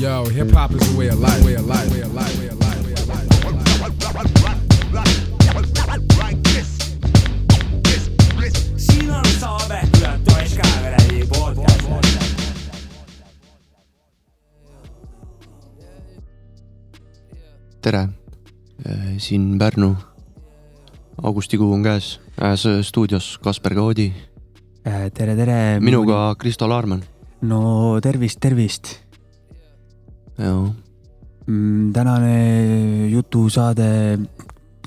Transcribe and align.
Yo, 0.00 0.24
hip 0.26 0.50
hop 0.52 0.70
is 0.72 0.94
a 0.94 0.98
way 0.98 1.08
of 1.08 1.18
life, 1.18 1.44
way 1.44 1.54
of 1.54 1.66
life, 1.66 1.90
way 1.92 2.00
of 2.02 2.14
life, 2.14 2.38
way 2.38 2.48
of 2.48 2.58
life, 2.58 2.84
way 2.86 2.92
of 2.92 3.08
life. 3.08 4.38
siin 8.76 9.10
on 9.10 9.24
Saabe, 9.40 9.80
toeks 10.24 10.54
käeveredi 10.54 11.26
podcast. 11.28 11.86
tere, 17.82 18.08
siin 19.18 19.58
Pärnu. 19.58 19.96
augustikuu 21.22 21.72
on 21.74 21.82
käes, 21.82 22.20
stuudios 22.82 23.38
Kasper 23.42 23.74
Koodi, 23.74 24.12
Äh, 24.86 25.10
tere, 25.14 25.36
tere. 25.36 25.80
minuga 25.80 26.34
Kristo 26.38 26.68
Laarman. 26.68 27.02
no 27.40 28.00
tervist, 28.00 28.40
tervist. 28.40 29.07
jah, 30.38 30.68
tänane 31.94 32.34
jutusaade 33.12 33.88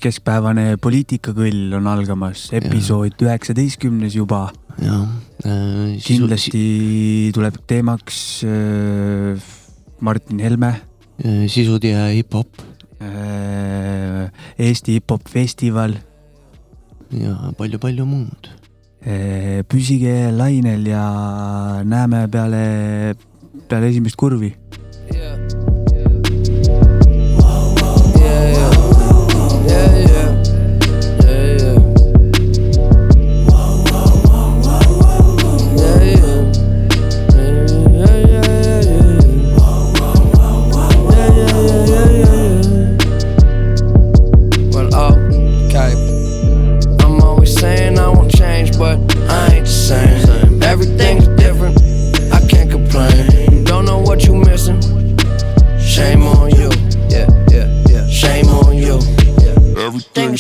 Keskpäevane 0.02 0.80
poliitikakõll 0.82 1.76
on 1.78 1.86
algamas, 1.92 2.48
episood 2.58 3.20
üheksateistkümnes 3.22 4.16
juba. 4.18 4.48
jah. 4.82 5.04
kindlasti 6.02 7.30
tuleb 7.36 7.60
teemaks 7.70 8.42
äh, 8.48 9.38
Martin 10.02 10.42
Helme, 10.42 10.72
sisutihe 11.22 12.08
hip-hop 12.16 12.64
äh, 12.98 14.32
Eesti 14.58 14.98
hip-hop 14.98 15.30
festival, 15.30 15.94
ja 17.14 17.54
palju-palju 17.58 18.08
muud. 18.08 18.50
püsige 19.70 20.32
lainel 20.34 20.86
ja 20.90 21.06
näeme 21.86 22.26
peale, 22.30 22.66
peale 23.70 23.94
esimest 23.94 24.18
kurvi. 24.18 24.56
Well, 25.14 25.61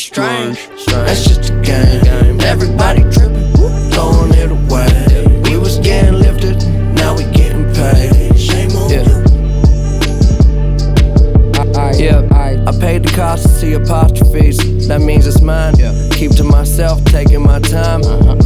strange. 0.02 0.68
That's 0.88 1.24
just 1.26 1.52
a 1.52 1.62
game. 1.62 2.42
Everybody 2.42 3.02
tripping, 3.12 3.54
throwing 3.92 4.34
it 4.34 4.52
away. 4.52 5.42
We 5.44 5.58
was 5.58 5.78
getting 5.80 6.16
lifted, 6.16 6.58
now 6.96 7.16
we 7.16 7.24
getting 7.26 7.72
paid. 7.74 8.38
Shame 8.38 8.72
on 8.72 8.90
you. 8.90 9.22
Yeah, 12.04 12.28
I, 12.32 12.58
I 12.66 12.72
paid 12.80 13.04
the 13.04 13.14
cost 13.16 13.44
to 13.44 13.50
see 13.50 13.74
apostrophes. 13.74 14.88
That 14.88 15.02
means 15.02 15.28
it's 15.28 15.42
mine. 15.42 15.76
Yeah. 15.78 15.94
Keep 16.14 16.32
to 16.38 16.44
myself, 16.44 17.04
taking 17.06 17.44
my 17.44 17.60
time. 17.60 18.02
Uh-huh. 18.02 18.38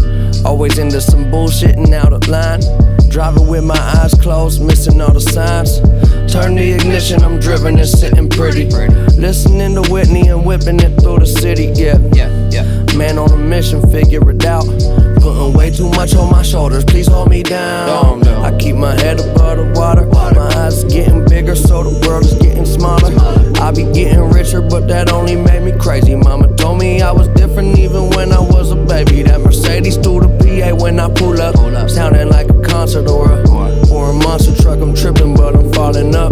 Always 0.45 0.77
into 0.77 0.99
some 0.99 1.31
bullshit 1.31 1.77
and 1.77 1.93
out 1.93 2.11
of 2.11 2.27
line. 2.27 2.59
Driving 3.09 3.47
with 3.47 3.63
my 3.63 3.79
eyes 3.79 4.13
closed, 4.15 4.61
missing 4.61 4.99
all 4.99 5.13
the 5.13 5.21
signs. 5.21 5.79
Turn 6.36 6.55
the 6.55 6.73
ignition, 6.73 7.23
I'm 7.23 7.39
driven 7.39 7.80
and 7.80 7.88
sitting 7.88 8.28
pretty. 8.28 8.66
Listening 9.16 9.81
to 9.81 9.89
Whitney 9.89 10.28
and 10.28 10.45
whipping 10.45 10.81
it 10.81 11.00
through 11.00 11.19
the 11.19 11.25
city. 11.25 11.72
Yeah, 11.73 11.97
yeah, 12.12 12.29
yeah. 12.51 12.97
Man 12.97 13.18
on 13.18 13.31
a 13.31 13.38
mission, 13.38 13.81
figure 13.90 14.29
it 14.29 14.44
out. 14.44 14.66
Putting 15.22 15.53
way 15.53 15.72
too 15.72 15.90
much 15.91 16.13
on 16.13 16.29
my 16.29 16.41
shoulders, 16.41 16.84
please 16.84 17.07
hold 17.07 17.29
me 17.29 17.41
down. 17.41 18.28
I 18.28 18.56
keep 18.57 18.75
my 18.75 19.00
head 19.00 19.22
above 19.22 19.59
the 19.59 19.79
water. 19.79 20.06
My 20.07 20.29
eyes 20.57 20.84
getting 20.84 21.24
bigger, 21.24 21.56
so 21.56 21.84
the 21.84 22.06
world 22.06 22.25
is 22.25 22.34
getting 22.34 22.66
smaller. 22.66 23.16
I 23.63 23.72
be 23.72 23.84
getting 23.94 24.29
richer, 24.29 24.59
but 24.59 24.90
that 24.90 25.13
only 25.13 25.38
made 25.38 25.63
me 25.63 25.72
crazy. 25.79 26.16
Mama 26.16 26.53
told 26.57 26.79
me 26.79 27.01
I 27.01 27.13
was 27.13 27.29
different 27.29 27.79
even 27.79 28.09
when 28.09 28.34
I 28.34 28.41
was 28.41 28.72
a 28.72 28.75
baby. 28.75 29.24
That 29.24 29.40
Mercedes 29.40 29.95
through 29.95 30.28
the 30.28 30.31
PA 30.44 30.75
when 30.84 31.00
I 31.00 31.07
pull 31.13 31.40
up. 31.41 31.56
Sounding 31.90 32.28
like 32.28 32.50
a 32.50 32.62
concert 32.62 33.07
or 33.07 33.31
a, 33.31 33.75
or 34.05 34.11
a 34.11 34.13
monster 34.13 34.55
truck. 34.61 34.79
I'm 34.79 34.93
tripping, 34.93 35.35
but 35.35 35.55
I'm 35.55 35.71
falling 35.73 36.16
up. 36.16 36.31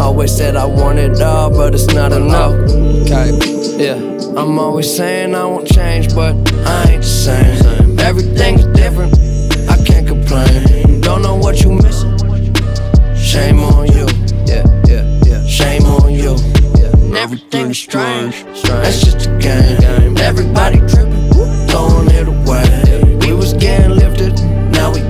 Always 0.00 0.36
said 0.36 0.56
I 0.56 0.66
want 0.66 0.98
it 0.98 1.20
all, 1.20 1.50
but 1.50 1.74
it's 1.74 1.92
not 1.92 2.12
enough. 2.12 2.52
Okay, 2.52 3.32
yeah. 3.78 3.96
I'm 4.36 4.58
always 4.58 4.94
saying 4.94 5.34
I 5.34 5.44
won't 5.44 5.66
change, 5.66 6.14
but 6.14 6.34
I 6.66 6.92
ain't 6.92 7.02
the 7.02 7.08
same. 7.08 7.98
Everything's 7.98 8.66
different. 8.66 9.14
I 9.70 9.82
can't 9.84 10.06
complain. 10.06 11.00
Don't 11.00 11.22
know 11.22 11.36
what 11.36 11.62
you 11.62 11.72
missing. 11.72 12.16
Shame 13.16 13.60
on 13.60 13.86
you. 13.86 14.06
Yeah, 14.46 14.64
yeah, 14.86 15.20
yeah. 15.24 15.46
Shame 15.46 15.84
on 15.86 16.12
you. 16.12 16.36
Yeah. 16.78 17.22
Everything's 17.22 17.78
strange. 17.78 18.44
That's 18.62 19.00
just 19.02 19.26
a 19.26 19.38
game. 19.38 20.16
Everybody 20.18 20.78
tripping, 20.80 21.30
throwing 21.68 22.10
it 22.10 22.28
away. 22.28 23.16
We 23.26 23.32
was 23.32 23.54
getting 23.54 23.92
lifted, 23.92 24.34
now 24.72 24.92
we 24.92 25.00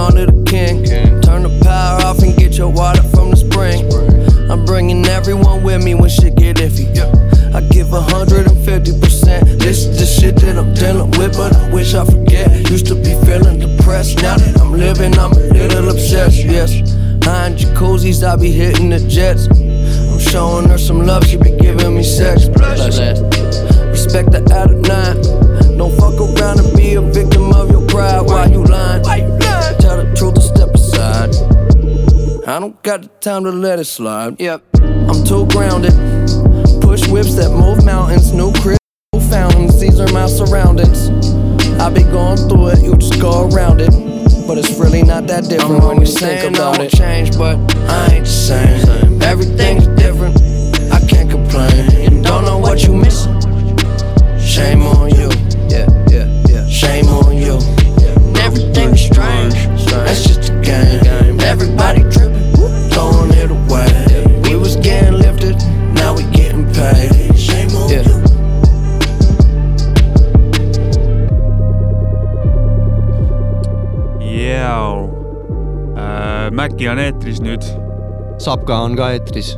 system, 0.00 0.16
to 0.16 0.32
the 0.32 0.44
king. 0.44 0.84
Turn 1.20 1.42
the 1.42 1.60
power 1.62 2.00
off 2.02 2.22
and 2.22 2.36
get 2.36 2.56
your 2.56 2.70
water 2.70 3.02
from 3.02 3.30
the 3.30 3.36
spring. 3.36 3.90
I'm 4.50 4.64
bringing 4.64 5.06
everyone 5.06 5.62
with 5.62 5.84
me 5.84 5.94
when 5.94 6.10
shit 6.10 6.36
get 6.36 6.56
iffy. 6.56 6.88
I 7.54 7.60
give 7.68 7.88
150%. 7.88 9.58
This 9.58 9.84
is 9.84 9.98
the 9.98 10.06
shit 10.06 10.36
that 10.36 10.56
I'm 10.56 10.72
dealing 10.74 11.10
with, 11.18 11.36
but 11.36 11.54
I 11.54 11.70
wish 11.72 11.94
I 11.94 12.04
forget. 12.04 12.70
Used 12.70 12.86
to 12.86 12.94
be 12.94 13.14
feeling 13.26 13.58
depressed. 13.58 14.22
Now 14.22 14.36
that 14.36 14.60
I'm 14.60 14.72
living, 14.72 15.18
I'm 15.18 15.32
a 15.32 15.36
little 15.36 15.90
obsessed. 15.90 16.44
Yes, 16.44 16.72
behind 17.18 17.58
jacuzzis, 17.58 18.22
I 18.22 18.36
be 18.36 18.50
hitting 18.50 18.90
the 18.90 19.00
jets. 19.00 19.48
I'm 19.48 20.18
showing 20.18 20.68
her 20.68 20.78
some 20.78 21.06
love, 21.06 21.24
she 21.24 21.36
be 21.36 21.50
giving 21.56 21.94
me 21.94 22.02
sex. 22.02 22.46
Respect 23.90 24.32
the 24.32 24.42
out 24.54 24.70
of 24.70 24.80
nine. 24.80 25.20
Don't 25.76 25.96
fuck 25.96 26.18
around 26.20 26.60
and 26.60 26.76
be 26.76 26.94
a 26.94 27.00
victim 27.00 27.52
of 27.52 27.70
your 27.70 27.86
pride. 27.88 28.22
Why 28.22 28.46
you 28.46 28.64
lying? 28.64 29.39
Tell 29.90 30.06
the 30.06 30.14
truth 30.14 30.38
or 30.38 30.40
step 30.40 30.70
aside. 30.72 31.34
I 32.46 32.60
don't 32.60 32.80
got 32.84 33.02
the 33.02 33.08
time 33.18 33.42
to 33.42 33.50
let 33.50 33.80
it 33.80 33.86
slide. 33.86 34.40
Yep, 34.40 34.62
I'm 34.84 35.24
too 35.24 35.46
grounded. 35.46 35.90
Push 36.80 37.08
whips 37.08 37.34
that 37.34 37.50
move 37.50 37.84
mountains. 37.84 38.32
New 38.32 38.52
crib, 38.62 38.78
new 39.12 39.20
fountains. 39.20 39.80
These 39.80 39.98
are 39.98 40.06
my 40.12 40.26
surroundings. 40.26 41.10
I 41.80 41.90
be 41.90 42.04
going 42.04 42.36
through 42.36 42.68
it, 42.68 42.82
you 42.84 42.94
just 42.98 43.20
go 43.20 43.48
around 43.48 43.80
it. 43.80 43.90
But 44.46 44.58
it's 44.58 44.78
really 44.78 45.02
not 45.02 45.26
that 45.26 45.48
different 45.48 45.82
I'm 45.82 45.88
when 45.88 46.00
you 46.02 46.06
think 46.06 46.54
about 46.54 46.80
it. 46.80 46.92
change, 46.92 47.36
but 47.36 47.56
I 47.90 48.14
ain't 48.14 48.26
the 48.26 48.30
same. 48.30 49.20
Everything's 49.22 49.88
different. 50.00 50.40
I 50.92 51.04
can't 51.08 51.28
complain. 51.28 52.12
You 52.14 52.22
don't 52.22 52.44
know 52.44 52.58
what 52.58 52.84
you 52.84 52.94
missing. 52.94 53.34
Shame 54.38 54.82
on 54.82 54.99
Maci 76.60 76.90
on 76.92 76.98
eetris 77.00 77.38
nüüd. 77.40 77.64
Sapka 78.44 78.82
on 78.84 78.92
ka 78.92 79.06
eetris. 79.14 79.54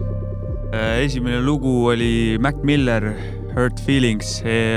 esimene 1.02 1.40
lugu 1.43 1.88
oli 1.90 2.38
Mac 2.38 2.60
Miller, 2.62 3.08
Hurt 3.56 3.81
Feelings, 3.82 4.37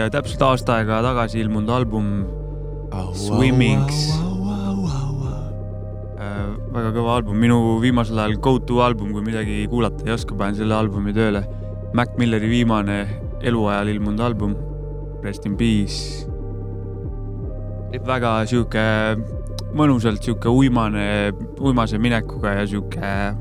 täpselt 0.09 0.41
aasta 0.41 0.79
aega 0.79 1.03
tagasi 1.05 1.43
ilmunud 1.43 1.69
album 1.69 2.07
Swimmings. 3.13 3.99
väga 6.73 6.95
kõva 6.97 7.19
album, 7.19 7.37
minu 7.45 7.77
viimasel 7.85 8.17
ajal 8.17 8.35
go 8.41 8.57
to 8.57 8.81
album, 8.81 9.13
kui 9.13 9.21
midagi 9.21 9.61
kuulata 9.69 10.09
ei 10.09 10.17
oska, 10.17 10.33
panen 10.33 10.57
selle 10.57 10.73
albumi 10.81 11.13
tööle. 11.13 11.45
Mac 11.93 12.17
Milleri 12.17 12.49
viimane 12.49 13.03
eluajal 13.45 13.93
ilmunud 13.93 14.25
album, 14.31 14.57
Rest 15.21 15.45
in 15.45 15.61
Peace. 15.61 16.25
väga 18.01 18.39
sihuke 18.49 18.81
mõnusalt 19.75 20.23
sihuke 20.23 20.51
uimane, 20.51 21.31
uimase 21.59 21.99
minekuga 22.01 22.53
ja 22.59 22.65
sihuke 22.69 23.01
äh, 23.03 23.35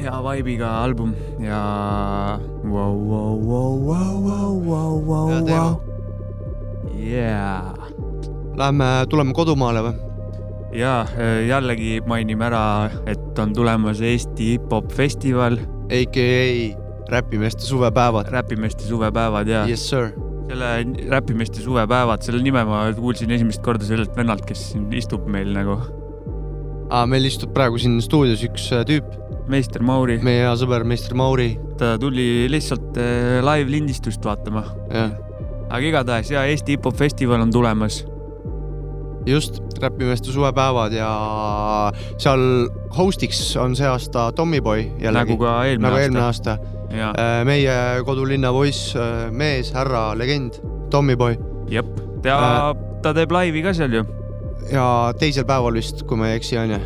hea 0.00 0.16
vibe'iga 0.28 0.70
album 0.82 1.14
ja 1.42 1.60
vau, 2.64 2.94
vau, 3.10 3.34
vau, 3.50 3.72
vau, 3.88 4.14
vau, 4.28 4.50
vau, 4.70 4.94
vau, 5.08 5.44
vau. 5.48 5.70
Yeah 6.94 7.74
Lähme, 8.54 8.86
tuleme 9.10 9.34
kodumaale 9.34 9.82
või? 9.82 9.94
ja 10.74 11.04
äh, 11.14 11.44
jällegi 11.46 12.00
mainime 12.06 12.48
ära, 12.48 12.90
et 13.06 13.38
on 13.38 13.54
tulemas 13.54 14.00
Eesti 14.02 14.54
hip-hop 14.54 14.90
festival, 14.92 15.58
AKA 15.86 16.82
Räpimeeste 17.10 17.62
suvepäevad. 17.62 18.30
Räpimeeste 18.32 18.82
suvepäevad 18.88 19.48
ja. 19.48 19.66
Yes 19.68 19.88
sir. 19.90 20.10
Selle 20.48 20.70
Räpimeeste 21.10 21.62
suvepäevad, 21.64 22.22
selle 22.24 22.42
nime 22.44 22.64
ma 22.68 22.84
kuulsin 22.96 23.32
esimest 23.34 23.62
korda 23.64 23.86
sellelt 23.88 24.14
vennalt, 24.16 24.44
kes 24.48 24.70
siin 24.72 24.88
istub 24.96 25.26
meil 25.30 25.52
nagu. 25.56 25.78
Ah, 26.92 27.06
meil 27.08 27.26
istub 27.26 27.54
praegu 27.56 27.80
siin 27.80 27.96
stuudios 28.04 28.44
üks 28.46 28.68
äh, 28.76 28.84
tüüp, 28.88 29.08
meister 29.50 29.82
Mauri, 29.84 30.18
meie 30.24 30.44
hea 30.44 30.54
sõber 30.60 30.84
meister 30.88 31.16
Mauri. 31.18 31.54
ta 31.80 31.94
tuli 31.98 32.46
lihtsalt 32.52 32.98
äh, 33.00 33.40
live 33.42 33.72
lindistust 33.72 34.24
vaatama, 34.24 34.66
aga 34.94 35.82
igatahes 35.82 36.30
ja 36.30 36.44
Eesti 36.46 36.76
hip-hop 36.76 37.00
festival 37.00 37.42
on 37.42 37.54
tulemas. 37.54 38.04
just, 39.26 39.60
Räpimeeste 39.82 40.32
suvepäevad 40.32 40.92
ja 40.96 41.08
seal 42.18 42.68
host'iks 42.96 43.56
on 43.60 43.76
see 43.76 43.88
aasta 43.88 44.30
Tommyboy 44.32 44.86
jällegi 45.02 45.34
nagu. 45.34 45.40
ka 45.42 45.56
eelmine 45.64 45.88
nagu 45.88 46.00
eelmine 46.00 46.24
aasta. 46.24 46.58
aasta. 46.60 46.96
ja, 46.96 47.12
meie 47.44 48.04
kodulinna 48.06 48.52
poiss, 48.52 48.94
mees, 49.30 49.72
härra, 49.74 50.12
legend, 50.18 50.60
Tommyboy 50.90 51.36
jep, 51.70 51.88
ta 52.22 52.38
Äh., 52.38 52.74
ta 53.02 53.12
teeb 53.16 53.32
laivi 53.34 53.62
ka 53.64 53.74
seal 53.76 53.92
ju. 53.98 54.04
ja 54.72 55.12
teisel 55.20 55.44
päeval 55.48 55.76
vist, 55.76 56.04
kui 56.08 56.16
ma 56.16 56.30
ei 56.30 56.38
eksi, 56.38 56.58
onju. 56.62 56.80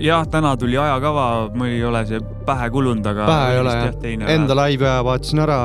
jah, 0.00 0.24
täna 0.30 0.54
tuli 0.56 0.78
ajakava, 0.80 1.26
mul 1.54 1.68
ei 1.68 1.82
ole 1.84 2.04
see 2.08 2.20
pähe 2.46 2.70
kulunud, 2.72 3.06
aga. 3.06 3.26
pähe 3.28 3.54
ei 3.54 3.60
ole 3.60 3.74
jah, 3.76 4.28
enda 4.36 4.56
laivi 4.56 4.92
vaatasin 5.10 5.44
ära, 5.44 5.58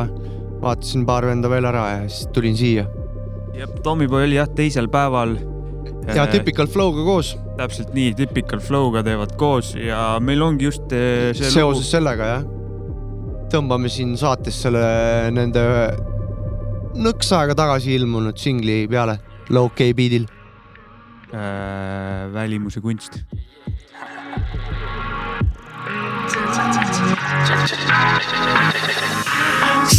vaatasin 0.61 1.05
paar 1.07 1.29
venda 1.29 1.51
veel 1.51 1.69
ära 1.71 1.85
ja 1.93 2.01
siis 2.07 2.27
tulin 2.35 2.57
siia. 2.59 2.87
jah, 3.59 3.71
Tommyboy 3.83 4.27
oli 4.27 4.39
jah, 4.39 4.49
teisel 4.55 4.89
päeval. 4.91 5.37
ja 6.15 6.25
Typical 6.27 6.67
Flow'ga 6.71 7.03
koos, 7.05 7.35
täpselt 7.57 7.91
nii, 7.93 8.13
Typical 8.17 8.61
Flow'ga 8.63 9.03
teevad 9.05 9.35
koos 9.37 9.75
ja 9.77 10.17
meil 10.23 10.41
ongi 10.41 10.69
just 10.69 10.93
eh, 10.95 11.29
see 11.37 11.51
seoses 11.53 11.91
sellega 11.91 12.31
jah, 12.33 12.47
tõmbame 13.53 13.91
siin 13.93 14.15
saates 14.17 14.57
selle 14.63 14.81
nende 15.35 15.63
nõks 16.99 17.29
aega 17.37 17.57
tagasi 17.57 17.93
ilmunud 17.99 18.37
singli 18.39 18.83
peale, 18.89 19.19
Low 19.49 19.69
K 19.73 19.91
beat'il. 19.97 20.25
lugu 20.25 21.37
äh, 21.37 22.33
välimuse 22.33 22.81
kunst. 22.81 23.21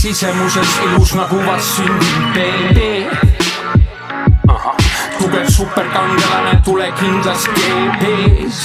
sisemuses 0.00 0.78
ilus 0.84 1.14
nagu 1.14 1.36
vast 1.46 1.76
sündinud 1.76 2.32
beebi. 2.34 3.29
Tugev 5.20 5.48
superkangelane, 5.50 6.62
tule 6.64 6.92
kindlas 7.00 7.44
GP-s. 7.56 8.60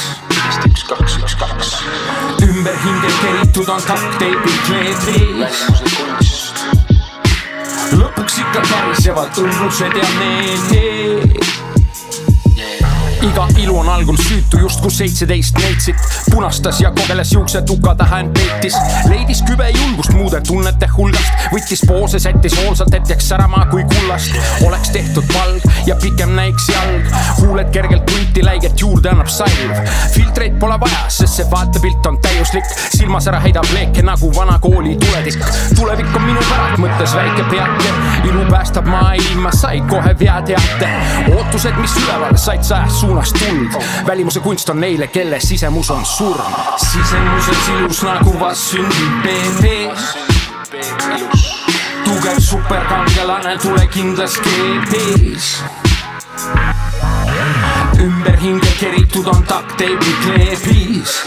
üks, 0.66 0.84
kaks, 0.88 1.18
üks, 1.18 1.36
kaks. 1.36 1.74
ümber 2.48 2.78
hinge 2.84 3.12
keritud 3.22 3.68
on 3.68 3.81
duct-tape'i 3.88 4.56
kleebis. 4.68 5.66
lõpuks 8.00 8.40
ikka 8.46 8.63
kärisevad 8.72 9.44
õmblused 9.44 10.00
ja 10.00 10.10
need 10.22 11.55
iga 13.25 13.48
ilu 13.57 13.77
on 13.80 13.89
algul 13.89 14.18
süütu 14.18 14.60
justkui 14.60 14.92
seitseteist 14.92 15.57
neitsit 15.57 15.95
punastas 16.31 16.81
ja 16.81 16.92
kogeles 16.92 17.31
juuksetuka 17.33 17.95
taha 17.95 18.19
end 18.19 18.33
peitis. 18.38 18.75
Leidis 19.10 19.42
kübe 19.48 19.69
julgust 19.69 20.13
muude 20.13 20.42
tunnete 20.48 20.88
hulgast. 20.98 21.48
Võttis 21.54 21.81
poose 21.88 22.19
sättis 22.19 22.57
hoolsalt 22.62 22.94
et 22.94 23.10
jääks 23.10 23.30
särama 23.30 23.66
kui 23.72 23.83
kullast. 23.94 24.36
Oleks 24.68 24.92
tehtud 24.94 25.25
palg 25.33 25.66
ja 25.88 25.95
pikem 26.01 26.36
näiks 26.38 26.69
jalg. 26.69 27.10
Huuled 27.39 27.72
kergelt 27.74 28.06
punti 28.10 28.45
läiget 28.45 28.81
juurde 28.81 29.10
annab 29.10 29.31
salv. 29.31 29.74
Filtreid 30.13 30.60
pole 30.60 30.80
vaja 30.80 31.06
sest 31.07 31.42
see 31.42 31.50
vaatepilt 31.51 32.06
on 32.06 32.19
täiuslik. 32.22 32.69
Silmasära 32.98 33.39
heidab 33.44 33.69
leeke 33.74 34.06
nagu 34.06 34.31
vana 34.36 34.60
kooli 34.60 34.98
tuletik. 35.01 35.42
Tulevik 35.75 36.16
on 36.16 36.27
minu 36.30 36.45
päralt 36.50 36.80
mõttes 36.83 37.18
väike 37.18 37.48
peake 37.50 37.94
ilu 38.30 38.45
päästab 38.50 38.86
maailma 38.89 39.51
sai 39.56 39.81
kohe 39.89 40.16
vea 40.19 40.42
teate. 40.45 40.89
Ootused 41.36 41.81
mis 41.81 41.98
üleval 42.04 42.38
said 42.38 42.63
sajast 42.63 43.00
suunast 43.00 43.15
tuld 43.24 43.76
välimuse 44.08 44.40
kunst 44.40 44.70
on 44.70 44.80
neile 44.80 45.08
kelle 45.08 45.40
sisemus 45.40 45.92
on 45.92 46.06
surm. 46.06 46.54
Sisemuses 46.78 47.68
ilus 47.78 48.04
nagu 48.04 48.40
vast 48.40 48.62
sündinud 48.62 49.22
beebis 49.24 50.18
tugev 52.04 52.40
superkangelane 52.40 53.58
tule 53.58 53.88
kindlas 53.88 54.40
GP-s 54.42 55.64
ümber 58.00 58.38
hinge 58.42 58.72
keritud 58.80 59.28
on 59.28 59.46
duct-tape'i 59.50 60.16
kleebis 60.26 61.20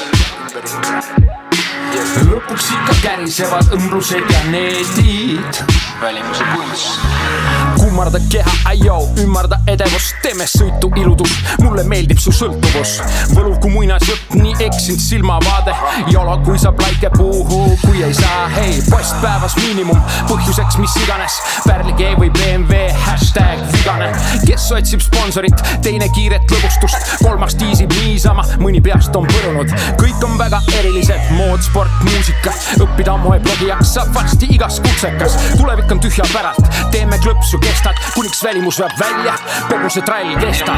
lõpuks 2.28 2.70
ikka 2.74 2.96
kärisevad 3.02 3.74
õmblused 3.78 4.32
ja 4.34 4.44
needid. 4.52 5.62
Välimuse 6.00 6.44
kunst 6.54 7.48
kummarda 7.78 8.18
keha, 8.30 8.50
aioo, 8.64 9.08
ümarda 9.22 9.58
edevust, 9.70 10.16
teeme 10.22 10.46
sõitu 10.50 10.90
iludus, 11.00 11.32
mulle 11.62 11.84
meeldib 11.88 12.18
su 12.22 12.32
sõltuvus. 12.34 12.98
võluv 13.32 13.58
kui 13.62 13.72
muinasjutt, 13.72 14.34
nii 14.38 14.54
eksinud 14.66 15.00
silmavaade, 15.02 15.74
jolo 16.12 16.36
kui 16.46 16.58
saab 16.58 16.80
laike 16.82 17.10
puhu, 17.16 17.60
kui 17.82 18.02
ei 18.06 18.14
saa, 18.14 18.48
hei, 18.54 18.80
post 18.90 19.18
päevas 19.22 19.56
miinimum, 19.62 20.00
põhjuseks 20.30 20.78
mis 20.82 20.96
iganes, 21.02 21.38
Pärli 21.66 21.94
G 21.98 22.12
või 22.20 22.30
BMW, 22.34 22.90
hashtag 23.06 23.62
vigane, 23.72 24.10
kes 24.46 24.68
otsib 24.78 25.02
sponsorit, 25.04 25.64
teine 25.82 26.10
kiiret 26.14 26.54
lõbustust, 26.54 27.14
kolmas 27.22 27.58
tiisib 27.58 27.94
niisama, 27.98 28.46
mõni 28.62 28.82
peast 28.84 29.16
on 29.18 29.26
põrunud, 29.30 29.74
kõik 30.00 30.26
on 30.26 30.38
väga 30.40 30.62
erilised, 30.80 31.30
mood, 31.78 31.86
sport, 31.86 32.02
muusika, 32.10 32.52
õppida 32.82 33.14
moeblogijaks 33.22 33.92
saab 33.94 34.14
varsti 34.14 34.48
igas 34.54 34.80
kutsekas, 34.82 35.36
tulevik 35.58 35.92
on 35.94 36.00
tühja 36.02 36.24
päralt, 36.32 36.64
teeme 36.92 37.18
klõpsu, 37.22 37.60
kestad, 37.62 37.98
kuniks 38.16 38.42
välimus 38.44 38.80
veab 38.82 38.94
välja, 38.98 39.34
kogu 39.70 39.90
see 39.92 40.02
trall 40.02 40.34
kestab. 40.42 40.76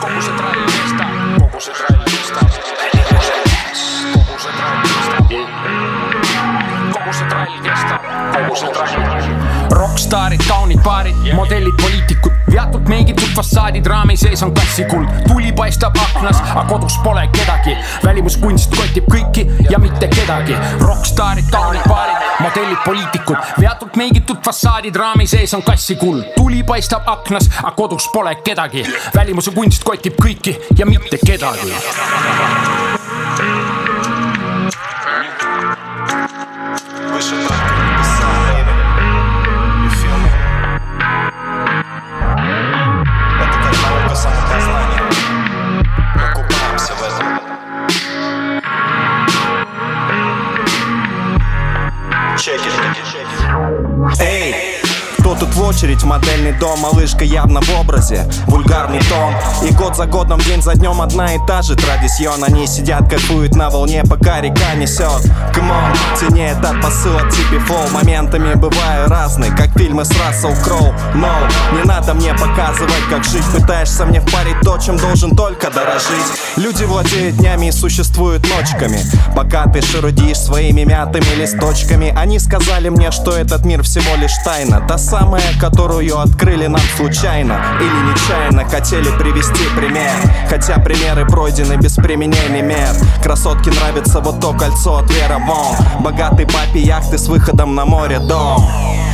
kogu 0.00 0.20
see 0.24 0.34
trall 0.38 0.64
kestab, 0.72 1.12
kogu 1.42 1.60
see 1.60 1.74
trall 1.76 2.04
kestab. 2.08 2.48
kogu 6.94 7.12
see 7.12 7.28
trall 7.28 7.60
kestab. 7.68 8.00
kogu 8.32 8.54
see 8.56 8.72
trall 8.72 8.90
kestab 8.96 9.47
rokkstaarid, 9.70 10.40
kaunid 10.48 10.80
paarid 10.84 11.16
yeah., 11.24 11.36
modellid, 11.36 11.74
poliitikud, 11.82 12.32
veatud 12.50 12.88
meigitud 12.88 13.28
fassaadid, 13.36 13.86
raami 13.86 14.16
sees 14.16 14.42
on 14.42 14.54
kassikuld, 14.54 15.08
tuli 15.28 15.52
paistab 15.52 15.96
aknas, 15.96 16.40
aga 16.54 16.64
kodus 16.68 16.98
pole 17.04 17.28
kedagi. 17.32 17.76
välimuskunst 18.04 18.76
kotib 18.76 19.08
kõiki 19.12 19.46
ja 19.70 19.78
mitte 19.78 20.08
kedagi. 20.08 20.56
rokkstaarid, 20.80 21.50
kaunid 21.50 21.84
paarid, 21.88 22.28
modellid, 22.40 22.78
poliitikud, 22.84 23.36
veatud 23.60 23.96
meigitud 23.96 24.40
fassaadid, 24.44 24.96
raami 24.96 25.26
sees 25.26 25.54
on 25.54 25.62
kassikuld, 25.62 26.24
tuli 26.36 26.62
paistab 26.62 27.06
aknas, 27.06 27.50
aga 27.58 27.74
kodus 27.76 28.08
pole 28.12 28.34
kedagi. 28.44 28.86
välimuse 29.14 29.50
kunst 29.50 29.84
kotib 29.84 30.18
kõiki 30.22 30.56
ja 30.78 30.86
mitte 30.86 31.18
kedagi. 31.26 31.72
Push 37.18 37.32
it 37.32 37.48
back. 37.48 37.97
Check 52.48 52.60
it. 52.64 54.20
Эй, 54.20 54.67
тут 55.38 55.56
очередь 55.58 56.02
в 56.02 56.06
модельный 56.06 56.52
дом 56.52 56.78
Малышка 56.80 57.24
явно 57.24 57.60
в 57.60 57.80
образе, 57.80 58.28
вульгарный 58.46 59.00
тон. 59.00 59.34
И 59.68 59.72
год 59.74 59.96
за 59.96 60.06
годом, 60.06 60.40
день 60.40 60.62
за 60.62 60.74
днем 60.74 61.00
одна 61.00 61.34
и 61.34 61.38
та 61.46 61.62
же 61.62 61.76
традицион. 61.76 62.42
Они 62.44 62.66
сидят, 62.66 63.08
кайфуют 63.08 63.54
на 63.54 63.70
волне, 63.70 64.02
пока 64.08 64.40
река 64.40 64.74
несет. 64.74 65.22
Камон, 65.54 65.92
тяни 66.18 66.42
этот 66.42 66.80
посыл 66.82 67.16
от 67.16 67.30
тебе 67.30 67.58
фол 67.60 67.88
Моментами 67.92 68.54
бываю 68.54 69.08
разный, 69.08 69.50
как 69.50 69.76
фильмы 69.76 70.04
с 70.04 70.10
Рассел 70.18 70.54
Кроу. 70.64 70.94
Но 71.14 71.30
не 71.72 71.84
надо 71.84 72.14
мне 72.14 72.34
показывать, 72.34 72.92
как 73.10 73.24
жить. 73.24 73.44
Пытаешься 73.54 74.04
мне 74.04 74.20
впарить 74.20 74.60
то, 74.62 74.78
чем 74.78 74.96
должен 74.96 75.36
только 75.36 75.70
дорожить. 75.70 76.08
Люди 76.56 76.84
владеют 76.84 77.36
днями 77.36 77.66
и 77.66 77.72
существуют 77.72 78.46
ночками. 78.48 78.98
Пока 79.36 79.66
ты 79.66 79.82
шарудишь 79.82 80.38
своими 80.38 80.82
мятыми 80.82 81.34
листочками 81.36 82.12
Они 82.16 82.38
сказали 82.38 82.88
мне, 82.88 83.10
что 83.10 83.32
этот 83.32 83.64
мир 83.64 83.82
всего 83.82 84.16
лишь 84.16 84.36
тайна. 84.44 84.84
Та 84.86 84.98
самая, 84.98 85.27
которую 85.60 86.18
открыли 86.18 86.66
нам 86.66 86.80
случайно 86.96 87.60
Или 87.80 88.10
нечаянно 88.10 88.64
хотели 88.64 89.10
привести 89.18 89.64
пример. 89.76 90.12
Хотя 90.48 90.78
примеры 90.78 91.26
пройдены 91.26 91.74
без 91.74 91.94
применения 91.94 92.62
мер. 92.62 92.94
Красотке 93.22 93.70
нравится 93.70 94.20
вот 94.20 94.40
то 94.40 94.52
кольцо 94.52 94.98
от 94.98 95.10
Вера 95.10 95.38
Вон. 95.38 96.02
Богатый 96.02 96.46
папе 96.46 96.80
яхты 96.80 97.18
с 97.18 97.28
выходом 97.28 97.74
на 97.74 97.84
море 97.84 98.18
дом 98.18 99.07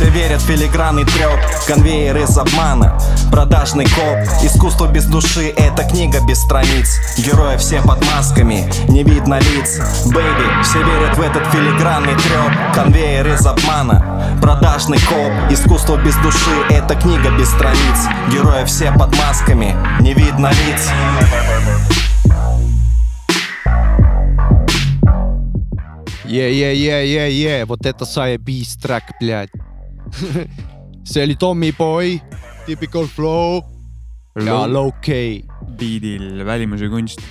все 0.00 0.08
верят 0.08 0.40
в 0.40 0.46
филигранный 0.46 1.04
треп, 1.04 1.38
конвейер 1.66 2.16
из 2.16 2.38
обмана. 2.38 2.98
Продажный 3.30 3.84
коп, 3.84 4.16
искусство 4.42 4.86
без 4.86 5.04
души 5.04 5.52
Это 5.58 5.84
книга 5.84 6.20
без 6.26 6.40
страниц. 6.40 6.98
Герои 7.18 7.58
все 7.58 7.82
под 7.82 8.02
масками, 8.06 8.64
не 8.88 9.02
видно 9.02 9.38
лиц. 9.38 9.78
Бэйби, 10.06 10.62
все 10.62 10.78
верят 10.82 11.18
в 11.18 11.20
этот 11.20 11.46
филигранный 11.48 12.14
треп 12.14 12.74
Конвейер 12.74 13.26
из 13.28 13.44
обмана. 13.44 14.38
Продажный 14.40 14.98
коп, 15.00 15.32
искусство 15.50 15.98
без 15.98 16.16
души 16.16 16.50
Это 16.70 16.94
книга 16.94 17.30
без 17.36 17.50
страниц. 17.50 18.08
Герои 18.32 18.64
все 18.64 18.92
под 18.92 19.14
масками, 19.18 19.76
не 20.00 20.14
видно 20.14 20.48
лиц. 20.48 20.88
Е-е-е-е-е, 26.24 27.66
вот 27.66 27.84
это 27.84 28.06
заебись 28.06 28.76
трек, 28.76 29.02
блядь. 29.20 29.50
See 31.10 31.24
oli 31.24 31.36
Tommy 31.36 31.72
Boy, 31.72 32.18
Typical 32.66 33.06
Flow 33.06 33.62
ja 34.44 34.66
Low-K. 34.68 35.08
biidil 35.78 36.44
välimuse 36.46 36.88
kunst, 36.88 37.22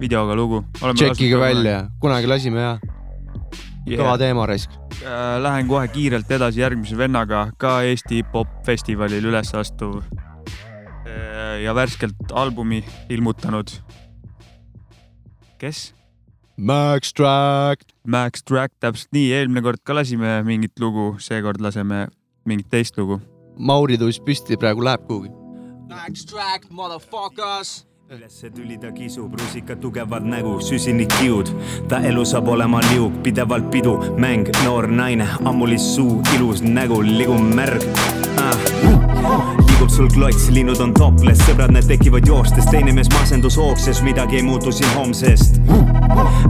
videoga 0.00 0.36
lugu. 0.36 0.64
tšekkige. 0.94 1.38
välja, 1.38 1.88
kunagi 2.00 2.26
lasime 2.30 2.60
ja, 2.60 2.78
kõva 3.88 4.16
teema 4.20 4.46
raisk. 4.48 4.72
Äh, 5.02 5.38
Lähen 5.42 5.68
kohe 5.68 5.88
kiirelt 5.92 6.30
edasi 6.30 6.62
järgmise 6.62 6.96
vennaga, 6.98 7.48
ka 7.58 7.82
Eesti 7.86 8.22
hip-hop 8.22 8.50
festivalil 8.66 9.28
üles 9.30 9.52
astuv 9.54 10.00
äh, 10.08 11.60
ja 11.62 11.74
värskelt 11.74 12.32
albumi 12.32 12.82
ilmutanud. 13.08 13.70
kes? 15.58 15.92
Max 16.58 17.12
Track. 17.14 17.84
Max 18.06 18.42
Track, 18.42 18.74
täpselt 18.80 19.12
nii, 19.14 19.30
eelmine 19.36 19.62
kord 19.62 19.82
ka 19.86 19.94
lasime 19.94 20.40
mingit 20.46 20.80
lugu, 20.82 21.12
seekord 21.22 21.60
laseme 21.62 22.08
mingit 22.44 22.70
teist 22.70 22.98
lugu. 22.98 23.20
Mauri 23.58 23.98
tõusis 23.98 24.22
püsti, 24.22 24.56
praegu 24.56 24.84
läheb 24.84 25.06
kuhugi. 25.08 25.30
ülesse 28.10 28.50
tuli 28.50 28.78
ta 28.78 28.92
kisub, 28.92 29.34
rusikad 29.40 29.80
tugevad 29.80 30.24
nägu, 30.24 30.54
süsinikkiud, 30.64 31.50
ta 31.88 32.00
elu 32.08 32.24
saab 32.24 32.48
olema 32.48 32.80
liug, 32.88 33.20
pidevalt 33.22 33.68
pidu, 33.70 33.98
mäng, 34.16 34.48
noor 34.64 34.88
naine, 34.88 35.28
ammulis 35.44 35.94
suu, 35.94 36.22
ilus 36.36 36.64
nägu, 36.64 37.02
ligum 37.04 37.52
märg 37.58 37.84
ah.. 38.40 39.57
Liigub 39.78 39.94
sul 39.94 40.08
klots, 40.10 40.48
linnud 40.50 40.80
on 40.82 40.90
topless, 40.90 41.38
sõbrad, 41.46 41.70
need 41.70 41.86
tekivad 41.86 42.26
joostes, 42.26 42.66
teine 42.66 42.90
mees 42.96 43.06
masendus 43.12 43.54
hoogses, 43.60 44.00
midagi 44.02 44.40
ei 44.40 44.42
muutu 44.42 44.72
siin 44.74 44.90
homsest. 44.96 45.60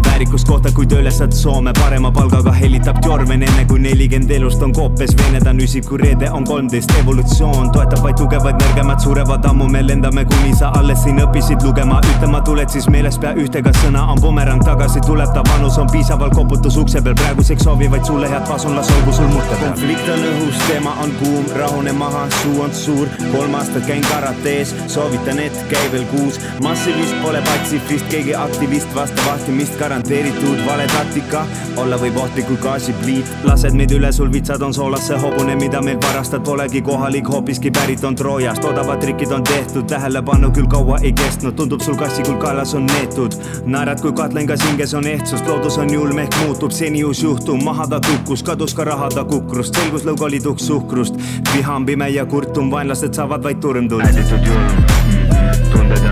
väärikust 0.05 0.49
kohta, 0.49 0.71
kui 0.73 0.87
tööle 0.87 1.11
saad 1.13 1.35
Soome. 1.37 1.73
Parema 1.77 2.11
palgaga 2.13 2.53
hellitab 2.53 3.03
Jorven, 3.05 3.43
enne 3.43 3.65
kui 3.69 3.83
nelikümmend 3.85 4.31
elust 4.33 4.63
on 4.63 4.73
koopes, 4.73 5.13
veened 5.19 5.47
on 5.47 5.61
üsib, 5.61 5.85
kui 5.85 5.99
reede 6.01 6.31
on 6.31 6.47
kolmteist, 6.49 6.95
evolutsioon 7.03 7.69
toetab 7.75 8.01
vaid 8.03 8.17
tugevaid, 8.17 8.57
nõrgemad 8.63 9.05
surevad 9.05 9.45
ammu, 9.51 9.69
me 9.69 9.83
lendame, 9.85 10.25
kuni 10.25 10.55
sa 10.57 10.73
alles 10.79 11.03
siin 11.05 11.21
õppisid 11.21 11.67
lugema, 11.67 12.01
ütlema 12.15 12.41
tuled, 12.49 12.73
siis 12.73 12.89
meeles 12.89 13.21
pea 13.21 13.35
ühtega 13.37 13.75
sõna 13.83 14.07
on 14.15 14.23
bumerang, 14.25 14.65
tagasi 14.65 15.05
tuleb 15.05 15.35
ta 15.37 15.45
vanus 15.51 15.77
on 15.79 15.93
piisavalt 15.93 16.33
koputus 16.39 16.81
ukse 16.81 17.05
peal, 17.05 17.19
praeguseks 17.21 17.69
soovivad 17.69 18.09
sulle 18.09 18.33
head 18.33 18.49
pasun, 18.49 18.77
las 18.79 18.89
olgu 18.97 19.13
sul 19.21 19.29
murte 19.35 19.61
peal. 19.61 19.77
konflikt 19.77 20.13
on 20.17 20.27
õhus, 20.33 20.65
teema 20.67 20.97
on 21.05 21.15
kuum, 21.21 21.47
rahune 21.61 21.93
maha, 21.93 22.25
suu 22.41 22.65
on 22.65 22.75
suur, 22.75 23.18
kolm 23.33 23.55
aastat 23.55 23.87
käin 23.87 24.03
karates, 24.09 24.75
soovitan, 24.87 25.39
et 25.39 25.57
käi 25.71 25.93
veel 25.93 26.05
kuus, 26.13 26.41
massilist 26.63 27.15
pole 27.23 27.43
patsifist, 27.47 28.07
keegi 28.13 28.35
aktivist, 28.35 28.95
vastu 28.95 29.23
vastimist 29.27 29.79
garanteeritud, 29.79 30.63
vale 30.67 30.87
taktika, 30.93 31.45
olla 31.77 31.99
võib 32.01 32.17
ohtlik 32.23 32.47
kui 32.49 32.61
gaasipliit, 32.63 33.33
lased 33.45 33.77
meid 33.79 33.93
üle, 33.95 34.13
sul 34.13 34.33
vitsad 34.33 34.63
on 34.63 34.75
soolasse 34.75 35.19
hobune, 35.23 35.57
mida 35.59 35.83
meilt 35.85 36.05
varastad, 36.05 36.45
polegi. 36.45 36.83
Kohalik, 36.89 37.29
hoopiski 37.29 37.71
pärit 37.75 38.05
on 38.05 38.17
Troojast, 38.17 38.65
odavad 38.65 39.01
trikid 39.03 39.33
on 39.35 39.45
tehtud, 39.45 39.85
tähelepanu 39.91 40.51
küll 40.55 40.71
kaua 40.71 40.99
ei 41.03 41.13
kestnud, 41.13 41.57
tundub 41.59 41.83
sul 41.85 41.99
kassikul 41.99 42.39
kaelas 42.41 42.75
on 42.75 42.87
neetud, 42.87 43.35
naerad 43.67 44.01
kui 44.01 44.13
katlengas 44.17 44.63
hinges 44.65 44.95
on 44.95 45.07
ehtsust, 45.07 45.47
loodus 45.49 45.79
on 45.79 45.93
julm 45.93 46.23
ehk 46.23 46.39
muutub, 46.45 46.73
seni 46.73 47.05
uus 47.05 47.23
juhtum, 47.23 47.61
maha 47.65 47.87
ta 47.91 48.01
kukkus, 48.07 48.43
kadus 48.47 48.75
ka 48.79 48.87
raha 48.89 49.11
ta 49.15 49.25
kukrust, 49.29 49.77
selgus 49.77 50.07
lõug 50.09 50.23
oli 50.25 50.41
tukk 50.41 50.63
suhkrust, 50.63 51.19
viha 51.53 51.77
on 51.77 51.87
pime 51.87 52.09
ja 52.15 52.27
kurtum, 52.27 52.71
vaenlased 52.71 53.08
äditud 54.01 54.47
julm, 54.47 54.69
tunded 55.73 55.99
on 55.99 56.05
null, 56.05 56.08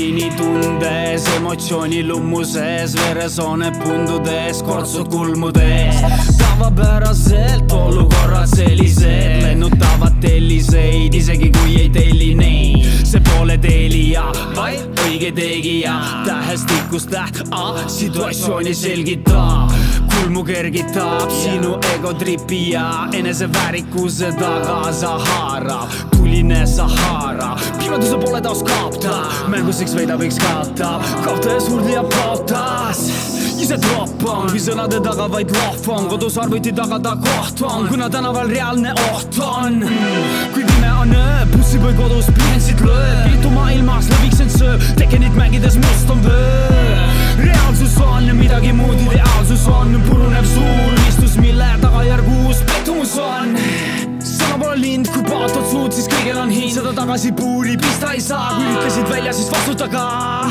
adrenaliini 0.00 0.30
tundes, 0.36 1.26
emotsiooni 1.36 2.02
lummuses, 2.02 2.94
veresoone 2.94 3.70
pundudes, 3.70 4.62
kortsud 4.62 5.08
kulmudes. 5.08 5.96
tavapäraselt 6.38 7.72
olukorrad 7.72 8.46
sellised, 8.46 9.42
lennutavad 9.42 10.20
telliseid, 10.20 11.14
isegi 11.14 11.50
kui 11.50 11.76
ei 11.80 11.90
telli 11.90 12.34
neid. 12.34 13.04
see 13.04 13.20
pole 13.20 13.58
tellija, 13.58 14.22
vaid 14.56 15.00
õige 15.04 15.32
tegija, 15.34 15.96
tähestikust 16.24 17.10
täht 17.10 17.42
A, 17.50 17.88
situatsiooni 17.88 18.74
selgitab, 18.74 19.69
kulmu 20.20 20.44
kergitab 20.44 21.30
sinu 21.32 21.78
ego 21.94 22.12
tripi 22.12 22.70
ja 22.70 23.08
eneseväärikuse 23.12 24.32
taga 24.38 24.92
sa 24.92 25.16
haarab, 25.18 25.88
tuline 26.12 26.66
Sahara, 26.66 27.56
pimeduse 27.78 28.18
poole 28.20 28.40
taas 28.44 28.62
kaotab, 28.62 29.48
mänguseks 29.48 29.96
veidab 29.96 30.22
üks 30.26 30.38
kaotab, 30.42 31.04
kaotaja 31.24 31.60
surdi 31.64 31.96
ja 31.96 32.04
kaotas 32.16 33.06
ise 33.60 33.76
tropp 33.80 34.24
on, 34.24 34.48
kui 34.48 34.60
sõnade 34.62 35.00
taga 35.04 35.26
vaid 35.30 35.50
lohv 35.52 35.88
on, 35.92 36.08
kodus 36.12 36.38
arvuti 36.40 36.72
taga 36.76 36.98
ta 37.04 37.12
koht 37.20 37.60
on, 37.68 37.88
kuna 37.90 38.08
tänaval 38.12 38.48
reaalne 38.48 38.94
oht 39.10 39.40
on. 39.44 39.82
kui 40.54 40.64
pime 40.64 40.92
on 41.02 41.12
öö, 41.16 41.44
bussipõi 41.52 41.92
kodus 41.98 42.30
pliiatsit 42.32 42.80
lööb, 42.86 43.20
piitu 43.28 43.52
maailmas 43.52 44.08
lõviks 44.14 44.29
tagasi 57.20 57.32
puuri 57.32 57.76
pista 57.76 58.12
ei 58.12 58.20
saa, 58.20 58.54
kui 58.56 58.64
ütlesid 58.64 59.08
välja, 59.10 59.32
siis 59.32 59.50
vastuta 59.52 59.88
ka. 59.88 60.50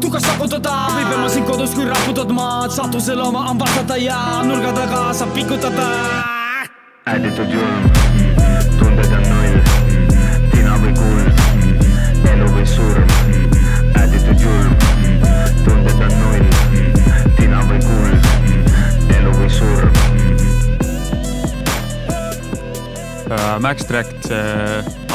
tugas 0.00 0.22
tagutada 0.22 0.72
võib 0.90 1.12
ema 1.14 1.28
sind 1.30 1.46
kodus, 1.46 1.74
kui 1.74 1.84
raputad 1.86 2.32
maad, 2.34 2.72
sattusel 2.74 3.20
oma 3.22 3.44
hambad 3.46 3.70
saada 3.76 3.96
ja 3.96 4.42
nurga 4.42 4.72
taga 4.74 5.14
saab 5.14 5.30
pikutada. 5.34 5.86
ääritud 7.06 7.52
julm, 7.54 7.86
mm, 7.86 8.34
mm, 8.34 8.78
tunded 8.80 9.12
on 9.14 9.22
null, 9.30 9.54
mm, 9.86 10.50
tina 10.50 10.74
või 10.82 10.92
kuld, 10.98 11.38
elu 12.32 12.50
või 12.56 12.66
surm, 12.66 13.08
ääritud 13.94 14.42
julm, 14.42 14.74
tunded 15.64 16.02
on 16.02 16.12
null, 16.18 16.46
tina 17.38 17.62
või 17.70 17.78
kuld, 17.86 18.22
elu 19.20 19.36
või 19.38 19.50
surm. 19.60 19.92
Äh, 23.30 23.60
Max 23.60 23.86
Tract 23.86 24.32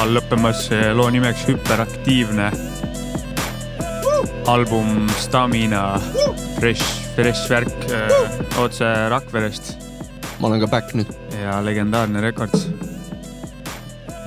on 0.03 0.11
lõppemas 0.17 0.65
eh, 0.75 0.89
loo 0.91 1.07
nimeks 1.13 1.45
Hüperaktiivne 1.47 2.49
album 4.51 5.07
Stamina, 5.15 5.95
fresh, 6.57 6.83
fresh 7.15 7.47
värk 7.47 7.85
öö, 7.87 8.19
otse 8.59 8.89
Rakverest. 9.13 9.71
ma 10.41 10.49
olen 10.49 10.59
ka 10.59 10.67
back 10.67 10.91
nüüd. 10.97 11.07
ja 11.39 11.61
legendaarne 11.63 12.19
rekords 12.25 12.67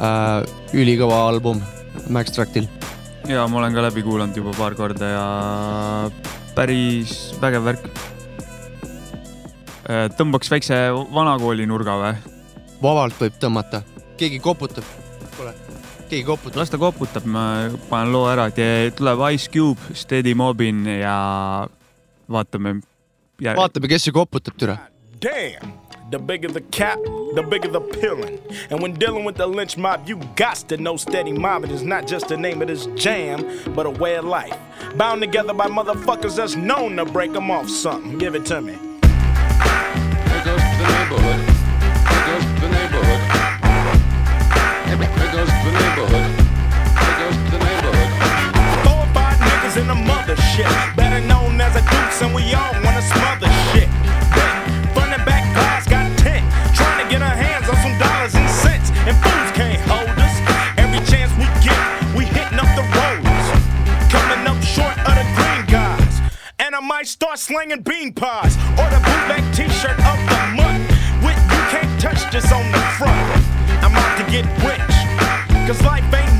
äh,. 0.00 0.48
ülikõva 0.72 1.26
album 1.28 1.60
Max 2.08 2.32
Tractil. 2.32 2.68
ja 3.28 3.44
ma 3.44 3.60
olen 3.60 3.76
ka 3.76 3.84
läbi 3.90 4.04
kuulanud 4.06 4.36
juba 4.36 4.56
paar 4.56 4.74
korda 4.78 5.12
ja 5.12 5.26
päris 6.56 7.34
vägev 7.42 7.68
värk. 7.68 7.90
Äh, 9.92 10.06
tõmbaks 10.16 10.48
väikse 10.52 10.86
vanakooli 11.12 11.68
nurga 11.68 12.00
või? 12.00 12.14
vabalt 12.80 13.20
võib 13.20 13.36
tõmmata, 13.42 13.84
keegi 14.16 14.40
koputab 14.40 15.05
keegi 16.10 16.24
koputab. 16.24 16.56
las 16.56 16.70
ta 16.70 16.78
koputab, 16.78 17.24
ma 17.26 17.70
panen 17.90 18.12
loo 18.12 18.26
ära, 18.30 18.46
eh, 18.56 18.90
tuleb 18.96 19.18
Ice 19.32 19.48
Cube, 19.50 19.80
Steady 19.94 20.34
Mobbin' 20.34 20.86
ja 21.00 21.68
vaatame 22.28 22.80
jär.... 23.40 23.56
vaatame, 23.56 23.88
kes 23.88 24.04
see 24.04 24.12
koputab 24.12 24.56
türa. 24.58 24.78
Damn! 25.20 25.72
The 26.10 26.18
bigger 26.20 26.48
the 26.48 26.60
cap, 26.60 26.98
the 27.34 27.42
bigger 27.42 27.68
the 27.68 27.80
pillin'. 27.80 28.38
And 28.70 28.80
when 28.80 28.94
dealing 28.94 29.24
with 29.24 29.36
the 29.36 29.46
lynch 29.46 29.76
mob, 29.76 30.08
you 30.08 30.20
got 30.36 30.56
to 30.68 30.76
know 30.76 30.96
steady 30.96 31.32
mobbing 31.32 31.72
is 31.72 31.82
not 31.82 32.06
just 32.06 32.28
the 32.28 32.36
name 32.36 32.62
of 32.62 32.68
this 32.68 32.86
jam, 32.94 33.44
but 33.74 33.86
a 33.86 33.90
way 33.90 34.14
of 34.14 34.24
life. 34.24 34.56
Bound 34.96 35.20
together 35.20 35.52
by 35.52 35.66
motherfuckers 35.66 36.36
that's 36.36 36.54
known 36.54 36.96
to 36.96 37.04
break 37.04 37.32
them 37.32 37.50
off 37.50 37.68
something. 37.68 38.18
Give 38.18 38.36
it 38.36 38.46
to 38.46 38.60
me. 38.60 38.74
There 38.74 40.44
goes 40.44 40.60
the 40.60 40.86
neighborhood. 40.88 41.55
neighborhood. 45.96 46.28
There 47.00 47.16
goes 47.16 47.36
to 47.36 47.56
the 47.56 47.58
neighborhood. 47.64 48.12
Four 48.84 49.00
or 49.00 49.08
five 49.16 49.38
niggas 49.40 49.76
in 49.80 49.86
the 49.88 49.94
mother 49.94 50.36
shit, 50.52 50.68
Better 50.94 51.24
known 51.26 51.60
as 51.60 51.74
a 51.76 51.80
dukes, 51.80 52.20
and 52.20 52.34
we 52.34 52.52
all 52.52 52.72
wanna 52.84 53.00
smother 53.00 53.48
shit. 53.72 53.88
Front 54.92 55.16
and 55.16 55.24
back 55.24 55.44
guys 55.56 55.88
got 55.88 56.04
tent. 56.18 56.44
Trying 56.76 57.00
to 57.04 57.10
get 57.10 57.22
our 57.22 57.36
hands 57.36 57.68
on 57.68 57.76
some 57.80 57.96
dollars 57.98 58.34
and 58.34 58.48
cents. 58.50 58.90
And 59.08 59.16
fools 59.24 59.50
can't 59.56 59.80
hold 59.88 60.12
us. 60.20 60.36
Every 60.76 61.00
chance 61.08 61.32
we 61.40 61.48
get, 61.64 61.80
we 62.12 62.24
hitting 62.28 62.60
up 62.60 62.68
the 62.76 62.84
roads. 62.92 63.46
Coming 64.12 64.44
up 64.44 64.60
short 64.62 64.96
of 65.00 65.14
the 65.16 65.26
green 65.32 65.64
guys. 65.64 66.20
And 66.58 66.74
I 66.74 66.80
might 66.80 67.06
start 67.06 67.38
slinging 67.38 67.80
bean 67.80 68.12
pies. 68.12 68.56
Or 68.76 68.86
the 68.92 69.00
bootleg 69.00 69.44
t 69.56 69.68
shirt 69.72 69.96
of 70.04 70.18
the 70.28 70.40
month. 70.60 70.84
With 71.24 71.40
you 71.52 71.60
can't 71.72 71.92
touch 72.00 72.20
this 72.30 72.52
on 72.52 72.64
the 72.70 72.82
front. 73.00 73.16
I'm 73.80 73.96
out 73.96 74.12
to 74.20 74.24
get 74.30 74.44
rich. 74.60 74.95
Cause 75.66 75.82
life 75.82 76.14
ain't 76.14 76.35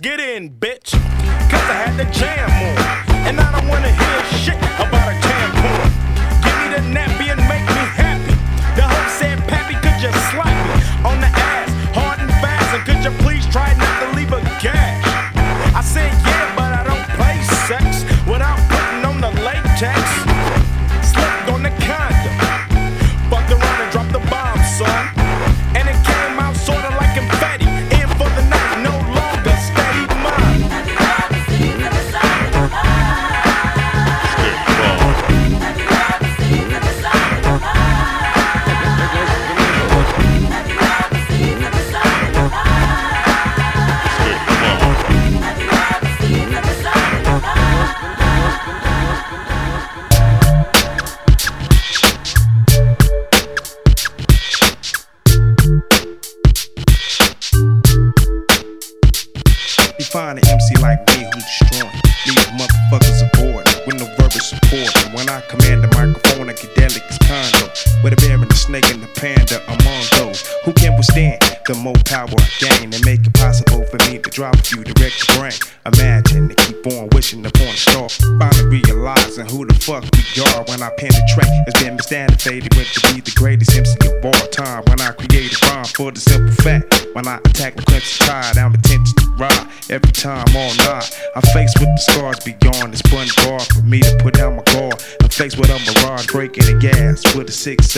Get 0.00 0.20
in, 0.20 0.50
bitch. 0.50 1.27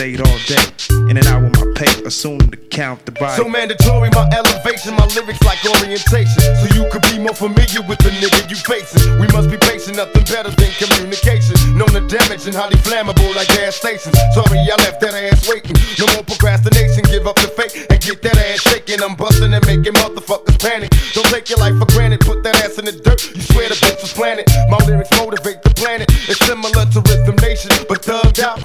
All 0.01 0.41
day. 0.49 0.65
In 1.13 1.13
and 1.13 1.27
out 1.29 1.45
with 1.45 1.53
my 1.61 1.69
paper, 1.77 2.09
soon 2.09 2.41
to 2.49 2.57
count 2.73 3.05
the 3.05 3.11
body. 3.11 3.37
So 3.37 3.45
mandatory, 3.47 4.09
my 4.09 4.25
elevation, 4.33 4.97
my 4.97 5.05
lyrics 5.13 5.37
like 5.45 5.61
orientation. 5.61 6.41
So 6.57 6.65
you 6.73 6.89
could 6.89 7.05
be 7.05 7.21
more 7.21 7.37
familiar 7.37 7.85
with 7.85 8.01
the 8.01 8.09
nigga 8.17 8.49
you 8.49 8.57
facing. 8.65 8.97
We 9.21 9.29
must 9.29 9.53
be 9.53 9.61
patient, 9.61 10.01
nothing 10.01 10.25
better 10.25 10.49
than 10.49 10.71
communication. 10.81 11.53
Known 11.77 11.93
the 11.93 12.01
damage 12.09 12.49
and 12.49 12.57
highly 12.57 12.81
flammable 12.81 13.29
like 13.37 13.45
gas 13.53 13.77
stations. 13.77 14.17
Sorry, 14.33 14.57
I 14.65 14.73
left 14.81 15.05
that 15.05 15.13
ass 15.13 15.45
waiting. 15.45 15.77
No 16.01 16.09
more 16.17 16.25
procrastination, 16.25 17.05
give 17.05 17.29
up 17.29 17.37
the 17.37 17.53
fake 17.53 17.85
and 17.93 18.01
get 18.01 18.25
that 18.25 18.41
ass 18.41 18.65
shaking. 18.73 19.05
I'm 19.05 19.13
busting 19.13 19.53
and 19.53 19.61
making 19.69 19.93
motherfuckers 20.01 20.57
panic. 20.57 20.89
Don't 21.13 21.29
take 21.29 21.45
your 21.53 21.61
life 21.61 21.77
for 21.77 21.85
granted, 21.93 22.25
put 22.25 22.41
that 22.41 22.57
ass 22.65 22.81
in 22.81 22.89
the 22.89 22.97
dirt. 22.97 23.21
You 23.37 23.45
swear 23.53 23.69
the 23.69 23.77
bitch 23.77 24.01
was 24.01 24.17
planted. 24.17 24.49
My 24.65 24.81
lyrics 24.81 25.13
motivate 25.13 25.61
the 25.61 25.69
planet. 25.77 26.09
It's 26.25 26.41
similar 26.41 26.89
to 26.89 26.99
Rhythm 27.05 27.37
Nation, 27.37 27.69
but 27.85 28.01
thugged 28.01 28.41
out. 28.41 28.57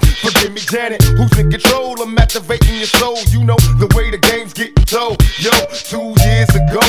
Me, 0.45 0.61
Janet. 0.61 1.01
Who's 1.03 1.37
in 1.39 1.49
control? 1.49 1.99
I'm 2.01 2.17
activating 2.17 2.75
your 2.77 2.85
soul. 2.85 3.17
You 3.29 3.43
know 3.43 3.57
the 3.81 3.91
way 3.97 4.11
the 4.11 4.17
game's 4.19 4.53
getting 4.53 4.85
told. 4.85 5.17
Yo, 5.39 5.51
two 5.71 6.13
years 6.23 6.49
ago, 6.53 6.79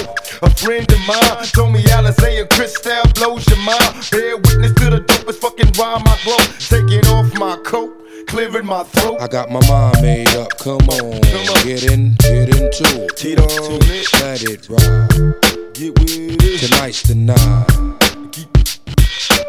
a 0.42 0.50
friend 0.50 0.86
of 0.92 1.00
mine 1.08 1.46
told 1.56 1.72
me 1.72 1.82
Alizé 1.84 2.40
and 2.40 2.50
Cristal 2.50 3.02
blows 3.14 3.46
your 3.48 3.58
mind. 3.64 4.08
Bear 4.12 4.36
witness 4.36 4.72
to 4.74 4.90
the 4.90 5.00
dopest 5.00 5.40
fucking 5.40 5.72
rhyme 5.80 6.04
I 6.06 6.18
grow. 6.24 6.36
Taking 6.60 7.04
off 7.10 7.32
my 7.38 7.56
coat 7.64 7.94
clearing 8.28 8.66
my 8.66 8.84
throat. 8.84 9.16
I 9.20 9.26
got 9.26 9.50
my 9.50 9.66
mind 9.66 10.02
made 10.02 10.28
up. 10.36 10.56
Come 10.58 10.84
on, 10.88 11.20
Come 11.20 11.48
on. 11.48 11.64
get 11.64 11.90
in, 11.90 12.14
get 12.20 12.48
into 12.54 12.84
it. 13.04 13.16
Tito, 13.16 13.42
let 13.42 14.42
it 14.42 14.68
ride. 14.68 15.74
Get 15.74 15.98
with 15.98 16.10
it. 16.10 16.68
Tonight's 16.68 17.02
the 17.02 17.14
night. 17.14 17.88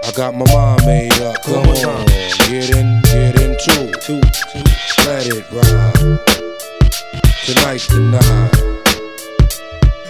I 0.04 0.12
got 0.16 0.34
my 0.36 0.46
mind 0.54 0.86
made 0.86 1.22
up. 1.22 1.42
Come 1.44 1.68
on, 1.68 2.06
get 2.06 2.70
in, 2.76 3.02
get 3.04 3.40
into 3.42 3.92
it. 3.92 4.10
Let 5.06 5.28
it 5.28 5.46
ride. 5.52 6.20
Tonight's 7.46 7.88
the 7.88 8.00
night. 8.00 8.79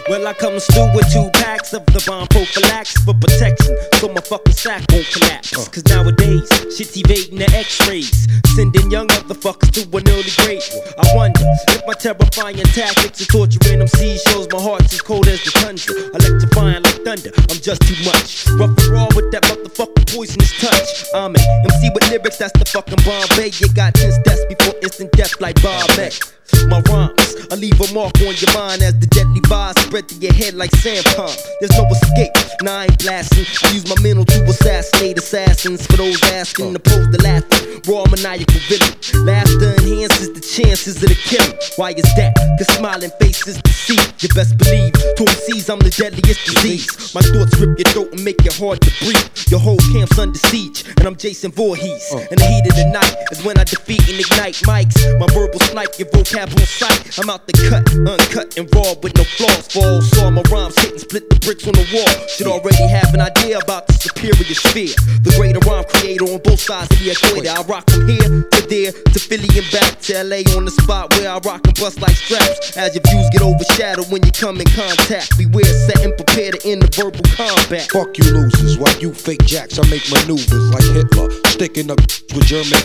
Well, 0.09 0.25
I 0.25 0.33
come 0.33 0.57
through 0.57 0.89
with 0.97 1.05
two 1.13 1.29
packs 1.37 1.71
of 1.71 1.85
the 1.85 2.01
bomb 2.01 2.25
prophylaxis 2.33 2.97
for 3.05 3.13
protection, 3.13 3.77
so 4.01 4.09
my 4.09 4.21
fucking 4.21 4.57
sack 4.57 4.81
won't 4.89 5.05
collapse. 5.13 5.53
Uh. 5.53 5.69
Cause 5.69 5.85
nowadays, 5.85 6.49
shit's 6.73 6.97
evading 6.97 7.37
the 7.37 7.45
x-rays, 7.53 8.25
sending 8.57 8.89
young 8.89 9.05
motherfuckers 9.05 9.69
to 9.77 9.85
an 9.85 10.09
early 10.09 10.33
grave. 10.41 10.65
I 10.97 11.05
wonder 11.13 11.45
if 11.45 11.85
my 11.85 11.93
terrifying 11.93 12.57
tactics 12.73 13.21
of 13.21 13.27
torturing 13.29 13.85
them 13.85 13.87
sea 13.87 14.17
shows 14.33 14.49
my 14.49 14.57
heart's 14.57 14.97
as 14.97 15.01
cold 15.05 15.27
as 15.29 15.45
the 15.45 15.53
tundra. 15.61 15.93
Electrifying 16.17 16.81
like 16.81 17.05
thunder, 17.05 17.29
I'm 17.45 17.61
just 17.61 17.85
too 17.85 17.99
much. 18.01 18.49
Rough 18.57 18.73
and 18.81 18.89
raw 18.89 19.05
with 19.13 19.29
that 19.29 19.45
motherfucking 19.45 20.09
poisonous 20.09 20.57
touch. 20.57 21.05
I'm 21.13 21.37
an 21.37 21.41
MC 21.69 21.93
with 21.93 22.09
lyrics, 22.09 22.41
that's 22.41 22.57
the 22.57 22.65
fucking 22.65 22.97
Bombay. 23.05 23.53
You 23.61 23.69
got 23.77 23.93
10 23.93 24.25
steps 24.25 24.41
before 24.49 24.73
instant 24.81 25.13
death 25.13 25.37
like 25.39 25.61
Bob 25.61 25.85
X. 26.01 26.38
My 26.67 26.81
rhymes, 26.89 27.35
I 27.51 27.55
leave 27.55 27.79
a 27.81 27.93
mark 27.93 28.13
on 28.21 28.35
your 28.37 28.53
mind 28.53 28.81
as 28.81 28.97
the 28.99 29.07
deadly 29.07 29.41
vibes 29.41 29.79
spread 29.79 30.07
to 30.09 30.15
your 30.15 30.33
head 30.33 30.53
like 30.53 30.71
sandpalm. 30.71 31.35
There's 31.59 31.75
no 31.77 31.85
escape, 31.89 32.31
nah, 32.61 32.79
I 32.79 32.83
ain't 32.85 32.99
blasting. 32.99 33.45
I 33.63 33.73
use 33.73 33.87
my 33.89 33.95
mental 34.01 34.25
to 34.25 34.43
assassinate 34.45 35.17
assassins. 35.17 35.85
For 35.87 35.97
those 35.97 36.21
asking, 36.31 36.75
to 36.75 37.17
laughing, 37.23 37.81
raw 37.87 38.05
maniacal 38.09 38.61
villain. 38.69 38.93
Laughter 39.25 39.73
enhances 39.81 40.33
the 40.33 40.41
chances 40.41 41.01
of 41.01 41.09
the 41.09 41.17
killing. 41.25 41.57
Why 41.77 41.91
is 41.91 42.09
that? 42.17 42.35
Cause 42.57 42.67
smiling 42.77 43.11
faces 43.19 43.61
deceive. 43.61 43.99
You 44.21 44.29
best 44.35 44.57
believe, 44.57 44.93
to 44.93 45.23
MCs, 45.23 45.69
I'm 45.69 45.79
the 45.79 45.89
deadliest 45.89 46.45
disease. 46.45 47.15
My 47.15 47.21
thoughts 47.21 47.57
rip 47.57 47.77
your 47.79 47.89
throat 47.93 48.13
and 48.13 48.23
make 48.23 48.45
it 48.45 48.53
hard 48.57 48.81
to 48.81 48.91
breathe. 48.99 49.29
Your 49.49 49.59
whole 49.59 49.79
camp's 49.91 50.17
under 50.19 50.37
siege, 50.37 50.85
and 50.97 51.07
I'm 51.07 51.15
Jason 51.15 51.51
Voorhees. 51.51 52.05
Uh. 52.13 52.25
In 52.29 52.37
the 52.37 52.45
heat 52.45 52.65
of 52.69 52.75
the 52.75 52.87
night 52.93 53.15
is 53.31 53.43
when 53.43 53.57
I 53.57 53.63
defeat 53.63 54.05
and 54.09 54.19
ignite 54.19 54.55
mics. 54.69 54.99
My 55.19 55.27
verbal 55.33 55.59
snipe, 55.59 55.97
your 55.97 56.09
vocab 56.39 56.59
on 56.59 56.65
sight. 56.65 57.19
I'm 57.19 57.29
out 57.29 57.45
the 57.47 57.53
cut, 57.53 57.85
uncut 58.07 58.57
and 58.57 58.69
raw 58.75 58.93
with 59.01 59.15
no 59.15 59.23
flaws. 59.23 59.67
For 59.67 59.85
all 59.85 60.01
saw 60.01 60.29
my 60.29 60.41
rhymes 60.51 60.77
hit 60.79 60.91
and 60.91 60.99
split 60.99 61.29
the 61.29 61.35
bricks 61.39 61.67
on 61.67 61.73
the 61.73 61.87
wall. 61.93 62.27
Should 62.27 62.47
already 62.47 62.87
have 62.87 63.13
an 63.13 63.21
idea 63.21 63.59
about 63.59 63.87
the 63.87 63.93
superior 63.99 64.55
sphere. 64.55 64.95
The 65.21 65.33
greater 65.35 65.59
rhyme 65.67 65.83
creator 65.85 66.25
on 66.25 66.39
both 66.43 66.59
sides 66.59 66.91
of 66.91 66.99
the 66.99 67.11
equator. 67.11 67.51
I 67.51 67.61
rock 67.67 67.89
from 67.89 68.07
here 68.07 68.43
to 68.43 68.61
there 68.69 68.91
to 68.91 69.19
Philly 69.19 69.49
and 69.57 69.67
back 69.71 69.99
to 70.07 70.23
LA 70.23 70.45
on 70.55 70.65
the 70.65 70.71
spot 70.71 71.13
where 71.17 71.29
I 71.29 71.39
rock 71.39 71.65
and 71.65 71.75
bust 71.79 71.99
like 72.01 72.15
straps. 72.15 72.77
As 72.77 72.95
your 72.95 73.03
views 73.09 73.27
get 73.31 73.41
overshadowed 73.41 74.09
when 74.11 74.23
you 74.23 74.31
come 74.31 74.61
in 74.61 74.69
contact. 74.71 75.37
Beware, 75.37 75.65
set 75.65 76.05
and 76.05 76.15
prepare 76.15 76.51
to 76.51 76.59
end 76.67 76.81
the 76.81 76.89
verbal 76.93 77.25
combat. 77.35 77.89
Fuck 77.91 78.17
you 78.17 78.25
losers, 78.31 78.77
while 78.77 78.97
you 78.99 79.13
fake 79.13 79.43
jacks, 79.45 79.79
I 79.79 79.83
make 79.89 80.05
maneuvers 80.11 80.69
like 80.71 80.85
Hitler. 80.95 81.29
Sticking 81.51 81.91
up 81.91 81.99
with 82.33 82.45
German. 82.45 82.79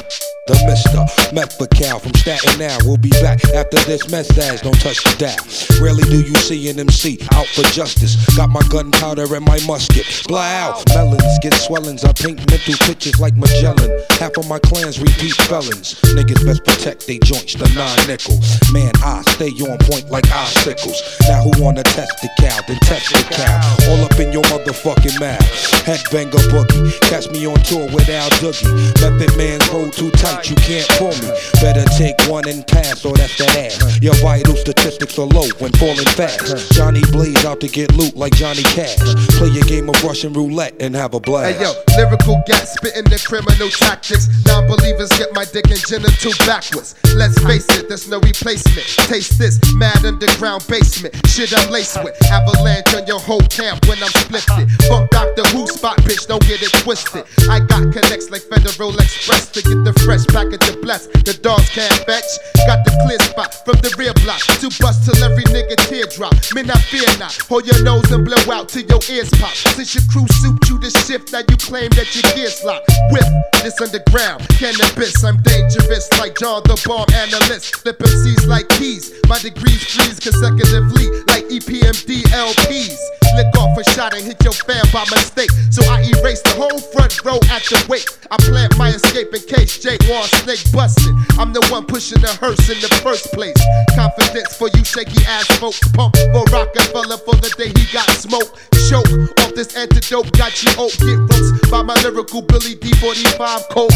The 0.47 0.61
Mister 0.69 1.01
Methacal 1.33 2.01
from 2.01 2.13
Staten 2.21 2.59
Now. 2.59 2.77
We'll 2.85 2.99
be 2.99 3.09
back 3.25 3.43
after 3.57 3.79
this 3.89 4.11
message. 4.11 4.61
Don't 4.61 4.79
touch 4.79 5.01
the 5.01 5.17
dial. 5.17 5.41
Rarely 5.81 6.05
do 6.05 6.21
you 6.21 6.35
see 6.37 6.69
an 6.69 6.79
MC 6.79 7.19
out 7.33 7.47
for 7.47 7.63
justice. 7.73 8.21
Got 8.37 8.51
my 8.51 8.61
gunpowder 8.69 9.25
and 9.35 9.45
my 9.45 9.59
musket. 9.65 10.05
Blah 10.29 10.45
out. 10.45 10.85
Melons 11.05 11.39
get 11.41 11.55
swellings. 11.55 12.05
I 12.05 12.13
paint 12.13 12.39
mental 12.51 12.75
pictures 12.87 13.21
like 13.21 13.37
Magellan. 13.37 13.91
Half 14.19 14.39
of 14.39 14.49
my 14.49 14.59
clans 14.59 14.99
repeat 14.99 15.35
felons. 15.45 16.01
Niggas 16.17 16.45
best 16.45 16.65
protect 16.65 17.07
they 17.07 17.19
joints, 17.19 17.55
the 17.55 17.69
nine 17.77 18.01
nickel. 18.09 18.41
Man, 18.73 18.93
I 19.05 19.21
stay 19.37 19.53
on 19.69 19.77
point 19.85 20.11
like 20.11 20.25
icicles. 20.33 20.97
Now 21.29 21.43
who 21.43 21.53
wanna 21.63 21.83
test 21.83 22.13
the 22.23 22.29
cow? 22.41 22.59
Then 22.67 22.79
test 22.81 23.13
the 23.13 23.21
cow. 23.37 23.61
All 23.91 24.01
up 24.05 24.19
in 24.19 24.33
your 24.33 24.43
motherfucking 24.49 25.21
mouth. 25.21 25.45
Headbanger 25.85 26.41
boogie. 26.49 27.01
Catch 27.11 27.29
me 27.31 27.47
on 27.47 27.61
tour 27.69 27.85
with 27.93 28.09
Al 28.09 28.31
Doogie. 28.41 28.65
Method 29.01 29.37
man's 29.37 29.67
hold 29.69 29.93
too 29.93 30.11
tight 30.13 30.49
you 30.49 30.57
can't 30.57 30.89
pull 30.97 31.13
me. 31.21 31.29
Better 31.61 31.85
take 31.97 32.17
one 32.29 32.49
and 32.49 32.67
pass, 32.67 33.05
or 33.05 33.13
that's 33.13 33.37
that 33.39 33.57
ass. 33.57 34.01
Your 34.01 34.15
vital 34.25 34.57
statistics 34.57 35.19
are 35.19 35.27
low 35.27 35.49
when 35.59 35.73
falling 35.73 36.09
fast. 36.17 36.73
Johnny 36.73 37.03
Blaze 37.13 37.45
out 37.45 37.61
to 37.61 37.69
get 37.69 37.95
loot 37.95 38.17
like 38.17 38.33
Johnny 38.35 38.63
Cash. 38.63 38.97
Play 39.37 39.53
a 39.61 39.65
game 39.65 39.89
of 39.91 40.03
Russian 40.03 40.33
roulette 40.33 40.75
and 40.81 40.94
have 40.95 41.15
a 41.15 41.21
blast. 41.21 41.57
Hey 41.57 41.63
yo, 41.63 41.73
lyrical 41.97 42.43
gas 42.47 42.75
spitting 42.75 43.05
the 43.05 43.19
criminal 43.27 43.69
tactics. 43.71 44.29
Non 44.47 44.67
believers 44.67 45.11
get 45.19 45.35
my 45.35 45.45
dick 45.45 45.71
and 45.71 45.81
genital 45.87 46.33
backwards. 46.47 46.95
Let's 47.15 47.39
face 47.43 47.69
it, 47.77 47.89
there's 47.89 48.09
no 48.09 48.21
replacement. 48.21 48.87
Taste 49.11 49.39
this 49.39 49.59
mad 49.75 50.05
underground 50.05 50.67
basement. 50.69 51.15
Shit 51.27 51.57
I'm 51.57 51.71
laced 51.71 52.03
with. 52.03 52.15
Avalanche 52.31 52.95
on 52.95 53.07
your 53.07 53.21
whole 53.21 53.45
camp 53.49 53.87
when 53.87 54.03
I'm 54.03 54.15
splifted. 54.15 54.71
Fuck 54.89 55.11
Doctor 55.11 55.45
Who 55.55 55.67
spot, 55.67 55.99
bitch, 56.03 56.27
don't 56.27 56.43
get 56.47 56.63
it 56.63 56.73
twisted. 56.83 57.25
I 57.51 57.61
got 57.61 57.93
connects 57.93 58.31
like 58.31 58.43
Federal 58.47 58.95
Express 58.99 59.51
to 59.53 59.63
get 59.63 59.83
the 59.85 59.93
fresh 60.05 60.27
package 60.31 60.69
of 60.69 60.81
bless. 60.83 61.07
The 61.27 61.37
dogs 61.41 61.71
can't 61.71 61.93
fetch. 62.07 62.29
Got 62.67 62.85
the 62.85 62.93
clear 63.05 63.21
spot 63.21 63.55
from 63.65 63.79
the 63.83 63.95
rear 63.99 64.15
block 64.25 64.41
to 64.61 64.69
bust 64.81 65.05
till 65.05 65.19
every 65.25 65.45
nigga 65.51 65.77
teardrop. 65.89 66.35
Men, 66.55 66.71
I 66.71 66.79
fear 66.89 67.09
not. 67.19 67.37
Hold 67.49 67.67
your 67.67 67.83
nose 67.83 68.11
and 68.13 68.25
blow 68.25 68.41
out 68.53 68.69
till 68.69 68.85
your 68.85 69.01
ears 69.11 69.31
pop. 69.41 69.55
Since 69.75 69.95
your 69.95 70.05
crew 70.11 70.27
suit 70.41 70.59
you 70.69 70.79
the 70.85 70.93
shift, 71.09 71.33
that 71.33 71.49
you 71.49 71.57
claim 71.57 71.89
that 71.97 72.13
your 72.13 72.29
gears 72.37 72.61
locked. 72.61 72.85
With 73.09 73.25
this 73.65 73.81
underground 73.81 74.45
cannabis, 74.61 75.25
I'm 75.25 75.41
dangerous 75.41 76.13
like 76.21 76.37
John 76.37 76.61
the 76.69 76.77
Bomb 76.85 77.09
analyst. 77.17 77.81
Flip 77.81 77.97
MCs 77.97 78.47
like 78.47 78.69
keys. 78.77 79.17
My 79.25 79.41
degrees 79.41 79.81
freeze 79.81 80.21
consecutively 80.21 81.09
like 81.33 81.49
EPMD 81.49 82.29
LPs. 82.29 83.01
Lick 83.33 83.51
off 83.57 83.73
a 83.81 83.85
shot 83.97 84.13
and 84.13 84.23
hit 84.23 84.37
your 84.45 84.53
fan 84.53 84.85
by 84.93 85.09
mistake. 85.09 85.51
So 85.73 85.83
I 85.89 86.05
erase 86.05 86.45
the 86.45 86.55
whole 86.55 86.79
front 86.93 87.17
row 87.25 87.41
at 87.49 87.65
the 87.65 87.81
wake. 87.89 88.07
I 88.31 88.37
plant 88.45 88.77
my 88.77 88.93
escape 88.93 89.33
in 89.33 89.43
case 89.49 89.81
Jake 89.81 90.05
wants 90.07 90.37
snake 90.45 90.63
busted. 90.71 91.17
I'm 91.41 91.53
the 91.53 91.65
one 91.73 91.87
pushing 91.89 92.21
the 92.21 92.31
hearse 92.45 92.69
in 92.69 92.79
the 92.85 92.93
first 93.01 93.33
place. 93.33 93.57
Confidence 93.97 94.55
for 94.55 94.69
you 94.77 94.85
shaky 94.85 95.25
ass 95.25 95.49
folks. 95.57 95.81
Pump 95.97 96.15
for 96.31 96.45
Rockefeller 96.53 97.19
for 97.25 97.35
the 97.41 97.51
day 97.57 97.73
he 97.73 97.89
got 97.91 98.07
smoked. 98.13 98.53
Choke 98.87 99.09
off 99.41 99.55
this 99.57 99.75
antidote. 99.75 100.31
Got 100.37 100.63
you 100.63 100.71
oak. 100.79 100.93
Get 100.99 101.19
roast 101.19 101.71
by 101.71 101.83
my 101.83 101.95
lyrical 102.03 102.43
Billy 102.43 102.77
D45 102.77 103.69
coat. 103.71 103.93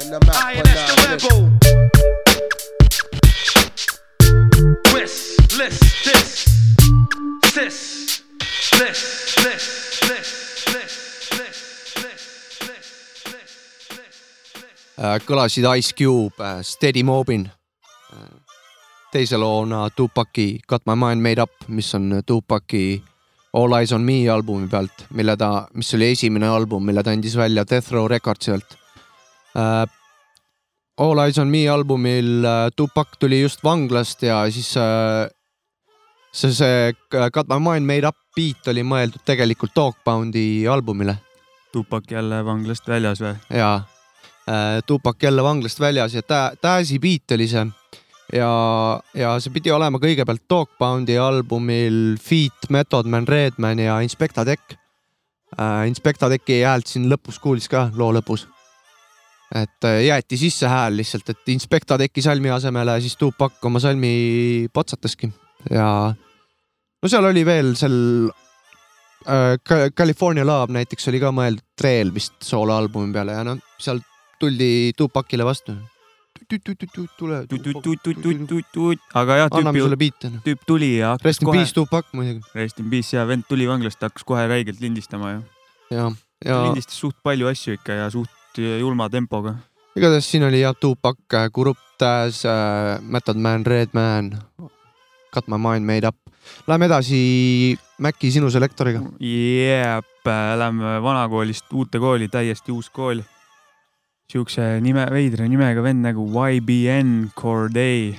And 0.00 0.14
I'm 0.14 0.28
out 0.28 0.56
for 0.56 0.62
now. 0.64 1.58
Twist, 4.84 5.58
list, 5.58 5.80
this, 6.04 6.44
this, 7.54 8.22
this, 8.78 8.78
this, 8.78 9.34
this, 9.36 10.00
this. 10.06 10.48
Äh, 14.98 15.20
kõlasid 15.22 15.62
Ice 15.78 15.92
Cube, 15.94 16.34
Steady 16.62 17.04
Mobin. 17.06 17.48
teise 19.12 19.36
loona 19.36 19.88
Tupaki 19.90 20.60
Got 20.68 20.82
my 20.86 20.94
mind 20.94 21.22
made 21.22 21.38
up, 21.38 21.50
mis 21.68 21.94
on 21.94 22.22
Tupaki 22.26 23.02
All 23.56 23.72
eyes 23.72 23.92
on 23.96 24.04
me 24.04 24.26
albumi 24.28 24.68
pealt, 24.68 25.06
mille 25.16 25.36
ta, 25.40 25.68
mis 25.74 25.94
oli 25.96 26.10
esimene 26.12 26.48
album, 26.52 26.84
mille 26.84 27.02
ta 27.02 27.14
andis 27.16 27.36
välja 27.36 27.64
Death 27.68 27.92
Row 27.92 28.08
Recordsi 28.10 28.52
alt 28.52 28.76
äh,. 29.56 29.86
All 30.98 31.18
eyes 31.22 31.38
on 31.38 31.48
me 31.48 31.62
albumil 31.70 32.44
äh, 32.44 32.68
Tupak 32.76 33.16
tuli 33.22 33.40
just 33.40 33.62
vanglast 33.64 34.22
ja 34.26 34.40
siis 34.50 34.72
äh, 34.76 35.28
see, 36.32 36.52
see 36.52 36.94
Got 37.32 37.46
my 37.48 37.60
mind 37.62 37.86
made 37.86 38.08
up 38.08 38.18
beat 38.36 38.66
oli 38.68 38.82
mõeldud 38.82 39.22
tegelikult 39.24 39.76
Dogpoundi 39.78 40.66
albumile 40.66 41.14
Tupak 41.72 42.10
jälle 42.10 42.42
vanglast 42.44 42.88
väljas 42.90 43.22
või? 43.22 43.36
ja 43.54 43.70
äh, 44.50 44.80
Tupak 44.86 45.22
jälle 45.22 45.42
vanglast 45.46 45.80
väljas 45.80 46.18
ja 46.18 46.22
Täsi 46.60 46.98
beat 46.98 47.38
oli 47.38 47.46
see 47.48 47.64
ja, 48.32 48.50
ja 49.14 49.32
see 49.40 49.52
pidi 49.54 49.72
olema 49.72 50.00
kõigepealt 50.02 50.44
Dogpoundi 50.50 51.16
albumil 51.20 52.16
Feat, 52.22 52.68
Method 52.70 53.08
Man, 53.10 53.26
Redman 53.28 53.80
ja 53.82 53.98
Inspecta 54.04 54.44
Deck 54.46 54.76
äh,. 55.58 55.86
Inspecta 55.88 56.28
Decki 56.30 56.62
häält 56.62 56.86
siin 56.90 57.08
lõpus 57.10 57.40
kuulis 57.42 57.68
ka 57.68 57.88
loo 57.96 58.12
lõpus. 58.12 58.46
et 59.54 59.84
äh, 59.88 60.02
jäeti 60.04 60.36
sisse 60.36 60.68
hääl 60.68 60.98
lihtsalt, 61.00 61.30
et 61.30 61.48
Inspecta 61.54 61.98
Decki 61.98 62.22
salmi 62.22 62.50
asemele 62.52 63.00
siis 63.00 63.16
Tupak 63.16 63.64
oma 63.64 63.80
salmi 63.80 64.68
potsataski 64.72 65.30
ja 65.72 66.12
no 67.02 67.08
seal 67.08 67.24
oli 67.24 67.44
veel 67.46 67.72
seal 67.76 68.28
äh, 69.24 69.56
Ca- 69.64 69.90
California 69.96 70.44
Love 70.46 70.76
näiteks 70.76 71.08
oli 71.08 71.20
ka 71.20 71.32
mõeldud 71.32 71.64
Treel 71.78 72.12
vist 72.14 72.36
sooloalbumi 72.44 73.12
peale 73.14 73.38
ja 73.38 73.46
noh, 73.46 73.62
seal 73.80 74.02
tuldi 74.38 74.92
Tupakile 74.96 75.44
vastu. 75.46 75.72
tule. 77.18 78.96
aga 79.14 79.36
jah, 79.42 79.50
anname 79.50 79.82
sulle 79.84 79.98
tüüp, 80.44 80.64
tuli 80.66 80.90
ja 80.98 81.14
hakkas 81.14 81.28
Rest 81.28 81.42
in 81.42 81.50
kohe 81.50 81.58
peace, 81.58 81.74
Tupak 81.76 82.12
muidugi. 82.16 82.42
Rest 82.54 82.80
in 82.80 82.90
peace 82.90 83.16
ja 83.16 83.26
vend 83.28 83.44
tuli 83.48 83.68
vanglast, 83.68 84.00
hakkas 84.02 84.24
kohe 84.28 84.46
räigelt 84.48 84.80
lindistama 84.80 85.32
ju. 85.36 85.42
ja, 85.90 86.10
ja 86.44 86.62
lindistas 86.68 87.00
suht 87.00 87.18
palju 87.22 87.50
asju 87.50 87.78
ikka 87.78 88.00
ja 88.00 88.10
suht 88.10 88.58
julma 88.58 89.08
tempoga. 89.12 89.56
igatahes 89.96 90.30
siin 90.30 90.46
oli 90.48 90.64
jah 90.64 90.76
Tupak, 90.76 91.20
Kurupt, 91.52 91.84
Taz, 91.98 92.44
Method 93.02 93.36
Man, 93.36 93.66
Redman, 93.66 94.36
Got 95.32 95.48
my 95.48 95.58
mind 95.58 95.84
made 95.84 96.08
up. 96.08 96.16
Läheme 96.66 96.86
edasi 96.88 97.76
Maci 97.98 98.30
sinu 98.32 98.48
selektoriga. 98.50 99.02
Jep, 99.20 100.28
lähme 100.56 100.96
vanakoolist 101.04 101.72
uute 101.72 102.00
kooli, 102.00 102.28
täiesti 102.32 102.72
uus 102.72 102.88
kool. 102.90 103.20
Siukse 104.28 104.60
nime, 104.84 105.06
veidra 105.08 105.46
nimega 105.48 105.80
vend 105.80 106.02
nagu 106.04 106.26
YBN 106.28 107.30
Corday 107.32 108.10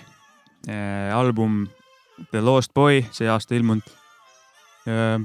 äh,. 0.66 1.12
album 1.14 1.68
The 2.32 2.42
Lost 2.42 2.74
Boy, 2.74 3.04
see 3.14 3.30
aasta 3.30 3.54
ilmunud 3.54 3.86
äh,. 4.90 5.20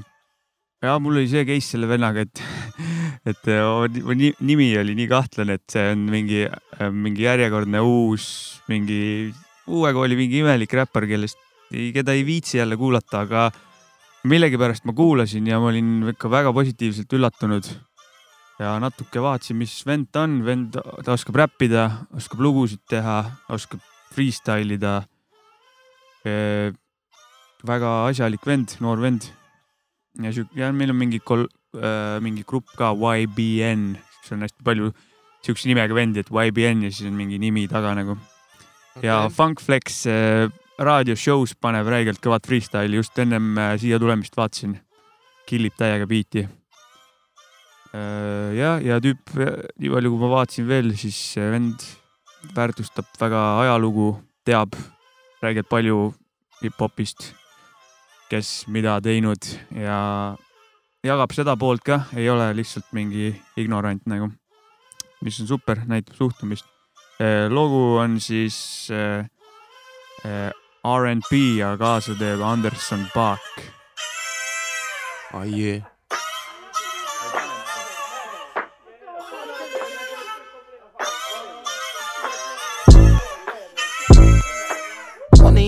ja 0.85 0.93
mul 1.01 1.17
oli 1.17 1.31
see 1.31 1.41
case 1.49 1.71
selle 1.73 1.89
vennaga, 1.89 2.21
et, 2.27 2.43
et 3.31 3.49
ni- 4.13 4.35
nimi 4.45 4.67
oli 4.77 4.93
nii 4.99 5.09
kahtlane, 5.09 5.57
et 5.57 5.65
see 5.73 5.87
on 5.95 6.05
mingi, 6.13 6.43
mingi 6.93 7.25
järjekordne 7.25 7.81
uus, 7.81 8.29
mingi 8.69 9.33
uue 9.65 9.93
kooli 9.97 10.19
mingi 10.21 10.43
imelik 10.43 10.77
räppar, 10.77 11.09
kellest, 11.09 11.41
keda 11.97 12.13
ei 12.13 12.21
viitsi 12.29 12.61
jälle 12.61 12.77
kuulata, 12.77 13.25
aga 13.25 13.47
millegipärast 14.29 14.85
ma 14.85 14.93
kuulasin 14.93 15.49
ja 15.49 15.57
ma 15.57 15.73
olin 15.73 16.11
ikka 16.13 16.29
väga 16.29 16.53
positiivselt 16.53 17.17
üllatunud. 17.17 17.73
Ja 18.59 18.75
natuke 18.79 19.21
vaatasin, 19.23 19.57
mis 19.59 19.73
vend 19.87 20.09
ta 20.13 20.23
on, 20.27 20.39
vend, 20.45 20.77
ta 21.03 21.15
oskab 21.15 21.39
räppida, 21.43 21.87
oskab 22.15 22.43
lugusid 22.43 22.83
teha, 22.89 23.19
oskab 23.51 23.83
freestyle 24.15 24.77
ida. 24.77 25.01
väga 27.65 27.91
asjalik 28.09 28.45
vend, 28.47 28.77
noor 28.81 29.01
vend. 29.01 29.29
ja 30.21 30.31
sihuke, 30.31 30.55
ja 30.57 30.71
meil 30.71 30.93
on 30.93 30.97
mingi 30.97 31.19
kol-, 31.19 31.49
mingi 32.23 32.45
grupp 32.47 32.71
ka 32.79 32.93
YBN, 32.95 33.95
see 34.23 34.37
on 34.37 34.45
hästi 34.45 34.63
palju 34.63 34.93
sihukese 35.45 35.69
nimega 35.69 35.93
vendi, 35.93 36.23
et 36.23 36.31
YBN 36.31 36.87
ja 36.87 36.91
siis 36.91 37.09
on 37.09 37.17
mingi 37.17 37.39
nimi 37.41 37.67
taga 37.67 37.93
nagu. 37.97 38.17
ja 39.03 39.25
Funk 39.29 39.61
Flex 39.61 40.05
äh, 40.07 40.47
raadioshow's 40.79 41.55
paneb 41.59 41.87
räigelt 41.91 42.21
kõvat 42.23 42.47
freestyle'i, 42.47 42.97
just 43.01 43.19
ennem 43.19 43.55
siia 43.81 43.99
tulemist 43.99 44.37
vaatasin. 44.37 44.79
killib 45.45 45.75
täiega 45.77 46.07
biiti. 46.09 46.47
ja, 48.55 48.75
ja 48.83 48.99
tüüp, 49.03 49.35
nii 49.35 49.91
palju 49.93 50.11
kui 50.11 50.21
ma 50.21 50.31
vaatasin 50.33 50.67
veel, 50.67 50.91
siis 50.99 51.19
vend 51.37 51.83
väärtustab 52.55 53.07
väga 53.19 53.41
ajalugu, 53.63 54.11
teab 54.45 54.75
räigelt 55.43 55.69
palju 55.69 56.13
hip-hopist, 56.61 57.31
kes 58.29 58.65
mida 58.71 58.97
teinud 59.03 59.47
ja 59.75 59.99
jagab 61.05 61.33
seda 61.37 61.55
poolt 61.59 61.83
ka, 61.85 62.01
ei 62.17 62.29
ole 62.29 62.49
lihtsalt 62.57 62.91
mingi 62.97 63.31
ignorant 63.59 64.05
nagu, 64.09 64.31
mis 65.25 65.39
on 65.41 65.49
super, 65.49 65.83
näitab 65.85 66.17
suhtumist. 66.17 66.65
lugu 67.49 67.97
on 67.97 68.19
siis 68.19 68.89
äh, 68.91 69.25
äh, 70.25 70.51
RNB 70.85 71.31
ja 71.57 71.77
kaasa 71.77 72.15
teeb 72.19 72.41
Anderson 72.41 73.07
Paak. 73.13 73.61
ai 75.33 75.49
jee. 75.51 75.77
One 75.79 75.94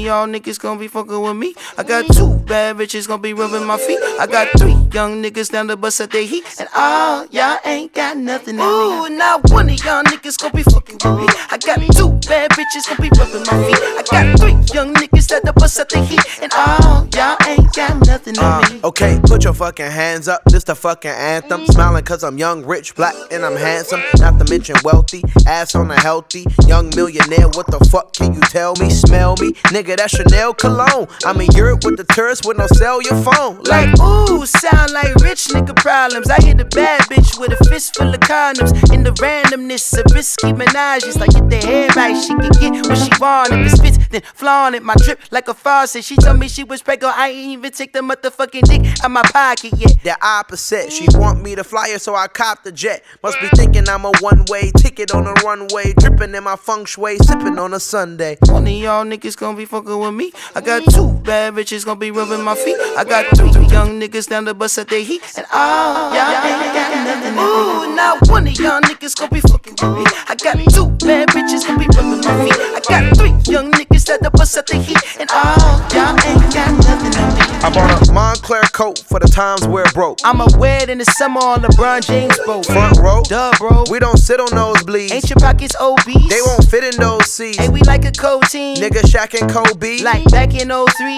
y'all 0.07 0.25
niggas 0.25 0.57
gonna 0.57 0.79
be 0.79 0.87
fucking 0.87 1.19
with 1.21 1.35
me. 1.35 1.53
I 1.77 1.83
got 1.83 2.05
two 2.07 2.33
bad 2.47 2.77
bitches 2.77 3.09
gonna 3.09 3.21
be 3.21 3.33
rubbing 3.33 3.65
my 3.65 3.77
feet. 3.77 3.99
I 4.17 4.25
got 4.25 4.47
three 4.57 4.76
young 4.97 5.21
niggas 5.21 5.51
down 5.51 5.67
the 5.67 5.77
bus 5.77 6.01
at 6.01 6.09
their 6.09 6.25
heat. 6.25 6.43
And 6.59 6.67
all 6.75 7.27
y'all 7.27 7.59
ain't 7.65 7.93
got 7.93 8.17
nothing 8.17 8.59
on 8.59 8.65
me. 8.65 9.13
Ooh, 9.13 9.15
now 9.15 9.37
one 9.49 9.69
of 9.69 9.77
y'all 9.85 10.03
niggas 10.03 10.39
gonna 10.41 10.55
be 10.55 10.63
fucking 10.63 10.97
with 11.03 11.21
me. 11.21 11.27
I 11.51 11.59
got 11.63 11.77
two 11.95 12.09
bad 12.27 12.49
bitches 12.57 12.89
gonna 12.89 13.01
be 13.01 13.09
rubbing 13.15 13.45
my 13.45 13.57
feet. 13.67 13.77
I 13.77 14.03
got 14.09 14.39
three 14.39 14.57
young 14.73 14.95
niggas 14.95 15.31
at 15.31 15.45
the 15.45 15.53
bus 15.53 15.79
at 15.79 15.89
the 15.89 16.03
heat. 16.03 16.25
And 16.41 16.51
all 16.57 17.07
y'all 17.13 17.37
ain't 17.47 17.71
got 17.75 18.07
nothing 18.07 18.39
on 18.39 18.73
me. 18.73 18.79
Uh, 18.81 18.87
okay, 18.87 19.19
put 19.23 19.43
your 19.43 19.53
fucking 19.53 19.91
hands 19.91 20.27
up. 20.27 20.41
This 20.47 20.63
the 20.63 20.73
fucking 20.73 21.11
anthem. 21.11 21.67
Smiling 21.67 22.03
cause 22.03 22.23
I'm 22.23 22.39
young, 22.39 22.65
rich, 22.65 22.95
black, 22.95 23.13
and 23.29 23.45
I'm 23.45 23.55
handsome. 23.55 24.01
Not 24.17 24.39
to 24.39 24.49
mention 24.49 24.77
wealthy, 24.83 25.21
ass 25.45 25.75
on 25.75 25.91
a 25.91 25.99
healthy. 25.99 26.43
Young 26.65 26.89
millionaire, 26.95 27.49
what 27.49 27.67
the 27.67 27.87
fuck 27.91 28.13
can 28.13 28.33
you 28.33 28.41
tell 28.49 28.73
me? 28.77 28.89
Smell 28.89 29.35
me? 29.39 29.53
Nigga, 29.69 29.95
that's 29.97 30.15
Chanel 30.17 30.55
cologne. 30.55 31.07
I'm 31.23 31.39
in 31.39 31.51
Europe 31.51 31.85
with 31.85 31.97
the 31.97 32.05
tourists 32.15 32.47
with 32.47 32.57
no 32.57 32.65
cell 32.65 32.99
your 33.03 33.21
phone. 33.21 33.61
Like, 33.63 33.93
ooh, 34.01 34.43
sound 34.47 34.86
like 34.91 35.15
rich 35.15 35.47
nigga 35.47 35.75
problems. 35.75 36.29
I 36.29 36.41
hit 36.41 36.59
a 36.61 36.65
bad 36.65 37.01
bitch 37.01 37.39
with 37.39 37.59
a 37.59 37.63
fist 37.65 37.95
full 37.95 38.13
of 38.13 38.19
condoms. 38.21 38.71
In 38.93 39.03
the 39.03 39.11
randomness 39.11 39.97
of 39.97 40.05
risky 40.13 40.53
menages, 40.53 41.17
like 41.17 41.31
get 41.31 41.49
the 41.49 41.57
head 41.57 41.95
right, 41.95 42.15
she 42.15 42.29
can 42.29 42.51
get 42.59 42.87
what 42.87 42.97
she 42.97 43.11
want. 43.19 43.51
If 43.51 43.73
it 43.73 43.77
spits, 43.77 43.97
then 44.09 44.21
flaunt 44.33 44.75
it. 44.75 44.83
My 44.83 44.95
drip 44.95 45.19
like 45.31 45.47
a 45.47 45.53
faucet. 45.53 46.03
She 46.03 46.15
told 46.15 46.39
me 46.39 46.47
she 46.47 46.63
was 46.63 46.81
pregnant, 46.81 47.17
I 47.17 47.29
ain't 47.29 47.51
even 47.53 47.71
take 47.71 47.93
the 47.93 47.99
motherfucking 47.99 48.63
dick 48.63 49.03
out 49.03 49.11
my 49.11 49.23
pocket 49.23 49.73
yet. 49.77 50.01
The 50.03 50.17
opposite, 50.21 50.91
she 50.91 51.05
want 51.11 51.43
me 51.43 51.55
to 51.55 51.63
fly 51.63 51.89
her, 51.91 51.99
so 51.99 52.15
I 52.15 52.27
cop 52.27 52.63
the 52.63 52.71
jet. 52.71 53.03
Must 53.23 53.39
be 53.39 53.47
thinking 53.49 53.87
I'm 53.89 54.05
a 54.05 54.11
one 54.21 54.45
way 54.49 54.71
ticket 54.77 55.13
on 55.13 55.25
a 55.25 55.33
runway. 55.45 55.93
Dripping 55.99 56.35
in 56.35 56.43
my 56.43 56.55
feng 56.55 56.85
shui, 56.85 57.17
sipping 57.17 57.57
on 57.59 57.73
a 57.73 57.79
Sunday. 57.79 58.37
One 58.47 58.67
of 58.67 58.73
y'all 58.73 59.05
niggas 59.05 59.37
gonna 59.37 59.57
be 59.57 59.65
fucking 59.65 59.97
with 59.99 60.13
me. 60.13 60.31
I 60.55 60.61
got 60.61 60.83
two 60.93 61.11
bad 61.23 61.53
bitches 61.53 61.85
gonna 61.85 61.99
be 61.99 62.11
rubbing 62.11 62.43
my 62.43 62.55
feet. 62.55 62.77
I 62.97 63.03
got 63.03 63.25
three 63.37 63.51
young 63.67 63.99
niggas 63.99 64.29
down 64.29 64.45
the 64.45 64.53
bus 64.53 64.77
at 64.77 64.89
their 64.89 65.03
heat. 65.03 65.21
And 65.37 65.45
all 65.53 66.13
y'all 66.13 66.45
ain't 66.45 66.73
got 66.73 67.05
nothing. 67.05 67.33
Ooh, 67.33 67.95
now 67.95 68.17
one 68.27 68.47
of 68.47 68.59
y'all 68.59 68.81
niggas 68.81 69.15
gonna 69.17 69.31
be 69.31 69.41
fucking 69.41 69.75
with 69.81 69.97
me. 69.97 70.03
I 70.27 70.35
got 70.35 70.57
two 70.73 70.89
bad 71.05 71.29
bitches 71.29 71.65
gonna 71.65 71.79
be 71.79 71.87
rubbing 71.95 72.21
my 72.21 72.45
feet. 72.45 72.55
I 72.57 72.81
got 72.87 73.17
three 73.17 73.53
young 73.53 73.71
niggas 73.71 73.96
at 74.09 74.21
the 74.21 74.31
bus 74.31 74.55
at 74.57 74.67
their 74.67 74.81
heat. 74.81 74.97
And 75.19 75.29
all 75.31 75.79
y'all 75.93 76.15
ain't 76.25 76.53
got 76.53 76.71
nothing 76.85 77.13
on 77.21 77.29
me. 77.35 77.41
I 77.63 77.69
bought 77.73 77.91
a 77.91 78.11
Moncler 78.11 78.71
coat 78.71 78.99
for 78.99 79.19
the 79.19 79.27
times 79.27 79.67
where 79.67 79.83
it 79.85 79.93
broke. 79.93 80.19
I'ma 80.23 80.47
wear 80.57 80.83
it 80.83 80.89
in 80.89 80.97
the 80.99 81.05
summer 81.05 81.39
on 81.41 81.61
LeBron 81.61 82.05
James 82.05 82.37
boat. 82.45 82.65
Front 82.65 82.97
row, 82.99 83.23
Duh, 83.23 83.51
bro. 83.57 83.83
we 83.89 83.99
don't 83.99 84.17
sit 84.17 84.39
on 84.39 84.47
nosebleeds. 84.49 85.11
Ain't 85.11 85.29
your 85.29 85.37
pockets 85.37 85.75
obese? 85.79 86.29
They 86.29 86.41
won't 86.41 86.63
fit 86.65 86.83
in 86.83 86.99
those 86.99 87.31
seats. 87.31 87.57
Hey, 87.57 87.69
we 87.69 87.81
like 87.81 88.05
a 88.05 88.11
cold 88.11 88.43
team. 88.49 88.77
Nigga 88.77 89.01
Shaq 89.01 89.39
and 89.39 89.49
Kobe. 89.51 89.99
Like 90.03 90.25
back 90.31 90.53
in 90.53 90.69
03. 90.69 90.73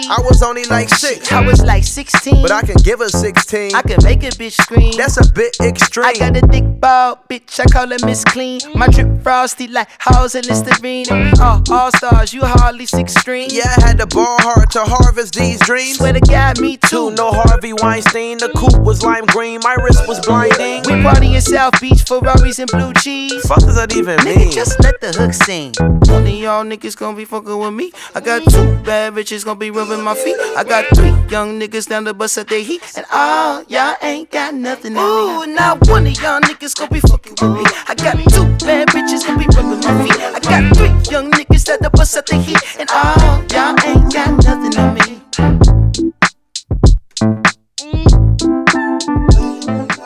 I 0.10 0.22
was 0.24 0.42
only 0.42 0.66
like 0.66 0.90
six. 0.90 1.32
I 1.32 1.46
was 1.46 1.64
like 1.64 1.84
16. 1.84 2.42
But 2.42 2.52
I 2.52 2.62
can 2.62 2.76
give 2.84 3.00
her 3.00 3.10
16. 3.10 3.76
I 3.76 3.82
can 3.82 4.00
make 4.04 4.24
a 4.24 4.30
bitch 4.30 4.54
scream. 4.62 4.94
That's 4.98 5.18
a 5.18 5.32
bit 5.34 5.56
extreme. 5.62 6.06
I 6.06 6.14
got 6.14 6.36
a 6.38 6.48
thick 6.48 6.64
ball, 6.80 7.20
bitch. 7.30 7.60
I 7.60 7.66
call 7.66 7.88
her 7.90 7.98
Miss 8.06 8.24
Clean. 8.24 8.60
My 8.76 8.88
drip 8.88 9.22
frosty 9.24 9.68
like 9.68 9.88
house 10.00 10.36
and 10.36 10.46
Listerine. 10.46 11.06
And 11.12 11.26
we 11.38 11.44
all 11.44 11.62
all 11.72 11.92
stars. 11.92 12.34
You 12.34 12.42
hardly 12.46 12.79
extreme. 12.80 13.50
Yeah, 13.52 13.76
I 13.78 13.88
had 13.88 13.98
to 14.00 14.08
ball 14.08 14.38
hard 14.40 14.72
to 14.72 14.84
harvest 14.84 15.34
these 15.36 15.60
dreams. 15.60 15.98
Swear 15.98 16.14
to 16.14 16.22
God, 16.22 16.60
me 16.62 16.78
too. 16.78 17.12
No 17.12 17.32
Harvey 17.32 17.74
Weinstein, 17.74 18.38
the 18.38 18.50
coupe 18.56 18.80
was 18.82 19.04
lime 19.04 19.26
green, 19.26 19.60
my 19.62 19.76
wrist 19.84 20.08
was 20.08 20.20
blinding. 20.26 20.84
We 20.88 21.04
party 21.04 21.36
in 21.36 21.42
South 21.42 21.80
Beach, 21.82 22.04
Ferraris 22.04 22.60
and 22.60 22.70
blue 22.72 22.94
cheese. 22.94 23.46
Fuck 23.48 23.60
does 23.60 23.76
that 23.76 23.94
even 23.96 24.18
Nigga, 24.20 24.36
mean? 24.38 24.52
just 24.52 24.80
let 24.82 25.00
the 25.02 25.12
hook 25.12 25.34
sing. 25.34 25.74
One 25.80 26.24
of 26.26 26.34
y'all 26.34 26.64
niggas 26.64 26.96
gonna 26.98 27.18
be 27.18 27.26
fucking 27.26 27.58
with 27.58 27.74
me. 27.74 27.92
I 28.16 28.22
got 28.22 28.44
two 28.50 28.76
bad 28.84 29.14
bitches 29.14 29.44
gonna 29.44 29.60
be 29.60 29.72
rubbing 29.72 30.02
my 30.04 30.16
feet. 30.16 30.38
I 30.56 30.64
got 30.64 30.86
three 30.96 31.14
young 31.30 31.60
niggas 31.60 31.90
down 31.90 32.06
the 32.06 32.14
bus 32.14 32.38
at 32.38 32.48
their 32.48 32.64
heat. 32.64 32.82
And 32.96 33.06
all 33.12 33.64
y'all 33.68 33.96
ain't 34.02 34.32
got 34.32 34.54
nothing 34.54 34.96
on 34.96 35.04
me. 35.46 35.52
Ooh, 35.52 35.56
now 35.56 35.76
one 35.84 36.08
of 36.08 36.14
y'all 36.22 36.40
niggas 36.42 36.76
gonna 36.78 36.92
be 36.92 37.02
fucking 37.02 37.36
with 37.42 37.52
me. 37.58 37.64
I 37.88 37.96
got 37.96 38.16
two 38.32 38.46
bad 38.66 38.88
bitches 38.90 39.26
gonna 39.28 39.40
be 39.40 39.46
rubbing 39.54 39.80
my 39.82 40.04
feet. 40.04 40.16
I 40.22 40.40
got 40.40 40.78
three 40.78 41.12
young 41.12 41.30
niggas 41.32 41.68
at 41.70 41.82
the 41.82 41.90
bus 41.90 42.16
at 42.16 42.26
their 42.28 42.42
heat. 42.42 42.58
And 42.78 42.90
all 42.92 43.44
y'all 43.52 43.76
ain't 43.86 44.14
got 44.14 44.44
nothing 44.44 44.78
on 44.78 44.94
me. 44.94 46.20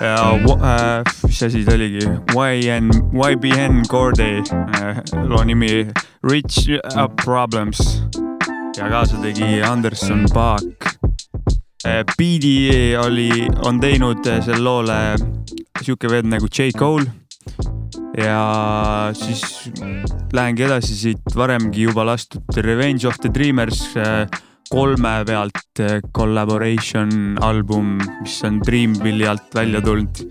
ja 0.01 0.37
wa- 0.45 0.59
äh, 0.61 1.03
mis 1.27 1.43
asi 1.43 1.63
ta 1.65 1.73
oligi, 1.73 2.05
YN, 2.35 2.89
YBN 3.13 3.81
Corday 3.87 4.37
äh,, 4.37 4.97
loo 5.27 5.43
nimi 5.43 5.87
Rich 6.23 6.69
uh, 6.69 7.07
Problems. 7.25 8.03
Ja 8.77 8.89
kaasa 8.89 9.17
tegi 9.21 9.61
Anderson 9.61 10.25
Paak 10.33 10.63
äh,. 11.85 12.03
beat'i 12.17 12.95
oli, 13.05 13.47
on 13.65 13.79
teinud 13.79 14.25
äh, 14.27 14.41
sellele 14.45 14.63
loole 14.63 15.15
sihuke 15.83 16.09
vend 16.09 16.25
nagu 16.33 16.47
J. 16.47 16.71
Cole 16.79 17.05
ja 18.17 19.11
siis 19.17 19.71
lähengi 20.33 20.65
edasi 20.67 20.95
siit 20.97 21.35
varemgi 21.35 21.87
juba 21.87 22.05
lastud 22.05 22.57
Revenge 22.61 23.07
of 23.09 23.17
the 23.21 23.31
Dreamers 23.33 23.81
äh, 23.97 24.27
kolme 24.69 25.15
pealt 25.25 25.81
äh, 25.81 25.99
collaboration 26.15 27.37
album, 27.41 27.97
mis 28.21 28.41
on 28.43 28.59
Dreamville'i 28.65 29.27
alt 29.29 29.55
välja 29.55 29.81
tulnud. 29.81 30.23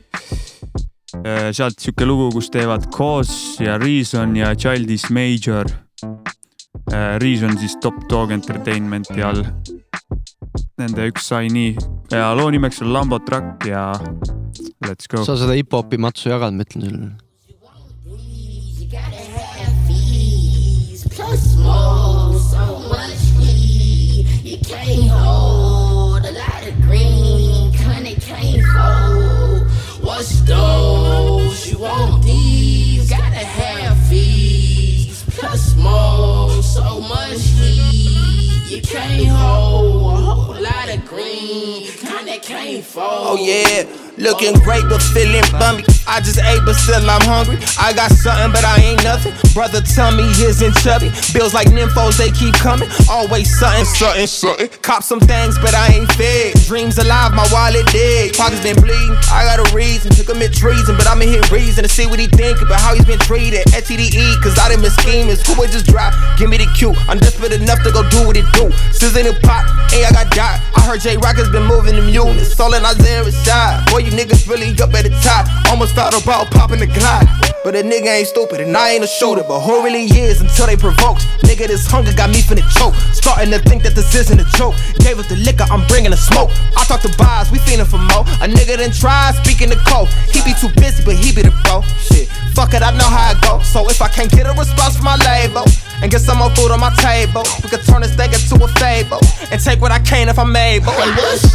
sealt 1.53 1.77
sihuke 1.79 2.07
lugu, 2.09 2.31
kus 2.33 2.49
teevad 2.51 2.87
Cause 2.90 3.62
ja 3.62 3.77
Reason 3.79 4.33
ja 4.37 4.55
Childish 4.57 5.11
Major. 5.12 5.68
Reason 7.21 7.53
siis 7.59 7.77
Top 7.83 7.95
Dog 8.11 8.33
Entertainmenti 8.33 9.23
all. 9.23 9.45
Nende 10.81 11.05
üks 11.12 11.29
sai 11.29 11.53
nii 11.53 11.77
ja 12.11 12.33
loo 12.37 12.49
nimeks 12.51 12.81
on 12.83 12.95
Lambo 12.97 13.21
Truck 13.23 13.66
ja 13.68 13.90
let's 14.88 15.07
go. 15.09 15.23
sa 15.25 15.37
seda 15.37 15.55
hip-hopi 15.59 16.01
matsu 16.01 16.33
jagad, 16.33 16.57
ma 16.57 16.66
ütlen 16.66 16.88
sulle. 16.88 17.12
So 22.50 22.78
much 22.88 23.22
weed. 23.38 24.26
You 24.44 24.58
can't 24.58 25.08
hold 25.11 26.24
a 26.24 26.32
lot 26.32 26.62
of 26.66 26.74
green, 26.82 27.72
kinda 27.72 28.14
can't 28.20 28.62
fold. 28.72 29.70
What's 30.02 30.40
those? 30.42 31.70
You 31.70 31.78
want 31.78 32.24
these? 32.24 33.11
Gotta 33.11 33.44
have. 33.58 33.92
Plus 35.38 35.74
so 36.62 37.00
much 37.00 37.40
heat. 37.40 38.70
You 38.70 38.80
can't 38.82 39.26
hold 39.26 40.12
a 40.12 40.22
whole 40.22 40.54
lot 40.54 40.88
of 40.94 41.04
green, 41.06 41.87
kinda 42.40 42.85
can't. 42.85 42.87
Oh 42.97 43.37
yeah, 43.37 43.85
looking 44.16 44.55
great 44.61 44.85
but 44.88 45.03
feeling 45.03 45.45
bummy. 45.53 45.85
I 46.07 46.21
just 46.21 46.38
ate 46.38 46.61
but 46.64 46.75
still 46.75 47.03
I'm 47.09 47.21
hungry. 47.23 47.59
I 47.79 47.92
got 47.92 48.11
something 48.11 48.51
but 48.53 48.64
I 48.64 48.77
ain't 48.81 49.03
nothing. 49.05 49.33
Brother 49.55 49.81
tell 49.81 50.12
me 50.12 50.25
isn't 50.42 50.75
chubby. 50.83 51.11
Bills 51.33 51.55
like 51.55 51.68
nymphos 51.68 52.16
they 52.16 52.31
keep 52.31 52.55
coming. 52.55 52.88
Always 53.09 53.49
something, 53.49 53.85
something, 53.85 54.27
something. 54.27 54.68
Cop 54.83 55.03
some 55.03 55.21
things 55.21 55.59
but 55.59 55.75
I 55.75 55.95
ain't 55.95 56.11
fed. 56.12 56.55
Dreams 56.66 56.99
alive, 56.99 57.35
my 57.35 57.47
wallet 57.53 57.87
dead. 57.92 58.35
Pockets 58.35 58.62
been 58.62 58.77
bleeding. 58.77 59.16
I 59.31 59.45
got 59.45 59.61
a 59.61 59.68
reason 59.75 60.12
to 60.12 60.25
commit 60.25 60.53
treason, 60.53 60.97
but 60.97 61.07
I'ma 61.07 61.25
hit 61.25 61.51
reason 61.51 61.85
to 61.85 61.90
see 61.90 62.07
what 62.07 62.18
he 62.18 62.27
think 62.27 62.61
about 62.62 62.81
how 62.81 62.95
he's 62.95 63.05
been 63.05 63.21
treated. 63.21 63.61
At 63.75 63.85
TDE, 63.85 64.42
cause 64.42 64.59
I 64.59 64.68
done 64.68 64.83
been 64.83 64.90
scheming. 64.90 65.37
Who 65.47 65.59
would 65.59 65.71
just 65.71 65.87
drop? 65.87 66.14
Give 66.37 66.49
me 66.49 66.59
the 66.59 66.68
cue. 66.75 66.95
I'm 67.09 67.18
desperate 67.18 67.53
enough 67.53 67.83
to 67.85 67.92
go 67.92 68.09
do 68.09 68.27
what 68.27 68.37
it 68.37 68.47
do. 68.53 68.71
Sizzling 68.92 69.27
the 69.27 69.37
pot, 69.42 69.64
hey 69.90 70.05
I 70.05 70.11
got 70.12 70.31
dot. 70.33 70.61
I 70.77 70.81
heard 70.83 71.01
Jay 71.01 71.16
Rock 71.16 71.37
has 71.37 71.49
been 71.49 71.64
moving 71.64 71.97
them 71.97 72.09
units. 72.26 72.58
All 72.61 72.72
in 72.74 72.85
Isaiah 72.85 73.24
Rashad. 73.24 73.90
Boy, 73.90 73.98
you 73.98 74.12
niggas 74.12 74.48
really 74.48 74.70
up 74.80 74.94
at 74.94 75.04
the 75.04 75.14
top. 75.22 75.46
Almost 75.70 75.94
thought 75.94 76.14
about 76.14 76.50
popping 76.50 76.80
the 76.80 76.87
Glide. 76.87 77.26
But 77.64 77.76
a 77.76 77.82
nigga 77.82 78.11
ain't 78.11 78.28
stupid 78.28 78.61
and 78.61 78.76
I 78.76 78.90
ain't 78.90 79.04
a 79.04 79.06
shooter. 79.06 79.44
But 79.46 79.61
who 79.61 79.82
really 79.85 80.04
is 80.04 80.40
until 80.40 80.66
they 80.66 80.76
provoked? 80.76 81.22
Nigga, 81.46 81.68
this 81.68 81.87
hunger 81.87 82.12
got 82.12 82.30
me 82.30 82.42
finna 82.42 82.66
choke. 82.74 82.94
Starting 83.14 83.50
to 83.50 83.58
think 83.61 83.82
that 83.85 83.94
this 83.94 84.14
isn't 84.14 84.40
a 84.40 84.44
joke. 84.58 84.74
Gave 84.98 85.18
us 85.18 85.28
the 85.28 85.37
liquor, 85.37 85.64
I'm 85.70 85.87
bringing 85.87 86.11
the 86.11 86.16
smoke. 86.16 86.50
I 86.76 86.85
talk 86.85 87.00
to 87.02 87.12
bars, 87.16 87.50
we 87.50 87.58
feeling 87.58 87.87
for 87.87 87.98
more. 87.98 88.26
A 88.42 88.50
nigga 88.50 88.78
done 88.78 88.90
tried 88.90 89.38
speaking 89.38 89.70
to 89.70 89.78
Cole. 89.87 90.06
He 90.35 90.42
be 90.42 90.54
too 90.58 90.70
busy, 90.74 91.04
but 91.04 91.14
he 91.14 91.30
be 91.30 91.42
the 91.42 91.54
bro. 91.62 91.82
Shit, 92.02 92.26
fuck 92.54 92.74
it, 92.74 92.82
I 92.82 92.90
know 92.98 93.06
how 93.06 93.30
it 93.30 93.38
go. 93.42 93.62
So 93.62 93.87
if 93.88 94.02
I 94.02 94.08
can't 94.08 94.30
get 94.30 94.46
a 94.46 94.54
response 94.58 94.96
from 94.96 95.06
my 95.06 95.16
label 95.22 95.64
and 96.02 96.11
get 96.11 96.20
some 96.20 96.38
more 96.38 96.50
food 96.58 96.74
on 96.74 96.80
my 96.80 96.90
table, 96.98 97.46
we 97.62 97.70
could 97.70 97.87
turn 97.87 98.02
this 98.02 98.14
thing 98.14 98.35
into 98.35 98.58
a 98.58 98.68
fable 98.82 99.22
and 99.54 99.62
take 99.62 99.80
what 99.80 99.92
I 99.92 100.00
can 100.00 100.28
if 100.28 100.38
I'm 100.38 100.54
able. 100.56 100.90
And 100.98 101.14
what's 101.14 101.46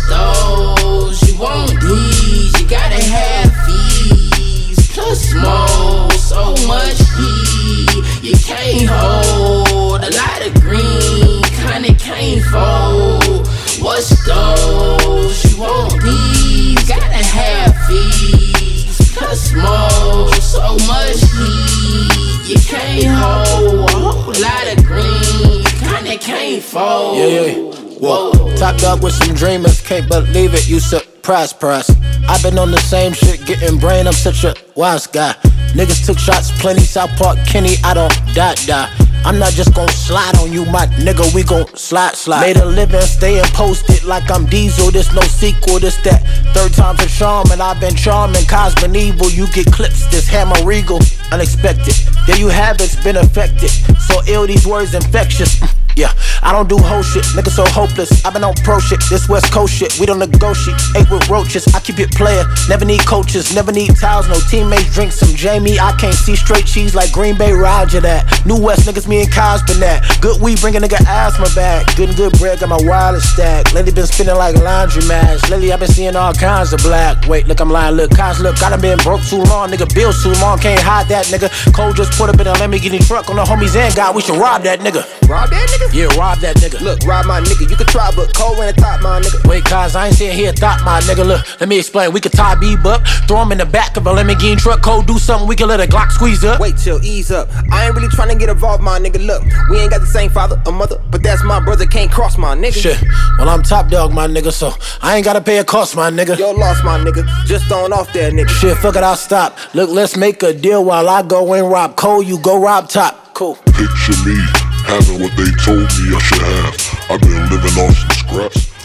those? 0.57 1.21
You 1.27 1.39
want 1.39 1.71
these? 1.81 2.59
You 2.59 2.67
gotta 2.67 3.01
have 3.15 3.49
fees. 3.65 4.77
Plus 4.93 5.33
more, 5.33 6.11
so 6.11 6.41
much 6.67 6.99
heat. 7.17 8.23
You 8.23 8.35
can't 8.49 8.89
hold 8.89 10.01
a 10.03 10.11
lot 10.21 10.41
of 10.47 10.53
green, 10.61 11.43
kinda 11.61 11.93
can't 11.95 12.43
fold. 12.51 13.47
What's 13.83 14.09
those? 14.25 15.37
You 15.49 15.61
want 15.61 16.01
these? 16.03 16.87
Gotta 16.87 17.23
have 17.39 17.73
fees. 17.87 18.97
Plus 19.15 19.53
more, 19.53 20.33
so 20.41 20.77
much 20.91 21.19
heat. 21.35 22.41
You 22.51 22.59
can't 22.71 23.07
hold 23.21 23.89
a 23.89 23.93
whole 23.93 24.33
lot 24.47 24.65
of 24.73 24.85
green, 24.85 25.63
kinda 25.83 26.17
can't 26.17 26.63
fold. 26.63 27.17
Yeah, 27.17 27.27
yeah. 27.27 27.86
Whoa. 27.99 28.55
Top 28.57 28.77
dog 28.77 29.03
with 29.03 29.13
some 29.13 29.35
dreamers, 29.35 29.81
can't 29.81 30.07
believe 30.07 30.53
it, 30.53 30.67
you 30.67 30.79
surprise, 30.79 31.51
price. 31.51 31.89
I've 32.27 32.43
been 32.43 32.59
on 32.59 32.71
the 32.71 32.79
same 32.79 33.13
shit, 33.13 33.45
getting 33.45 33.79
brain, 33.79 34.07
I'm 34.07 34.13
such 34.13 34.43
a 34.43 34.55
wise 34.75 35.07
guy. 35.07 35.33
Niggas 35.73 36.05
took 36.05 36.19
shots, 36.19 36.51
plenty, 36.61 36.81
South 36.81 37.09
Park, 37.17 37.37
Kenny, 37.47 37.75
I 37.83 37.93
don't 37.93 38.13
die, 38.33 38.55
die. 38.65 39.06
I'm 39.25 39.39
not 39.39 39.51
just 39.53 39.73
gon' 39.73 39.89
slide 39.89 40.35
on 40.37 40.51
you, 40.51 40.65
my 40.65 40.85
nigga, 41.03 41.33
we 41.33 41.43
gon' 41.43 41.67
slide, 41.75 42.15
slide. 42.15 42.41
Made 42.41 42.57
a 42.57 42.65
living, 42.65 43.01
staying 43.01 43.45
posted 43.53 44.03
like 44.03 44.29
I'm 44.31 44.45
Diesel, 44.45 44.91
this 44.91 45.13
no 45.13 45.21
sequel, 45.21 45.79
this 45.79 45.97
that. 46.03 46.23
Third 46.53 46.73
time's 46.73 47.01
a 47.01 47.07
charm, 47.07 47.51
and 47.51 47.61
I've 47.61 47.79
been 47.79 47.95
charming, 47.95 48.43
Cozz 48.45 48.79
been 48.81 48.95
evil, 48.95 49.29
you 49.29 49.47
get 49.51 49.71
clips, 49.71 50.07
this 50.07 50.27
hammer 50.27 50.55
regal, 50.63 50.99
unexpected. 51.31 51.95
There 52.25 52.37
you 52.37 52.47
have 52.47 52.75
it, 52.77 52.93
it's 52.93 53.03
been 53.03 53.17
affected. 53.17 53.69
So 54.07 54.21
ill, 54.27 54.47
these 54.47 54.65
words 54.65 54.93
infectious. 54.93 55.55
Mm, 55.59 55.73
yeah, 55.97 56.13
I 56.43 56.51
don't 56.53 56.69
do 56.69 56.77
whole 56.77 57.01
shit, 57.01 57.23
nigga 57.33 57.49
so 57.49 57.65
hopeless. 57.65 58.23
I've 58.23 58.33
been 58.33 58.43
on 58.43 58.53
pro 58.63 58.79
shit, 58.79 59.01
this 59.09 59.27
West 59.27 59.51
Coast 59.51 59.73
shit. 59.73 59.99
We 59.99 60.05
don't 60.05 60.19
negotiate, 60.19 60.77
ate 60.95 61.09
with 61.09 61.27
roaches. 61.27 61.67
I 61.73 61.79
keep 61.79 61.99
it 61.99 62.11
player, 62.11 62.45
never 62.69 62.85
need 62.85 63.05
coaches, 63.05 63.55
never 63.55 63.71
need 63.71 63.95
towels, 63.97 64.29
no 64.29 64.37
teammates. 64.49 64.93
Drink 64.93 65.11
some 65.11 65.35
Jamie, 65.35 65.79
I 65.79 65.91
can't 65.97 66.13
see 66.13 66.35
straight 66.35 66.67
cheese 66.67 66.93
like 66.93 67.11
Green 67.11 67.35
Bay 67.35 67.51
Roger 67.51 67.99
that. 68.01 68.45
New 68.45 68.61
West 68.61 68.87
niggas, 68.87 69.06
me 69.07 69.21
and 69.21 69.31
Kyle's 69.31 69.63
been 69.63 69.79
that. 69.79 70.03
Good 70.21 70.41
weed, 70.41 70.59
bring 70.61 70.75
a 70.75 70.79
nigga 70.79 70.99
asthma 71.07 71.47
back. 71.55 71.95
Good 71.95 72.09
and 72.09 72.17
good 72.17 72.33
bread, 72.39 72.59
got 72.59 72.69
my 72.69 72.79
wallet 72.81 73.21
stacked. 73.21 73.73
Lately 73.73 73.91
been 73.91 74.07
spinning 74.07 74.35
like 74.35 74.55
laundry 74.55 75.05
mats. 75.07 75.49
Lately 75.49 75.71
I've 75.71 75.79
been 75.79 75.89
seeing 75.89 76.15
all 76.15 76.33
kinds 76.33 76.73
of 76.73 76.79
black. 76.81 77.27
Wait, 77.27 77.47
look, 77.47 77.59
I'm 77.59 77.69
lying, 77.69 77.95
look, 77.95 78.11
Kyle's 78.11 78.39
look, 78.39 78.61
I 78.61 78.69
done 78.69 78.81
been 78.81 78.97
broke 78.99 79.23
too 79.23 79.41
long, 79.43 79.69
nigga. 79.69 79.87
Bills 79.93 80.21
too 80.23 80.33
long, 80.41 80.59
can't 80.59 80.79
hide 80.79 81.07
that 81.07 81.25
nigga. 81.27 81.49
Cole 81.73 81.93
just 81.93 82.11
put 82.17 82.29
up 82.29 82.39
in 82.39 82.47
a 82.47 82.53
Lamborghini 82.53 83.05
truck 83.05 83.29
on 83.29 83.35
the 83.35 83.43
homies 83.43 83.75
and 83.75 83.93
God, 83.95 84.15
we 84.15 84.21
should 84.21 84.37
rob 84.37 84.63
that 84.63 84.79
nigga. 84.79 85.03
Rob 85.27 85.49
that 85.49 85.67
nigga? 85.69 85.93
Yeah, 85.93 86.19
rob 86.19 86.39
that 86.39 86.57
nigga. 86.57 86.81
Look, 86.81 87.03
rob 87.05 87.25
my 87.25 87.41
nigga. 87.41 87.69
You 87.69 87.75
can 87.75 87.87
try, 87.87 88.11
but 88.15 88.35
Cole 88.35 88.59
in 88.61 88.67
the 88.67 88.73
top, 88.73 89.01
my 89.01 89.19
nigga. 89.21 89.47
Wait, 89.47 89.63
cuz 89.63 89.95
I 89.95 90.07
ain't 90.07 90.15
sitting 90.15 90.35
here 90.35 90.51
thought 90.53 90.83
my 90.83 90.99
nigga. 91.01 91.25
Look, 91.25 91.59
let 91.59 91.69
me 91.69 91.79
explain. 91.79 92.11
We 92.11 92.19
could 92.19 92.33
tie 92.33 92.55
Beeb 92.55 92.85
up, 92.85 93.05
throw 93.27 93.41
him 93.41 93.51
in 93.51 93.57
the 93.57 93.65
back 93.65 93.97
of 93.97 94.07
a 94.07 94.11
Lamborghini 94.11 94.57
truck. 94.57 94.81
Cole 94.81 95.01
do 95.01 95.17
something, 95.17 95.47
we 95.47 95.55
can 95.55 95.67
let 95.67 95.79
a 95.79 95.87
Glock 95.87 96.11
squeeze 96.11 96.43
up. 96.43 96.59
Wait 96.59 96.77
till 96.77 97.03
ease 97.03 97.31
up. 97.31 97.49
I 97.71 97.85
ain't 97.85 97.95
really 97.95 98.09
trying 98.09 98.29
to 98.29 98.35
get 98.35 98.49
involved, 98.49 98.83
my 98.83 98.96
nigga. 98.99 99.25
Look, 99.25 99.43
we 99.69 99.79
ain't 99.79 99.91
got 99.91 100.01
the 100.01 100.07
same 100.07 100.29
father 100.29 100.61
or 100.65 100.71
mother, 100.71 101.01
but 101.09 101.23
that's 101.23 101.43
my 101.43 101.59
brother. 101.59 101.85
Can't 101.85 102.11
cross 102.11 102.37
my 102.37 102.55
nigga. 102.55 102.81
Shit. 102.81 103.01
Well, 103.37 103.49
I'm 103.49 103.63
top 103.63 103.89
dog, 103.89 104.13
my 104.13 104.27
nigga, 104.27 104.51
so 104.51 104.71
I 105.01 105.15
ain't 105.15 105.25
gotta 105.25 105.41
pay 105.41 105.57
a 105.59 105.63
cost, 105.63 105.95
my 105.95 106.09
nigga. 106.09 106.37
Yo, 106.37 106.51
lost 106.51 106.83
my 106.83 106.97
nigga. 106.99 107.25
Just 107.45 107.65
throwing 107.67 107.93
off 107.93 108.11
that 108.13 108.33
nigga. 108.33 108.49
Shit, 108.49 108.77
fuck 108.77 108.95
it, 108.95 109.03
I'll 109.03 109.15
stop. 109.15 109.57
Look, 109.73 109.89
let's 109.89 110.17
make 110.17 110.43
a 110.43 110.53
deal 110.53 110.83
while 110.83 111.09
I 111.09 111.21
go 111.23 111.53
and 111.53 111.69
rob 111.69 111.95
Cole. 111.95 112.23
You 112.23 112.39
go 112.39 112.61
rob 112.61 112.89
top. 112.89 113.33
Cool. 113.33 113.55
Picture 113.55 114.17
me 114.25 114.37
having 114.85 115.21
what 115.21 115.35
they 115.37 115.51
told 115.63 115.79
me 115.79 116.15
I 116.15 116.19
should 116.19 116.41
have. 116.41 117.11
I've 117.11 117.21
been 117.21 117.49
living 117.49 117.77
off 117.83 117.95
some 117.95 118.09
scraps. 118.11 118.76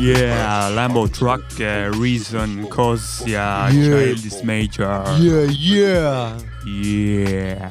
Yeah, 0.00 0.68
Lambo 0.74 1.08
truck, 1.08 1.44
uh, 1.60 1.90
reason, 2.00 2.66
cause 2.68 3.24
ja 3.26 3.68
Yeah. 3.72 3.88
child 3.88 4.24
is 4.24 4.42
major. 4.44 5.02
Yeah, 5.18 5.48
yeah. 5.50 6.38
Yeah. 6.66 7.70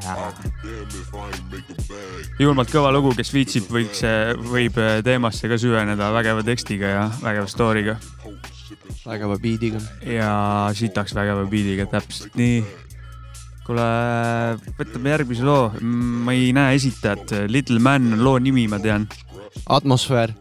julmalt 2.39 2.69
kõva 2.73 2.91
lugu, 2.93 3.13
kes 3.17 3.31
viitsib, 3.33 3.69
võiks, 3.73 4.01
võib 4.49 4.77
äh, 4.81 4.99
teemasse 5.05 5.49
ka 5.49 5.57
süveneda 5.61 6.09
vägeva 6.13 6.43
tekstiga 6.45 6.89
ja 6.91 7.03
vägeva 7.21 7.47
story'ga. 7.49 7.97
vägeva 9.05 9.37
beat'iga. 9.37 9.81
ja 10.05 10.69
sitaks 10.73 11.13
vägeva 11.15 11.45
beat'iga, 11.49 11.85
täpselt 11.89 12.35
nii. 12.37 12.63
kuule, 13.65 13.87
võtame 14.77 15.13
järgmise 15.13 15.43
loo, 15.47 15.71
ma 15.81 16.33
ei 16.33 16.51
näe 16.53 16.75
esitajat, 16.75 17.37
Little 17.49 17.79
Man 17.79 18.13
on 18.13 18.23
loo 18.25 18.37
nimi, 18.39 18.67
ma 18.67 18.79
tean. 18.79 19.07
atmosfäär. 19.69 20.33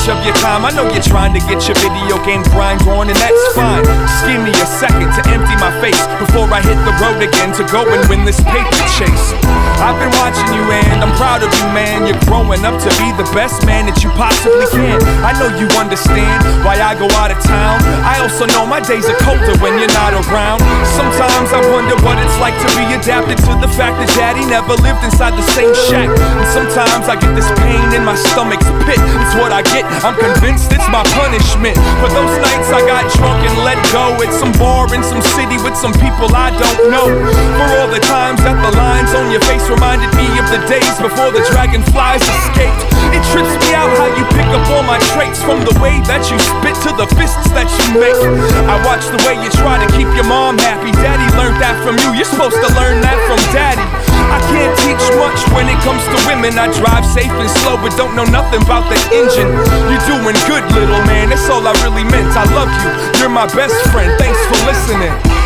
Much 0.00 0.16
of 0.16 0.24
your 0.24 0.34
time. 0.36 0.64
I 0.64 0.70
know 0.70 0.88
you're 0.88 1.02
trying 1.02 1.34
to 1.34 1.40
get 1.40 1.66
your 1.68 1.76
video 1.76 2.16
game 2.24 2.42
grind 2.54 2.80
on, 2.88 3.08
and 3.08 3.16
that's 3.16 3.54
fine. 3.54 3.84
Just 3.84 4.24
give 4.26 4.40
me 4.40 4.50
a 4.50 4.66
second 4.66 5.12
to 5.12 5.22
empty 5.28 5.56
my 5.56 5.72
face 5.80 6.00
before 6.18 6.48
I 6.48 6.62
hit 6.62 6.78
the 6.84 6.94
road 7.04 7.20
again 7.20 7.52
to 7.56 7.64
go 7.72 7.84
and 7.84 8.08
win 8.08 8.24
this 8.24 8.40
paper 8.40 8.84
chase. 8.96 9.59
I've 9.80 9.96
been 9.96 10.12
watching 10.20 10.44
you, 10.52 10.60
and 10.68 11.00
I'm 11.00 11.16
proud 11.16 11.40
of 11.40 11.48
you, 11.56 11.64
man. 11.72 12.04
You're 12.04 12.20
growing 12.28 12.60
up 12.68 12.76
to 12.84 12.90
be 13.00 13.08
the 13.16 13.24
best 13.32 13.64
man 13.64 13.88
that 13.88 14.04
you 14.04 14.12
possibly 14.12 14.68
can. 14.68 15.00
I 15.24 15.32
know 15.40 15.48
you 15.56 15.64
understand 15.80 16.44
why 16.60 16.76
I 16.76 16.92
go 16.92 17.08
out 17.16 17.32
of 17.32 17.40
town. 17.40 17.80
I 18.04 18.20
also 18.20 18.44
know 18.52 18.68
my 18.68 18.84
days 18.84 19.08
are 19.08 19.16
colder 19.24 19.56
when 19.64 19.80
you're 19.80 19.92
not 19.96 20.12
around. 20.12 20.60
Sometimes 20.84 21.48
I 21.56 21.64
wonder 21.72 21.96
what 22.04 22.20
it's 22.20 22.36
like 22.36 22.52
to 22.60 22.68
be 22.76 22.92
adapted 22.92 23.40
to 23.48 23.56
the 23.56 23.72
fact 23.72 23.96
that 24.04 24.12
daddy 24.12 24.44
never 24.44 24.76
lived 24.84 25.00
inside 25.00 25.32
the 25.32 25.46
same 25.56 25.72
shack. 25.88 26.12
And 26.12 26.48
sometimes 26.52 27.08
I 27.08 27.16
get 27.16 27.32
this 27.32 27.48
pain 27.64 27.96
in 27.96 28.04
my 28.04 28.20
stomach's 28.20 28.68
pit. 28.84 29.00
It's 29.00 29.34
what 29.40 29.48
I 29.48 29.64
get. 29.64 29.88
I'm 30.04 30.16
convinced 30.20 30.76
it's 30.76 30.88
my 30.92 31.00
punishment. 31.16 31.80
For 32.04 32.12
those 32.12 32.36
nights 32.44 32.68
I 32.68 32.84
got 32.84 33.08
drunk 33.16 33.48
and 33.48 33.56
let 33.64 33.80
go 33.88 34.12
at 34.20 34.28
some 34.36 34.52
bar 34.60 34.92
in 34.92 35.00
some 35.00 35.24
city 35.24 35.56
with 35.64 35.72
some 35.72 35.96
people 35.96 36.28
I 36.36 36.52
don't 36.52 36.92
know. 36.92 37.08
For 37.56 37.66
all 37.80 37.88
the 37.88 38.04
times 38.04 38.44
that 38.44 38.60
the 38.60 38.76
lines 38.76 39.16
on 39.16 39.32
your 39.32 39.40
face 39.48 39.69
reminded 39.70 40.10
me 40.18 40.26
of 40.42 40.50
the 40.50 40.58
days 40.66 40.94
before 40.98 41.30
the 41.30 41.40
dragonflies 41.54 42.26
escaped. 42.26 42.82
It 43.14 43.22
trips 43.30 43.54
me 43.62 43.70
out 43.78 43.88
how 43.94 44.10
you 44.18 44.26
pick 44.34 44.50
up 44.50 44.66
all 44.74 44.82
my 44.82 44.98
traits 45.14 45.38
from 45.38 45.62
the 45.62 45.74
way 45.78 46.02
that 46.10 46.26
you 46.26 46.36
spit 46.42 46.74
to 46.86 46.90
the 46.98 47.06
fists 47.14 47.46
that 47.54 47.70
you 47.70 47.86
make. 48.02 48.18
I 48.66 48.76
watch 48.82 49.06
the 49.06 49.22
way 49.22 49.38
you 49.38 49.48
try 49.54 49.78
to 49.78 49.88
keep 49.94 50.10
your 50.18 50.26
mom 50.26 50.58
happy. 50.58 50.90
Daddy 50.98 51.26
learned 51.38 51.62
that 51.62 51.78
from 51.86 51.94
you. 52.02 52.18
You're 52.18 52.28
supposed 52.28 52.58
to 52.58 52.70
learn 52.74 52.98
that 53.06 53.16
from 53.30 53.38
daddy. 53.54 53.86
I 54.30 54.38
can't 54.50 54.74
teach 54.82 55.04
much 55.14 55.38
when 55.54 55.70
it 55.70 55.78
comes 55.86 56.02
to 56.02 56.18
women. 56.26 56.58
I 56.58 56.66
drive 56.74 57.06
safe 57.06 57.30
and 57.30 57.50
slow, 57.62 57.78
but 57.78 57.94
don't 57.94 58.18
know 58.18 58.26
nothing 58.26 58.62
about 58.66 58.90
the 58.90 58.98
engine. 59.14 59.50
You're 59.86 60.06
doing 60.10 60.38
good, 60.50 60.66
little 60.74 61.02
man. 61.06 61.30
That's 61.30 61.46
all 61.46 61.62
I 61.62 61.74
really 61.86 62.06
meant. 62.06 62.34
I 62.34 62.46
love 62.50 62.70
you. 62.82 62.90
You're 63.22 63.30
my 63.30 63.46
best 63.54 63.78
friend. 63.94 64.10
Thanks 64.18 64.38
for 64.50 64.58
listening. 64.66 65.39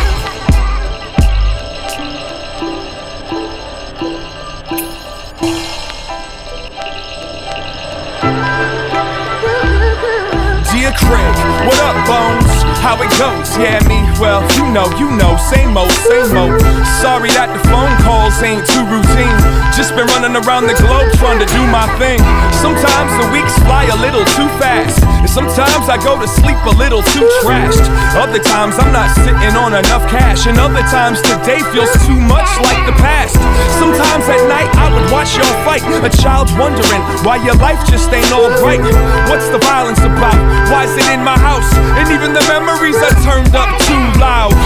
What 11.65 11.79
up, 11.81 11.97
Bones? 12.05 12.53
How 12.85 12.95
it 13.01 13.09
goes? 13.17 13.57
Yeah, 13.57 13.81
me, 13.89 14.05
well, 14.21 14.45
you 14.53 14.69
know, 14.69 14.85
you 15.01 15.09
know, 15.17 15.35
same 15.37 15.73
old, 15.73 15.91
same 16.05 16.37
old. 16.37 16.61
Sorry 17.01 17.33
that 17.33 17.49
the 17.49 17.61
phone 17.65 17.93
calls 18.05 18.37
ain't 18.45 18.61
too 18.69 18.85
routine. 18.85 19.33
Just 19.73 19.97
been 19.97 20.05
running 20.13 20.37
around 20.37 20.69
the 20.69 20.77
globe 20.77 21.09
trying 21.17 21.41
to 21.41 21.49
do 21.49 21.61
my 21.73 21.89
thing. 21.97 22.21
Sometimes 22.65 23.13
the 23.21 23.29
weeks 23.29 23.53
fly 23.61 23.85
a 23.93 23.97
little 24.01 24.25
too 24.33 24.49
fast. 24.57 24.97
And 25.21 25.29
sometimes 25.29 25.85
I 25.85 26.01
go 26.01 26.17
to 26.17 26.25
sleep 26.25 26.57
a 26.65 26.73
little 26.73 27.05
too 27.13 27.21
trashed. 27.45 27.85
Other 28.17 28.41
times 28.41 28.81
I'm 28.81 28.89
not 28.89 29.13
sitting 29.21 29.53
on 29.53 29.77
enough 29.77 30.01
cash. 30.09 30.49
And 30.49 30.57
other 30.57 30.81
times 30.89 31.21
today 31.21 31.61
feels 31.69 31.93
too 32.09 32.17
much 32.17 32.49
like 32.65 32.81
the 32.89 32.97
past. 32.97 33.37
Sometimes 33.77 34.25
at 34.33 34.41
night 34.49 34.65
I 34.81 34.89
would 34.89 35.05
watch 35.13 35.37
y'all 35.37 35.45
fight. 35.61 35.85
A 36.01 36.09
child 36.09 36.49
wondering 36.57 37.05
why 37.21 37.37
your 37.37 37.53
life 37.61 37.77
just 37.85 38.09
ain't 38.09 38.33
alright. 38.33 38.81
What's 39.29 39.45
the 39.53 39.61
violence 39.61 40.01
about? 40.01 40.33
Why 40.73 40.89
is 40.89 40.97
it 40.97 41.05
in 41.13 41.21
my 41.21 41.37
house? 41.37 41.69
And 42.01 42.09
even 42.09 42.33
the 42.33 42.41
memories 42.49 42.97
are 42.97 43.13
turned 43.21 43.53
up 43.53 43.69
too 43.85 44.05
loud. 44.17 44.57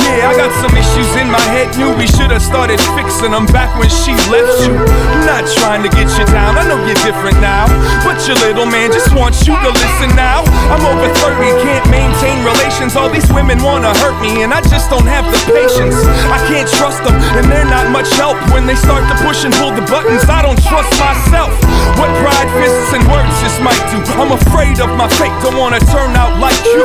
Yeah, 0.00 0.32
I 0.32 0.34
got 0.40 0.48
some 0.64 0.72
issues 0.72 1.12
in 1.20 1.28
my 1.28 1.44
head. 1.52 1.76
Knew 1.76 1.92
we 1.92 2.08
should 2.08 2.32
have 2.32 2.40
started 2.40 2.80
fixing 2.96 3.36
them 3.36 3.44
back 3.52 3.68
when 3.76 3.92
she 3.92 4.16
left 4.32 4.64
you. 4.64 4.72
I'm 4.72 5.28
not 5.28 5.44
trying 5.60 5.84
to 5.84 5.92
get 5.92 6.08
you 6.16 6.24
down. 6.32 6.56
I 6.56 6.64
know 6.64 6.80
you're 6.88 6.96
different 7.04 7.33
now. 7.40 7.66
But 8.04 8.20
your 8.26 8.36
little 8.44 8.66
man 8.66 8.92
just 8.92 9.14
wants 9.14 9.46
you 9.46 9.54
to 9.54 9.70
listen 9.70 10.10
now. 10.16 10.44
I'm 10.70 10.84
over 10.84 11.08
30, 11.08 11.50
can't 11.64 11.86
maintain 11.90 12.44
relations. 12.44 12.96
All 12.96 13.08
these 13.08 13.26
women 13.32 13.62
wanna 13.62 13.92
hurt 14.02 14.20
me, 14.20 14.42
and 14.42 14.52
I 14.52 14.60
just 14.60 14.90
don't 14.90 15.06
have 15.06 15.24
the 15.30 15.40
patience. 15.50 15.96
I 16.30 16.38
can't 16.50 16.68
trust 16.68 17.02
them, 17.02 17.14
and 17.38 17.50
they're 17.50 17.68
not 17.68 17.90
much 17.90 18.10
help 18.14 18.36
when 18.52 18.66
they 18.66 18.76
start 18.76 19.06
to 19.08 19.16
push 19.24 19.44
and 19.44 19.54
pull 19.54 19.72
the 19.72 19.84
buttons. 19.88 20.24
I 20.28 20.42
don't 20.42 20.60
trust 20.62 20.90
myself. 21.00 21.52
What 21.98 22.10
pride, 22.20 22.50
fists, 22.58 22.92
and 22.92 23.04
words 23.08 23.34
just 23.40 23.60
might 23.62 23.80
do. 23.90 23.98
I'm 24.20 24.32
afraid 24.32 24.80
of 24.80 24.90
my 24.96 25.08
fate, 25.18 25.34
don't 25.42 25.56
wanna 25.56 25.80
turn 25.94 26.14
out 26.16 26.38
like 26.40 26.58
you. 26.64 26.84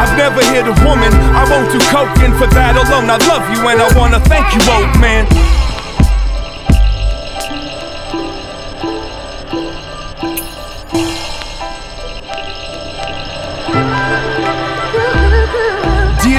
I've 0.00 0.16
never 0.16 0.40
hit 0.54 0.66
a 0.66 0.76
woman, 0.86 1.12
I 1.34 1.44
won't 1.50 1.70
do 1.72 1.78
coke, 1.90 2.16
and 2.22 2.34
for 2.36 2.46
that 2.54 2.76
alone, 2.76 3.10
I 3.10 3.18
love 3.26 3.44
you 3.50 3.60
and 3.68 3.80
I 3.80 3.88
wanna 3.98 4.20
thank 4.20 4.46
you, 4.54 4.60
old 4.70 4.92
man. 5.00 5.26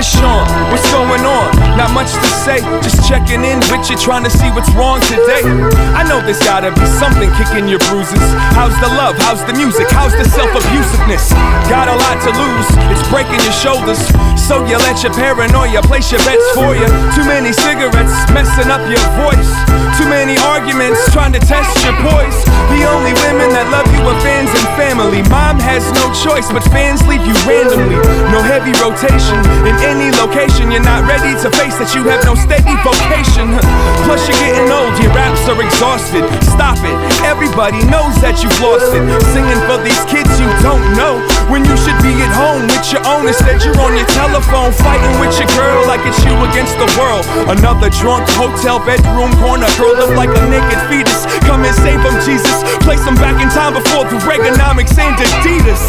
Sean, 0.08 0.47
what's 0.72 0.88
going 0.88 1.28
on? 1.28 1.51
Not 1.76 1.91
much 1.91 2.08
to 2.16 2.30
say, 2.47 2.64
just 2.80 3.03
checking 3.03 3.43
in 3.43 3.60
with 3.68 3.91
you, 3.91 3.99
trying 3.99 4.24
to 4.24 4.32
see 4.32 4.47
what's 4.55 4.72
wrong 4.72 5.03
today. 5.03 5.43
I 5.91 6.08
know 6.08 6.24
there's 6.24 6.39
gotta 6.39 6.72
be 6.72 6.88
something 6.95 7.28
kicking 7.36 7.68
your 7.68 7.84
bruises. 7.91 8.24
How's 8.55 8.74
the 8.80 8.88
love? 8.95 9.20
How's 9.20 9.43
the 9.43 9.51
music? 9.53 9.91
How's 9.91 10.16
the 10.16 10.24
self 10.24 10.47
abusiveness? 10.55 11.36
Got 11.68 11.91
a 11.91 11.95
lot 11.99 12.24
to 12.24 12.32
lose, 12.32 12.68
it's 12.88 13.03
breaking 13.12 13.43
your 13.43 13.58
shoulders. 13.60 13.99
So 14.47 14.64
you 14.64 14.80
let 14.80 15.03
your 15.03 15.12
paranoia 15.12 15.84
place 15.84 16.08
your 16.08 16.24
bets 16.24 16.47
for 16.55 16.72
you. 16.72 16.88
Too 17.12 17.28
many 17.28 17.51
cigarettes 17.51 18.16
messing 18.32 18.72
up 18.72 18.80
your 18.88 19.03
voice. 19.20 19.51
Too 19.99 20.08
many 20.08 20.39
arguments 20.39 21.03
trying 21.12 21.36
to 21.36 21.41
test 21.43 21.84
your 21.84 21.91
poise. 21.99 22.39
The 22.72 22.88
only 22.88 23.12
women 23.28 23.51
that 23.51 23.68
love 23.76 23.91
you 23.91 23.99
are 24.08 24.16
fans 24.24 24.47
and 24.47 24.68
family. 24.80 25.20
Mom 25.28 25.60
has 25.60 25.84
no 25.99 26.08
choice, 26.16 26.47
but 26.47 26.64
fans 26.72 27.03
leave 27.12 27.28
you 27.28 27.36
randomly. 27.43 27.99
No 28.32 28.39
heavy 28.39 28.72
rotation 28.80 29.36
in 29.68 29.76
any 29.97 30.11
location. 30.17 30.69
You're 30.69 30.85
not 30.85 31.09
ready 31.09 31.33
to 31.41 31.49
face 31.57 31.75
that 31.81 31.89
you 31.97 32.05
have 32.05 32.21
no 32.23 32.37
steady 32.37 32.77
vocation. 32.85 33.57
Plus, 34.05 34.21
you're 34.29 34.37
getting 34.37 34.69
old, 34.69 34.93
your 35.01 35.11
raps 35.13 35.41
are 35.49 35.57
exhausted. 35.57 36.23
Stop 36.53 36.77
it, 36.85 36.97
everybody 37.25 37.81
knows 37.89 38.13
that 38.21 38.37
you've 38.45 38.53
lost 38.61 38.93
it. 38.93 39.01
Singing 39.33 39.61
for 39.65 39.81
these 39.81 40.01
kids 40.05 40.29
you 40.37 40.47
don't 40.61 40.85
know. 40.93 41.36
When 41.47 41.63
you 41.63 41.79
should 41.79 41.95
be 42.03 42.11
at 42.19 42.33
home 42.35 42.67
with 42.67 42.91
your 42.91 42.99
own, 43.07 43.23
instead 43.23 43.63
you're 43.63 43.79
on 43.79 43.95
your 43.95 44.07
telephone 44.11 44.75
fighting 44.75 45.15
with 45.23 45.31
your 45.39 45.47
girl 45.55 45.87
like 45.87 46.03
it's 46.03 46.19
you 46.27 46.35
against 46.51 46.75
the 46.75 46.89
world. 46.99 47.23
Another 47.47 47.87
drunk 47.87 48.27
hotel 48.35 48.83
bedroom 48.83 49.31
corner, 49.39 49.67
curled 49.79 50.03
up 50.03 50.11
like 50.19 50.27
a 50.27 50.43
naked 50.51 50.81
fetus. 50.91 51.23
Come 51.47 51.63
and 51.63 51.71
save 51.71 52.03
them, 52.03 52.19
Jesus. 52.27 52.51
Place 52.83 52.99
them 53.07 53.15
back 53.15 53.39
in 53.39 53.47
time 53.55 53.79
before 53.79 54.03
the 54.11 54.19
Reaganomics 54.27 54.99
and 54.99 55.15
Adidas. 55.15 55.79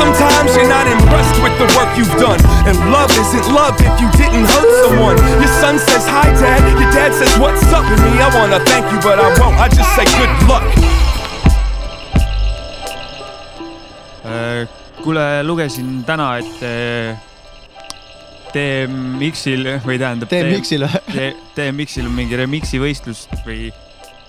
Sometimes 0.00 0.56
you're 0.56 0.72
not 0.72 0.88
impressed 0.88 1.36
with 1.44 1.52
the 1.60 1.68
work 1.76 1.92
you've 1.92 2.16
done. 2.16 2.40
And 2.64 2.74
love 2.88 3.12
isn't 3.12 3.52
love 3.52 3.76
if 3.84 3.92
you 4.00 4.08
didn't 4.16 4.48
hurt 4.48 4.70
someone. 4.88 5.20
Your 5.44 5.52
son 5.60 5.76
says, 5.76 6.08
Hi, 6.08 6.32
Dad. 6.40 6.64
Your 6.80 6.88
dad 6.88 7.12
says, 7.12 7.28
What's 7.36 7.60
up 7.68 7.84
with 7.84 8.00
me? 8.00 8.16
I 8.16 8.32
wanna 8.32 8.64
thank 8.64 8.88
you, 8.88 8.98
but 9.04 9.20
I 9.20 9.28
won't. 9.36 9.60
I 9.60 9.68
just 9.68 9.92
say 9.92 10.08
good 10.16 10.32
luck. 10.48 10.64
Äh, 14.24 14.66
kuule, 15.02 15.42
lugesin 15.42 16.02
täna, 16.06 16.36
et 16.38 16.64
äh, 16.66 17.16
TMX-il 18.52 19.66
või 19.82 19.96
tähendab. 20.00 20.30
TMX-il 20.30 20.86
või? 20.86 21.30
TMX-il 21.56 22.06
on 22.08 22.14
mingi 22.16 22.38
remix'i 22.38 22.80
võistlus 22.82 23.24
või 23.46 23.70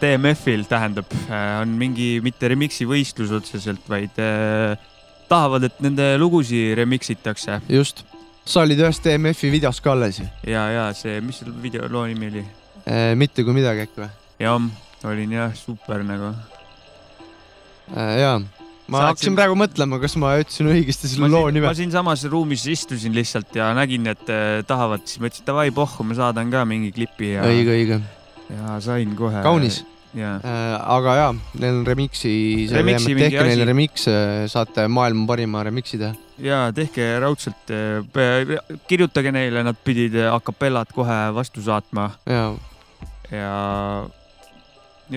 TMF-il 0.01 0.65
tähendab, 0.67 1.11
on 1.61 1.75
mingi 1.79 2.17
mitte 2.23 2.49
remix'i 2.51 2.87
võistlus 2.89 3.31
otseselt, 3.35 3.85
vaid 3.89 4.17
äh, 4.21 4.73
tahavad, 5.29 5.69
et 5.69 5.83
nende 5.83 6.13
lugusid 6.19 6.73
remix 6.79 7.11
itakse. 7.13 7.59
just, 7.69 8.03
sa 8.45 8.65
olid 8.65 8.81
ühes 8.83 8.99
TMF-i 9.03 9.51
videos 9.53 9.79
ka 9.83 9.93
alles 9.93 10.19
ju. 10.23 10.27
ja, 10.47 10.65
ja 10.73 10.89
see, 10.97 11.21
mis 11.23 11.39
selle 11.43 11.55
video 11.63 11.87
loo 11.91 12.07
nimi 12.09 12.31
oli? 12.33 12.47
mitte 13.15 13.45
kui 13.45 13.55
midagi 13.55 13.85
äkki 13.85 14.03
või? 14.03 14.09
jah, 14.43 14.67
olin 15.07 15.37
jah, 15.37 15.55
super 15.55 16.03
nagu. 16.07 16.33
Äh, 17.93 18.17
jaa, 18.23 18.37
ma 18.91 19.05
hakkasin 19.07 19.37
praegu 19.37 19.55
mõtlema, 19.59 19.99
kas 20.01 20.15
ma 20.19 20.33
ütlesin 20.41 20.69
õigesti 20.73 21.11
selle 21.11 21.29
loo 21.31 21.47
nime 21.53 21.69
ma. 21.69 21.73
siinsamas 21.77 22.25
ruumis 22.31 22.65
istusin 22.71 23.15
lihtsalt 23.15 23.55
ja 23.55 23.69
nägin, 23.77 24.09
et 24.11 24.27
äh, 24.31 24.59
tahavad, 24.67 25.05
siis 25.07 25.21
mõtlesin 25.23 25.47
davai 25.47 25.69
pohhu, 25.75 26.05
ma 26.07 26.17
saadan 26.17 26.51
ka 26.53 26.65
mingi 26.67 26.91
klipi 26.95 27.33
ja. 27.35 27.45
õige, 27.47 27.77
õige. 27.77 27.99
ja 28.51 28.77
sain 28.83 29.13
kohe. 29.19 29.43
kaunis. 29.45 29.83
jaa, 30.17 30.35
aga 30.97 31.15
jaa, 31.21 31.29
neil 31.61 31.79
on 31.79 31.87
remix'i, 31.87 32.33
tehke 32.69 33.47
neile 33.47 33.55
asi. 33.55 33.69
remix'e, 33.71 34.17
saate 34.51 34.85
maailma 34.91 35.25
parima 35.31 35.63
remix'i 35.69 36.01
teha. 36.01 36.11
ja 36.43 36.59
tehke 36.75 37.07
raudselt, 37.23 37.71
kirjutage 38.89 39.31
neile, 39.33 39.63
nad 39.63 39.79
pidid 39.85 40.19
a 40.27 40.35
capellad 40.43 40.91
kohe 40.93 41.23
vastu 41.37 41.63
saatma 41.63 42.11
jaa, 42.27 42.51
ja. 43.31 43.55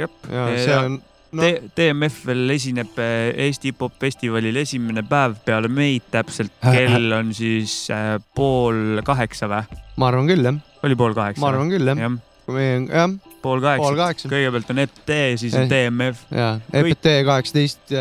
jep. 0.05 0.25
Jaa, 0.31 0.49
see 0.63 0.81
on- 0.85 1.03
no-. 1.35 1.49
DMF 1.77 2.23
veel 2.29 2.55
esineb 2.57 3.01
eh, 3.03 3.33
Eesti 3.47 3.73
hip-hop 3.73 3.97
festivalil 4.03 4.57
esimene 4.63 5.05
päev 5.07 5.39
peale 5.47 5.71
meid 5.73 6.07
täpselt, 6.13 6.55
kell 6.77 7.13
on 7.17 7.35
siis 7.37 7.87
äh, 7.95 8.17
pool 8.37 9.03
kaheksa 9.07 9.51
või? 9.51 9.83
ma 9.97 10.11
arvan 10.13 10.31
küll, 10.31 10.47
jah. 10.47 10.63
oli 10.87 10.99
pool 10.99 11.17
kaheksa? 11.17 11.43
ma 11.43 11.53
arvan 11.53 11.73
küll, 11.73 11.93
jah 11.93 11.99
jah. 12.07 12.17
kui 12.47 12.57
meie, 12.59 12.79
jah. 12.87 13.17
pool 13.43 13.63
kaheksa, 13.65 14.31
kõigepealt 14.31 14.73
on 14.75 14.83
EPT, 14.85 15.13
siis 15.43 15.59
on 15.59 15.67
Eh, 15.67 15.73
DMF. 15.73 16.25
jaa, 16.35 16.55
EPT 16.81 17.13
kaheksateist, 17.27 17.95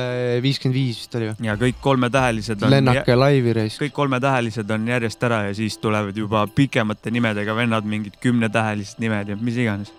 viiskümmend 0.45 0.77
viis 0.77 1.01
vist 1.03 1.19
oli 1.19 1.31
või? 1.31 1.49
ja 1.49 1.57
kõik 1.59 1.81
kolmetähelised 1.83 2.61
on. 2.61 2.73
Lennake 2.73 3.17
laivi 3.17 3.57
reis. 3.57 3.81
kõik 3.81 3.95
kolmetähelised 3.97 4.71
on 4.77 4.87
järjest 4.93 5.27
ära 5.27 5.45
ja 5.49 5.53
siis 5.57 5.77
tulevad 5.81 6.17
juba 6.17 6.45
pikemate 6.47 7.13
nimedega 7.13 7.57
vennad, 7.57 7.87
mingid 7.89 8.19
kümnetähelised 8.23 9.01
nimed 9.03 9.33
ja 9.33 9.39
mis 9.39 9.61
iganes. 9.61 9.93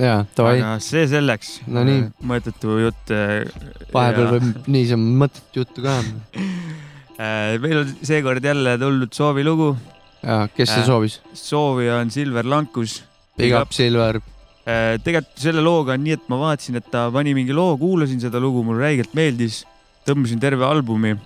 jaa, 0.00 0.22
davai. 0.36 0.60
see 0.84 1.06
selleks. 1.10 1.60
No 1.72 1.84
mõttetu 2.26 2.78
jutt. 2.82 3.12
vahepeal 3.92 4.30
võib 4.36 4.62
niisama 4.74 5.12
mõttetut 5.24 5.60
juttu 5.62 5.84
ka. 5.84 5.98
meil 7.62 7.82
on 7.82 7.92
seekord 8.04 8.44
jälle 8.44 8.76
tulnud 8.80 9.12
soovilugu. 9.16 9.74
jaa, 10.22 10.46
kes 10.56 10.72
see 10.72 10.88
soovis? 10.88 11.20
soovija 11.32 12.00
on 12.02 12.10
Silver 12.14 12.48
Lankus. 12.48 13.02
Big 13.36 13.54
up, 13.56 13.72
Silver. 13.76 14.20
tegelikult 14.66 15.40
selle 15.40 15.62
looga 15.62 15.94
on 15.94 16.04
nii, 16.04 16.16
et 16.18 16.28
ma 16.32 16.40
vaatasin, 16.40 16.80
et 16.80 16.90
ta 16.90 17.06
pani 17.14 17.36
mingi 17.36 17.54
loo, 17.54 17.76
kuulasin 17.78 18.20
seda 18.20 18.40
lugu, 18.42 18.64
mulle 18.66 18.88
räigelt 18.88 19.14
meeldis. 19.14 19.64
tõmbasin 20.06 20.40
terve 20.42 20.64
albumi 20.66 21.16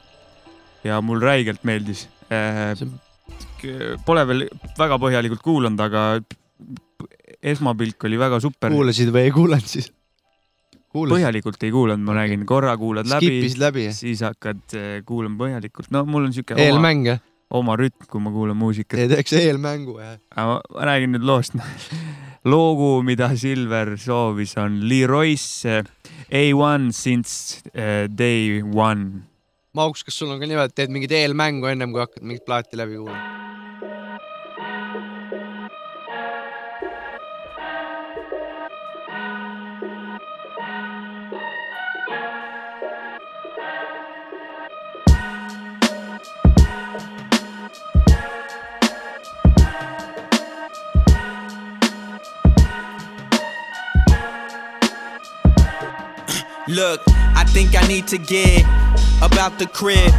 ja 0.85 1.01
mul 1.05 1.21
räigelt 1.23 1.64
meeldis. 1.68 2.07
Pole 4.07 4.23
veel 4.29 4.47
väga 4.79 4.97
põhjalikult 5.01 5.43
kuulanud, 5.45 5.81
aga 5.85 6.05
esmapilk 7.43 8.05
oli 8.09 8.20
väga 8.20 8.41
super. 8.43 8.72
kuulasid 8.72 9.11
või 9.14 9.28
ei 9.28 9.34
kuulanud 9.34 9.70
siis? 9.70 9.91
kuulasid? 10.91 11.16
põhjalikult 11.16 11.66
ei 11.66 11.72
kuulanud, 11.74 12.05
ma 12.07 12.16
räägin, 12.18 12.45
korra 12.49 12.76
kuulad 12.80 13.09
läbi, 13.11 13.43
läbi, 13.61 13.88
siis 13.97 14.22
hakkad 14.26 14.76
eh, 14.76 14.93
kuulama 15.07 15.45
põhjalikult. 15.45 15.91
no 15.95 16.05
mul 16.09 16.28
on 16.28 16.36
siuke 16.36 16.59
Eelmäng, 16.61 17.07
jah? 17.09 17.22
oma 17.51 17.76
rütm, 17.78 18.07
kui 18.11 18.22
ma 18.22 18.32
kuulan 18.34 18.59
muusikat. 18.59 18.99
ei 19.01 19.11
teeks 19.11 19.34
eelmängu, 19.41 19.99
jah. 20.03 20.18
aga 20.34 20.47
ma, 20.53 20.84
räägin 20.91 21.16
nüüd 21.16 21.26
loost. 21.26 21.57
loogu, 22.45 22.93
mida 23.07 23.32
Silver 23.36 23.97
soovis, 24.01 24.57
on 24.61 24.80
Leroy's 24.88 25.64
A1 26.30 26.93
since 26.97 27.61
eh, 27.74 28.07
day 28.09 28.62
one. 28.62 29.26
Mauks, 29.76 30.03
kas 30.07 30.16
sul 30.18 30.32
on 30.32 30.41
ka 30.43 30.49
niimoodi, 30.51 30.72
et 30.72 30.78
teed 30.82 30.95
mingit 30.95 31.14
eelmängu 31.14 31.70
ennem 31.70 31.95
kui 31.95 32.03
hakkad 32.03 32.26
mingit 32.26 32.47
plaati 32.47 32.80
läbi 32.80 32.99
kuulama? 32.99 33.50
Look, 56.71 57.03
I 57.09 57.43
think 57.49 57.75
I 57.75 57.85
need 57.89 58.07
to 58.09 58.16
get 58.16 58.62
about 59.23 59.59
the 59.59 59.66
crib. 59.66 60.12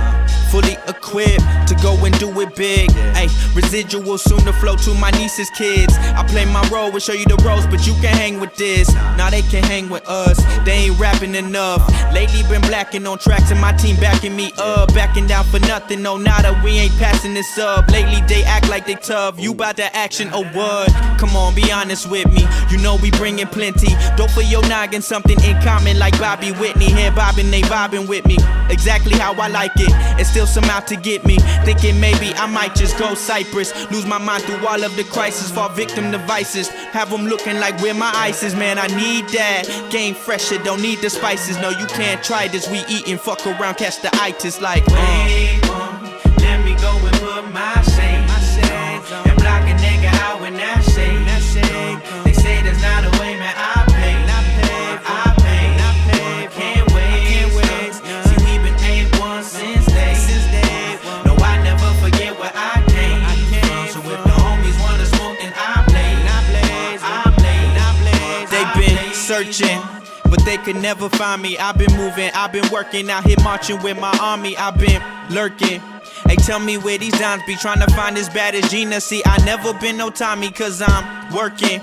Fully 0.52 0.76
equipped 0.88 1.68
to 1.68 1.76
go 1.82 1.96
and 2.04 2.18
do 2.20 2.28
it 2.42 2.54
big. 2.58 2.92
Hey, 3.16 3.30
residual 3.56 4.18
soon 4.18 4.40
to 4.40 4.52
flow 4.52 4.76
to 4.76 4.94
my 4.96 5.10
niece's 5.12 5.50
kids. 5.52 5.96
I 5.96 6.26
play 6.28 6.44
my 6.44 6.62
role, 6.68 6.92
will 6.92 7.00
show 7.00 7.14
you 7.14 7.26
the 7.26 7.38
ropes, 7.46 7.66
but 7.68 7.88
you 7.88 7.94
can 8.02 8.14
hang 8.14 8.40
with 8.42 8.54
this. 8.56 8.94
Now 9.16 9.30
they 9.30 9.44
can 9.44 9.64
hang 9.64 9.90
with 9.90 10.06
us. 10.10 10.38
They 10.66 10.74
ain't 10.74 11.00
rapping 11.00 11.36
enough. 11.36 11.88
Lately 12.14 12.44
been 12.50 12.62
blacking 12.62 13.08
on 13.08 13.18
tracks 13.20 13.50
and 13.50 13.62
my 13.62 13.72
team 13.72 13.96
backing 13.96 14.36
me 14.36 14.52
up. 14.58 14.94
Backing 14.94 15.26
down 15.26 15.46
for 15.46 15.60
nothing, 15.62 16.06
oh, 16.06 16.18
no 16.18 16.24
nada. 16.24 16.60
We 16.64 16.72
ain't 16.72 16.98
passing 16.98 17.34
this 17.34 17.58
up. 17.58 17.90
Lately 17.90 18.22
they 18.28 18.44
act 18.44 18.68
like 18.68 18.86
they 18.86 18.96
tough. 18.96 19.40
You 19.40 19.54
bout 19.54 19.78
that 19.78 19.96
action 19.96 20.28
or 20.34 20.44
what? 20.48 20.90
Come 21.18 21.34
on, 21.38 21.56
be 21.56 21.72
honest 21.72 22.12
with 22.12 22.30
me. 22.34 22.46
You 22.70 22.78
know 22.80 22.98
we 22.98 23.12
bringing 23.12 23.48
plenty. 23.48 23.96
Don't 24.18 24.30
for 24.32 24.42
your 24.42 24.68
noggin 24.68 25.02
something 25.02 25.42
in 25.44 25.62
common 25.62 25.98
like 25.98 26.20
Bobby 26.20 26.52
Whitney. 26.52 26.92
Here 26.92 27.12
bobbing, 27.12 27.50
they 27.52 27.62
bobbing 27.62 28.08
with 28.08 28.26
me. 28.26 28.38
Exactly 28.70 29.18
how 29.18 29.34
I 29.36 29.48
like 29.48 29.72
it. 29.76 29.92
And 29.92 30.28
still 30.28 30.41
some 30.46 30.66
out 30.66 30.88
to 30.88 30.96
get 30.96 31.26
me. 31.26 31.38
Thinking 31.66 32.00
maybe 32.00 32.34
I 32.36 32.48
might 32.48 32.76
just 32.76 32.98
go 32.98 33.14
Cypress. 33.14 33.74
Lose 33.92 34.06
my 34.06 34.18
mind 34.18 34.44
through 34.44 34.66
all 34.66 34.84
of 34.84 34.96
the 34.96 35.04
crisis. 35.04 35.52
Fall 35.52 35.70
victim 35.70 36.12
to 36.12 36.18
vices. 36.20 36.70
Have 36.70 37.10
them 37.10 37.26
looking 37.26 37.60
like 37.60 37.80
where 37.82 37.94
my 37.94 38.12
ice 38.16 38.44
is. 38.44 38.56
Man, 38.56 38.78
I 38.78 38.88
need 38.88 39.28
that. 39.30 39.64
Game 39.92 40.16
fresher, 40.16 40.58
don't 40.64 40.82
need 40.82 41.00
the 41.00 41.10
spices. 41.10 41.58
No, 41.58 41.70
you 41.70 41.86
can't 41.88 42.24
try 42.24 42.48
this. 42.48 42.70
We 42.70 42.80
eating, 42.88 43.18
fuck 43.18 43.46
around, 43.46 43.76
catch 43.76 44.02
the 44.02 44.10
itis 44.14 44.62
like. 44.62 44.86
Wait, 44.88 45.60
But 70.24 70.46
they 70.46 70.58
could 70.58 70.78
never 70.78 71.10
find 71.10 71.42
me. 71.42 71.58
I've 71.58 71.78
been 71.78 71.94
moving, 71.98 72.32
I've 72.34 72.54
been 72.54 72.70
working 72.72 73.10
out 73.10 73.26
here 73.26 73.36
marching 73.44 73.82
with 73.82 74.00
my 74.00 74.18
army. 74.22 74.56
I've 74.56 74.78
been 74.78 75.02
lurking. 75.30 75.82
Hey, 76.26 76.36
tell 76.38 76.60
me 76.60 76.78
where 76.78 76.98
these 76.98 77.18
dimes 77.20 77.44
be 77.46 77.56
trying 77.56 77.82
to 77.82 77.94
find 77.94 78.18
as 78.18 78.30
bad 78.30 78.56
as 78.56 78.70
Gina. 78.72 79.02
See, 79.02 79.22
I 79.26 79.44
never 79.44 79.74
been 79.74 79.98
no 79.98 80.10
Tommy, 80.10 80.52
cause 80.52 80.82
I'm 80.82 81.34
working. 81.34 81.82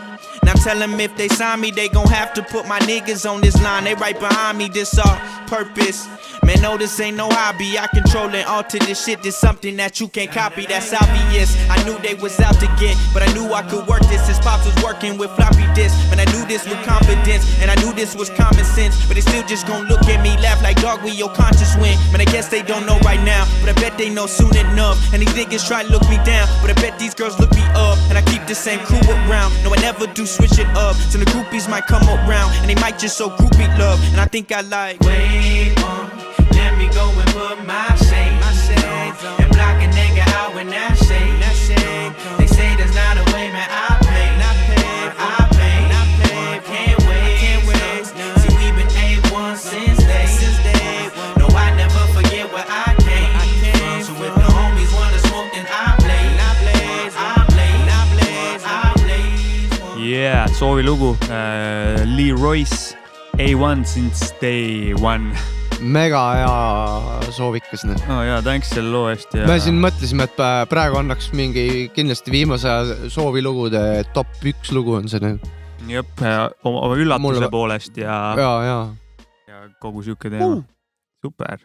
Now 0.48 0.54
tell 0.54 0.78
them 0.78 0.98
if 0.98 1.14
they 1.14 1.28
sign 1.28 1.60
me, 1.60 1.70
they 1.70 1.90
gon' 1.90 2.08
have 2.08 2.32
to 2.32 2.42
put 2.42 2.66
my 2.66 2.78
niggas 2.78 3.30
on 3.30 3.42
this 3.42 3.62
line. 3.62 3.84
They 3.84 3.94
right 3.96 4.18
behind 4.18 4.56
me, 4.56 4.70
this 4.70 4.98
all 4.98 5.18
purpose. 5.46 6.08
Man, 6.42 6.62
no, 6.62 6.78
this 6.78 6.98
ain't 7.00 7.18
no 7.18 7.28
hobby. 7.28 7.78
I 7.78 7.86
control 7.88 8.32
and 8.32 8.46
alter 8.48 8.78
this 8.78 9.04
shit. 9.04 9.22
This 9.22 9.36
something 9.36 9.76
that 9.76 10.00
you 10.00 10.08
can't 10.08 10.30
copy. 10.30 10.64
That's 10.64 10.94
obvious. 10.94 11.52
I 11.68 11.76
knew 11.84 11.98
they 11.98 12.14
was 12.14 12.40
out 12.40 12.54
to 12.60 12.66
get, 12.80 12.96
but 13.12 13.22
I 13.22 13.30
knew 13.34 13.52
I 13.52 13.60
could 13.68 13.86
work 13.86 14.00
this. 14.08 14.26
His 14.26 14.38
pops 14.38 14.64
was 14.64 14.72
working 14.82 15.18
with 15.18 15.30
floppy 15.32 15.66
disks, 15.74 15.98
and 16.10 16.20
I 16.20 16.24
knew 16.32 16.46
this 16.46 16.64
with 16.64 16.80
confidence, 16.86 17.44
and 17.60 17.70
I 17.70 17.74
knew 17.82 17.92
this 17.92 18.14
was 18.16 18.30
common 18.30 18.64
sense. 18.64 18.96
But 19.06 19.16
they 19.16 19.20
still 19.20 19.44
just 19.44 19.66
gon' 19.66 19.84
look 19.88 20.02
at 20.04 20.22
me, 20.22 20.30
laugh 20.40 20.62
like 20.62 20.80
dog. 20.80 21.02
We 21.02 21.10
your 21.10 21.28
conscience 21.34 21.76
win. 21.76 21.98
Man, 22.12 22.22
I 22.22 22.24
guess 22.24 22.48
they 22.48 22.62
don't 22.62 22.86
know 22.86 22.98
right 23.00 23.20
now, 23.20 23.44
but 23.60 23.68
I 23.68 23.74
bet 23.80 23.98
they 23.98 24.08
know 24.08 24.26
soon 24.26 24.56
enough. 24.56 24.96
And 25.12 25.20
these 25.20 25.34
niggas 25.34 25.66
try 25.66 25.82
to 25.82 25.90
look 25.90 26.08
me 26.08 26.16
down, 26.24 26.48
but 26.62 26.70
I 26.70 26.74
bet 26.80 26.98
these 26.98 27.14
girls 27.14 27.38
look 27.38 27.52
me 27.52 27.64
up. 27.74 27.98
And 28.08 28.16
I 28.16 28.22
keep 28.22 28.46
the 28.46 28.54
same 28.54 28.80
crew 28.86 29.02
around. 29.28 29.52
No, 29.64 29.74
I 29.74 29.80
never 29.82 30.06
do 30.06 30.24
switch 30.38 30.58
it 30.58 30.70
up. 30.76 30.94
So 31.10 31.18
the 31.18 31.24
groupies 31.26 31.68
might 31.68 31.86
come 31.86 32.02
around, 32.08 32.52
and 32.60 32.70
they 32.70 32.74
might 32.76 32.98
just 32.98 33.18
show 33.18 33.28
groupie 33.28 33.68
love. 33.78 34.00
And 34.12 34.20
I 34.20 34.26
think 34.26 34.52
I 34.52 34.60
like. 34.62 35.00
Wait, 35.00 35.74
soovilugu 60.58 61.12
äh, 61.30 62.02
Lee 62.16 62.32
Royce 62.32 62.96
A1 63.38 63.84
since 63.86 64.34
day 64.40 64.94
one. 65.02 65.30
mega 65.80 66.20
hea 66.34 67.30
soovikas, 67.30 67.84
noh. 67.86 68.00
no 68.10 68.16
ja 68.26 68.40
thanks 68.42 68.72
selle 68.74 68.90
loo 68.90 69.06
eest 69.12 69.30
ja. 69.38 69.44
me 69.46 69.58
siin 69.62 69.76
mõtlesime, 69.78 70.26
et 70.26 70.34
pä- 70.34 70.66
praegu 70.70 70.98
annaks 70.98 71.28
mingi 71.38 71.86
kindlasti 71.94 72.32
viimase 72.34 72.66
aja 72.70 72.96
soovilugude 73.14 73.82
top 74.16 74.32
üks 74.50 74.72
lugu 74.74 74.96
on 74.98 75.06
see 75.10 75.22
nagu. 75.22 75.38
jep, 75.86 76.10
oma 76.66 76.90
üllatuse 76.98 77.22
Mulle- 77.28 77.50
poolest 77.52 78.00
ja. 78.02 78.18
ja, 78.38 78.50
ja. 78.66 78.78
ja 79.52 79.62
kogu 79.82 80.02
sihuke 80.02 80.32
teema 80.34 80.56
Uh.. 80.58 80.64
super, 81.22 81.62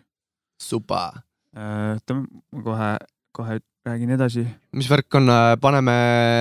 supa. 0.62 1.02
oota, 1.58 2.20
ma 2.22 2.62
kohe, 2.70 2.92
kohe 3.34 3.58
räägin 3.86 4.10
edasi. 4.16 4.46
mis 4.72 4.88
värk 4.90 5.16
on, 5.16 5.28
paneme, 5.62 5.94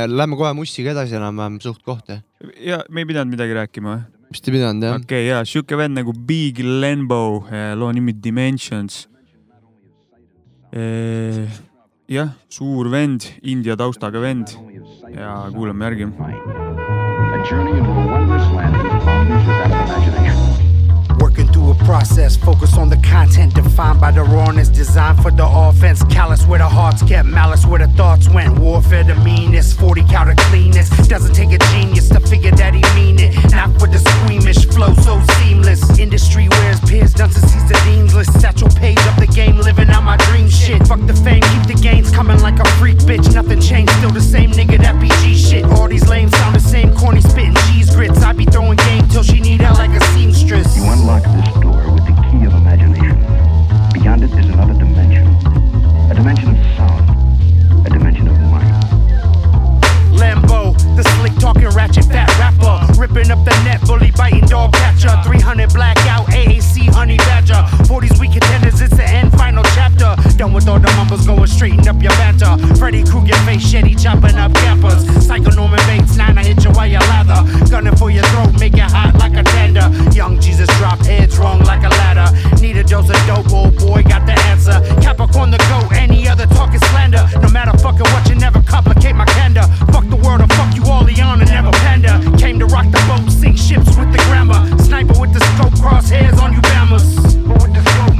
lähme 0.09 0.37
kohe 0.39 0.53
Mussiga 0.55 0.93
edasi 0.95 1.17
enam-vähem 1.19 1.59
suht 1.61 1.83
kohta. 1.83 2.21
ja 2.61 2.83
me 2.89 3.03
ei 3.03 3.07
pidanud 3.07 3.35
midagi 3.35 3.57
rääkima 3.59 3.97
või? 3.97 4.03
vist 4.31 4.49
ei 4.49 4.55
pidanud 4.55 4.87
jah. 4.87 5.01
okei 5.01 5.25
okay,, 5.25 5.31
ja 5.31 5.41
sihuke 5.45 5.79
vend 5.79 5.99
nagu 5.99 6.15
Big 6.15 6.63
Lenbo, 6.63 7.45
loo 7.75 7.91
nimi 7.93 8.15
Dimensions. 8.15 9.09
jah, 12.09 12.31
suur 12.49 12.91
vend, 12.91 13.27
India 13.43 13.77
taustaga 13.77 14.23
vend 14.23 14.55
ja 15.11 15.35
kuulame 15.53 15.91
järgi. 15.91 16.09
A 16.13 17.45
journey 17.49 17.79
into 17.79 17.91
a 17.91 18.07
wondrous 18.07 18.47
land 18.55 18.77
are 18.77 18.89
that 18.89 19.73
of 19.73 19.91
imagination. 19.91 20.52
Through 21.63 21.71
a 21.71 21.75
process, 21.85 22.37
focus 22.37 22.77
on 22.77 22.89
the 22.89 22.97
content 22.97 23.55
defined 23.55 24.01
by 24.01 24.11
the 24.11 24.25
rawness, 24.25 24.69
designed 24.69 25.23
for 25.23 25.31
the 25.31 25.47
offense. 25.47 26.03
Callous 26.11 26.45
where 26.45 26.59
the 26.59 26.69
hearts 26.69 27.05
kept, 27.05 27.29
malice 27.29 27.65
where 27.65 27.79
the 27.79 27.87
thoughts 27.95 28.29
went. 28.29 28.59
Warfare 28.59 29.05
the 29.05 29.15
meanest, 29.15 29.79
40 29.79 30.03
count 30.09 30.29
of 30.29 30.37
cleanness. 30.51 30.91
Doesn't 31.07 31.35
take 31.35 31.53
a 31.53 31.59
genius 31.71 32.09
to 32.09 32.19
figure 32.19 32.51
that 32.51 32.75
he 32.75 32.83
mean 32.99 33.21
it. 33.21 33.37
Not 33.53 33.79
for 33.79 33.87
the 33.87 34.01
squeamish 34.01 34.67
flow, 34.75 34.93
so 34.95 35.23
seamless. 35.39 36.01
Industry 36.01 36.49
wears 36.49 36.81
peers, 36.81 37.15
done 37.15 37.31
to 37.31 37.41
seize 37.41 37.69
the 37.69 37.81
dean's 37.85 38.13
list. 38.13 38.41
Satchel 38.41 38.69
page 38.71 38.99
up 39.07 39.17
the 39.21 39.29
game, 39.29 39.59
living 39.59 39.89
out 39.91 40.03
my 40.03 40.17
dream 40.17 40.49
shit. 40.49 40.85
Fuck 40.89 41.07
the 41.07 41.15
fame, 41.15 41.43
keep 41.43 41.77
the 41.77 41.79
gains 41.81 42.11
coming 42.11 42.41
like 42.41 42.59
a 42.59 42.69
freak 42.79 42.99
bitch. 42.99 43.33
Nothing 43.33 43.61
changed, 43.61 43.93
still 43.99 44.11
the 44.11 44.21
same 44.21 44.51
nigga 44.51 44.79
that 44.79 45.01
PG 45.01 45.37
shit. 45.37 45.65
All 45.79 45.87
these 45.87 46.09
lames 46.09 46.37
sound 46.39 46.57
the 46.57 46.61
same, 46.61 46.93
corny 46.97 47.21
spitting 47.21 47.55
cheese 47.71 47.95
grits. 47.95 48.21
I 48.23 48.33
be 48.33 48.47
throwing 48.47 48.79
game 48.79 49.07
till 49.09 49.23
she 49.23 49.39
need 49.39 49.63
out 49.63 49.79
like 49.79 49.91
a 49.91 50.05
seamstress. 50.07 50.77
You 50.77 50.91
unlock 50.91 51.23
this 51.23 51.52
door 51.61 51.93
with 51.93 52.07
the 52.07 52.15
key 52.31 52.45
of 52.47 52.55
imagination. 52.55 53.19
Beyond 53.93 54.25
it 54.25 54.33
is 54.33 54.49
another 54.49 54.75
dimension. 54.75 55.27
A 56.11 56.15
dimension 56.15 56.49
of 56.51 56.62
the 60.97 61.05
slick 61.17 61.35
talking 61.39 61.69
ratchet 61.69 62.05
fat 62.07 62.29
rapper. 62.39 63.01
Ripping 63.01 63.31
up 63.31 63.45
the 63.45 63.55
net, 63.65 63.81
bully 63.83 64.11
biting 64.13 64.47
dog 64.47 64.73
catcher. 64.73 65.15
300 65.25 65.73
blackout, 65.73 66.27
AAC 66.29 66.89
honey 66.93 67.17
badger. 67.19 67.63
40s 67.89 68.19
week 68.21 68.33
contenders, 68.33 68.81
it's 68.81 68.97
the 68.97 69.05
end, 69.05 69.33
final 69.33 69.65
chapter. 69.75 70.15
Done 70.37 70.53
with 70.53 70.69
all 70.69 70.79
the 70.79 70.91
mumbles, 70.97 71.27
going 71.27 71.47
straighten 71.47 71.87
up 71.89 72.01
your 72.03 72.13
banter. 72.13 72.57
Freddy 72.77 73.05
Krueger 73.05 73.37
face 73.47 73.65
shitty, 73.65 74.01
chopping 74.01 74.37
up 74.37 74.53
campers. 74.55 75.03
Psycho 75.27 75.51
Norman 75.51 75.81
Bates, 75.87 76.17
nine, 76.17 76.37
I 76.39 76.45
hit 76.45 76.63
you 76.65 76.71
while 76.71 76.87
you 76.87 76.99
lather. 76.99 77.43
Gunning 77.71 77.97
for 77.97 78.11
your 78.11 78.25
throat, 78.35 78.59
make 78.59 78.75
it 78.75 78.91
hot 78.91 79.15
like 79.19 79.35
a 79.35 79.43
tender. 79.43 79.89
Young 80.13 80.41
Jesus 80.41 80.69
drop 80.79 80.99
heads 81.01 81.39
wrong 81.39 81.61
like 81.65 81.83
a 81.85 81.89
ladder. 81.89 82.29
Need 82.61 82.77
a 82.77 82.85
dose 82.85 83.11
of 83.11 83.21
dope, 83.27 83.51
old 83.53 83.77
boy, 83.79 84.03
got 84.03 84.27
the 84.27 84.39
answer. 84.53 84.81
Capricorn 85.01 85.51
the 85.51 85.59
goat, 85.71 85.93
any 85.97 86.29
other 86.29 86.47
talk 86.47 86.75
is 86.75 86.81
slander. 86.91 87.25
No 87.41 87.49
matter 87.49 87.77
fucking 87.79 88.09
what, 88.13 88.29
you 88.29 88.35
never 88.35 88.61
complicate 88.63 89.15
my 89.15 89.27
candor. 89.27 89.67
Fuck 89.93 90.09
the 90.09 90.17
world, 90.17 90.41
or 90.41 90.49
fuck 90.55 90.75
you 90.75 90.82
and 90.91 91.51
never 91.51 91.71
pander. 91.71 92.21
Came 92.39 92.59
to 92.59 92.67
rock 92.67 92.87
the 92.91 93.03
boat, 93.09 93.31
sink 93.31 93.57
ships 93.57 93.97
with 93.97 94.13
the 94.13 94.19
grammar. 94.29 94.79
Sniper 94.79 95.21
with 95.21 95.33
the 95.33 95.41
scope, 95.41 95.73
crosshairs 95.75 96.41
on 96.41 96.53
you 96.53 96.61
bammers. 96.61 97.37
But 97.47 97.63
with 97.63 97.75
the 97.75 97.83
scope, 97.91 98.12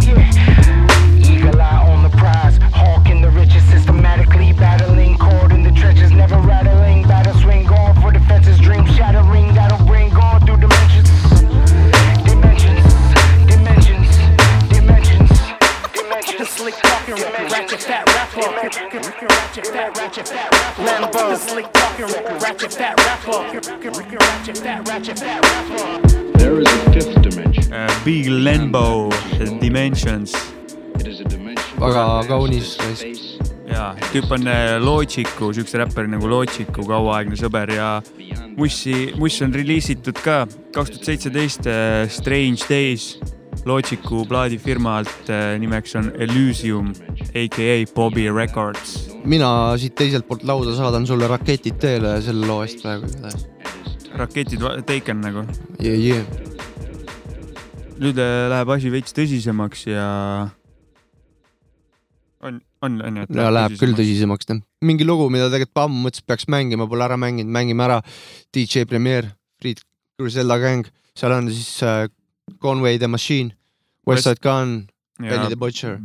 Ratchet 19.53 19.67
fat, 19.67 19.99
ratchet 19.99 20.29
fat 20.29 20.51
rapper. 20.51 20.83
Lambo. 20.83 21.13
The 21.13 21.37
slick 21.37 21.73
talking 21.75 22.07
ratchet 22.41 22.73
fat 22.73 22.97
rapper. 23.05 23.61
Ratchet 24.17 24.57
fat, 24.57 24.89
ratchet 24.89 25.19
fat 25.19 25.45
rapper. 25.45 26.39
There 26.39 26.61
is 26.61 26.67
a 26.69 26.93
fifth 26.93 27.21
dimension. 27.21 27.89
Big 28.03 28.29
Lenbo, 28.29 29.11
Dimensions. 29.61 30.33
väga 31.77 32.25
kaunis 32.29 32.79
raisk. 32.81 33.45
ja 33.69 33.93
tüüp 34.13 34.33
on 34.33 34.49
äh, 34.49 34.81
Logicu, 34.81 35.53
siukse 35.53 35.79
räppari 35.85 36.09
nagu 36.09 36.33
Logicu 36.33 36.89
kauaaegne 36.89 37.37
sõber 37.37 37.77
ja 37.77 37.93
Mussi, 38.57 39.13
Muss 39.21 39.41
on 39.45 39.53
reliisitud 39.53 40.17
ka 40.25 40.47
kaks 40.73 40.97
tuhat 40.97 41.13
seitseteist 41.13 41.69
Strange 42.09 42.65
Days 42.73 43.19
Logicu 43.69 44.25
plaadifirmalt, 44.25 45.29
nimeks 45.61 45.97
on 46.01 46.15
Elysium 46.17 46.95
AKA 47.37 47.83
Bobby 47.93 48.31
Records. 48.33 49.12
Mina 49.29 49.49
siit 49.81 49.95
teiselt 49.99 50.27
poolt 50.29 50.45
lauda 50.49 50.75
saadan 50.77 51.07
sulle 51.07 51.29
raketid 51.31 51.79
teele 51.83 52.17
selle 52.25 52.47
loo 52.49 52.63
eest 52.65 52.83
praegu 52.83 53.07
igatahes. 53.09 53.47
raketid 54.19 54.65
taken 54.87 55.23
nagu. 55.25 55.45
Yeah, 55.81 55.99
yeah. 55.99 56.25
nüüd 58.03 58.19
äh, 58.19 58.49
läheb 58.51 58.73
asi 58.75 58.91
veits 58.93 59.15
tõsisemaks 59.15 59.87
ja 59.87 60.07
on, 62.43 62.59
on, 62.83 62.99
on 63.07 63.21
ju. 63.23 63.27
ja 63.39 63.51
läheb 63.55 63.77
küll. 63.79 63.95
tõsisemaks 63.99 64.49
jah. 64.51 64.61
mingi 64.85 65.07
lugu, 65.07 65.29
mida 65.33 65.47
tegelikult 65.53 65.85
ammu 65.85 66.09
mõtlesin, 66.09 66.27
peaks 66.27 66.49
mängima, 66.51 66.89
pole 66.91 67.07
ära 67.07 67.19
mänginud, 67.21 67.53
mängime 67.55 67.87
ära. 67.87 68.01
DJ 68.55 68.89
Premier, 68.91 69.31
Fried 69.63 69.85
Griselda 70.21 70.59
Gang, 70.63 70.89
seal 71.19 71.35
on 71.37 71.51
siis 71.53 71.77
äh, 71.87 72.09
Conway 72.63 72.99
the 72.99 73.09
Machine, 73.11 73.55
West- 74.07 74.27
Westside 74.27 74.43
Gun, 74.43 74.81
Ja- 75.21 75.29
Benny 75.31 75.49
the 75.49 75.57
Butcher, 75.57 76.01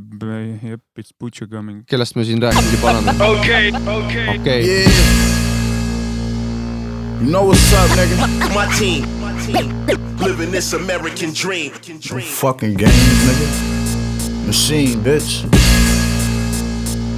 jep, 0.62 0.82
it's 0.98 1.12
butcher 1.20 1.48
coming. 1.48 1.84
kellest 1.88 2.16
me 2.16 2.24
siin 2.26 2.42
rääkinud 2.42 2.72
juba 2.72 2.90
oleme. 2.92 3.12
Okay, 3.12 3.72
okay. 3.88 4.38
okei, 4.38 4.86
You 7.20 7.32
know 7.32 7.46
what's 7.48 7.74
up, 7.74 7.90
nigga? 7.98 8.28
My 8.54 8.68
team, 8.78 9.06
living 10.20 10.52
this 10.52 10.74
American 10.74 11.32
dream. 11.34 11.72
Fucking 12.22 12.76
games, 12.78 13.24
nigga. 13.28 13.48
Machine, 14.46 15.00
bitch. 15.04 15.46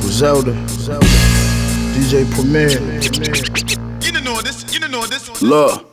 Griselda. 0.01 0.53
DJ 1.93 2.25
Premier. 2.35 2.69
You 4.01 4.11
don't 4.13 4.23
know 4.23 4.41
this, 4.41 4.63
you 4.73 4.79
don't 4.79 4.91
know 4.91 5.05
this. 5.05 5.41
Look. 5.41 5.85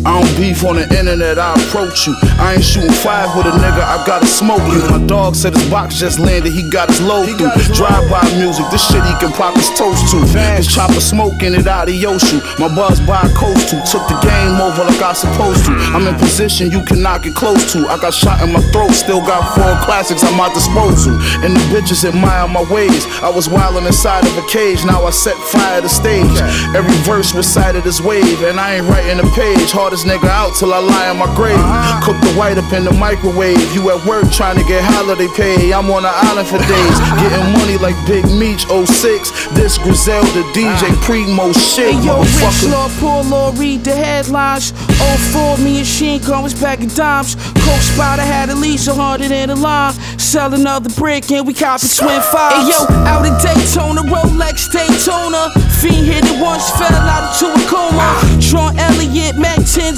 I 0.00 0.16
don't 0.16 0.32
beef 0.40 0.64
on 0.64 0.80
the 0.80 0.88
internet, 0.96 1.36
I 1.36 1.52
approach 1.60 2.08
you. 2.08 2.16
I 2.40 2.56
ain't 2.56 2.64
shooting 2.64 2.88
five 3.04 3.36
with 3.36 3.44
a 3.44 3.52
nigga, 3.52 3.84
I 3.84 4.00
gotta 4.08 4.24
smoke 4.24 4.64
you. 4.72 4.80
My 4.88 5.04
dog 5.04 5.36
said 5.36 5.52
his 5.52 5.68
box 5.68 6.00
just 6.00 6.18
landed, 6.18 6.52
he 6.56 6.64
got 6.70 6.88
his 6.88 7.04
load 7.04 7.28
through. 7.36 7.52
Drive 7.76 8.08
by 8.08 8.24
music, 8.40 8.64
this 8.72 8.80
shit 8.80 9.04
he 9.04 9.12
can 9.20 9.28
pop 9.36 9.52
his 9.52 9.68
toast 9.76 10.08
to. 10.12 10.24
His 10.56 10.64
chopper 10.72 11.04
smoking 11.04 11.52
it 11.52 11.66
out 11.66 11.88
of 11.88 11.94
Yoshu. 11.94 12.40
My 12.56 12.72
buzz 12.72 12.96
by 13.04 13.20
a 13.20 13.28
coast 13.36 13.68
to. 13.70 13.76
Took 13.84 14.08
the 14.08 14.16
game 14.24 14.56
over 14.56 14.88
like 14.88 15.04
I 15.04 15.12
supposed 15.12 15.68
to. 15.68 15.72
I'm 15.92 16.08
in 16.08 16.16
position 16.16 16.70
you 16.70 16.80
cannot 16.84 17.22
get 17.22 17.34
close 17.34 17.72
to. 17.74 17.84
I 17.84 18.00
got 18.00 18.14
shot 18.14 18.40
in 18.40 18.52
my 18.56 18.64
throat, 18.72 18.96
still 18.96 19.20
got 19.20 19.44
four 19.52 19.76
classics 19.84 20.24
at 20.24 20.32
my 20.32 20.48
disposal. 20.54 21.12
And 21.44 21.52
the 21.52 21.60
bitches 21.68 22.08
admire 22.08 22.48
my 22.48 22.64
ways. 22.72 23.04
I 23.20 23.28
was 23.28 23.48
wildin' 23.48 23.86
inside 23.86 24.24
of 24.24 24.32
a 24.38 24.46
cage, 24.48 24.80
now 24.84 25.04
I 25.04 25.10
set 25.10 25.36
fire 25.52 25.82
to 25.82 25.88
stage. 25.90 26.40
Every 26.72 26.96
verse 27.04 27.34
recited 27.34 27.84
as 27.84 28.00
wave, 28.00 28.40
and 28.48 28.58
I 28.58 28.80
ain't 28.80 28.88
writing 28.88 29.20
a 29.20 29.28
page. 29.36 29.72
Hardest 29.90 30.06
nigga 30.06 30.30
out 30.30 30.54
till 30.54 30.72
I 30.72 30.78
lie 30.78 31.10
in 31.10 31.18
my 31.18 31.26
grave. 31.34 31.58
Cook 32.06 32.14
the 32.22 32.30
white 32.38 32.56
up 32.56 32.72
in 32.72 32.84
the 32.84 32.92
microwave. 32.92 33.58
You 33.74 33.90
at 33.90 33.98
work 34.06 34.30
trying 34.30 34.56
to 34.56 34.62
get 34.62 34.84
holiday 34.86 35.26
pay. 35.34 35.74
I'm 35.74 35.90
on 35.90 36.04
the 36.06 36.14
island 36.14 36.46
for 36.46 36.62
days, 36.62 36.98
getting 37.18 37.50
money 37.58 37.74
like 37.82 37.98
Big 38.06 38.22
Meech 38.38 38.70
06. 38.70 39.50
This 39.50 39.78
Griselda 39.78 40.46
DJ 40.54 40.94
Premo 41.02 41.50
shit, 41.50 41.90
Hey 41.90 42.06
yo, 42.06 42.22
rich 42.22 42.30
motherfucker. 42.38 42.70
law, 42.70 42.88
poor 43.02 43.24
law, 43.24 43.50
read 43.58 43.82
the 43.82 43.90
headlines. 43.90 44.72
Oh, 45.02 45.18
for 45.34 45.58
me 45.58 45.78
and 45.78 45.86
Sheen 45.86 46.22
was 46.40 46.54
back 46.54 46.78
in 46.78 46.88
dimes. 46.94 47.34
Coke 47.34 47.82
Spider 47.82 48.22
had 48.22 48.48
at 48.48 48.58
least 48.58 48.86
a 48.86 48.94
hundred 48.94 49.32
in 49.32 49.48
the 49.48 49.56
line. 49.56 49.94
Sell 50.22 50.54
another 50.54 50.90
brick 50.94 51.32
and 51.32 51.44
we 51.44 51.52
copy 51.52 51.88
twin 51.88 52.22
fives. 52.30 52.54
Hey 52.54 52.70
yo, 52.70 52.86
out 53.10 53.26
in 53.26 53.34
Daytona, 53.42 54.02
Rolex 54.06 54.70
Daytona. 54.70 55.50
Fiend 55.82 56.06
hit 56.06 56.22
it 56.30 56.38
once, 56.40 56.70
fell 56.78 56.94
out 56.94 57.34
into 57.34 57.50
a 57.50 57.58
coma. 57.66 57.99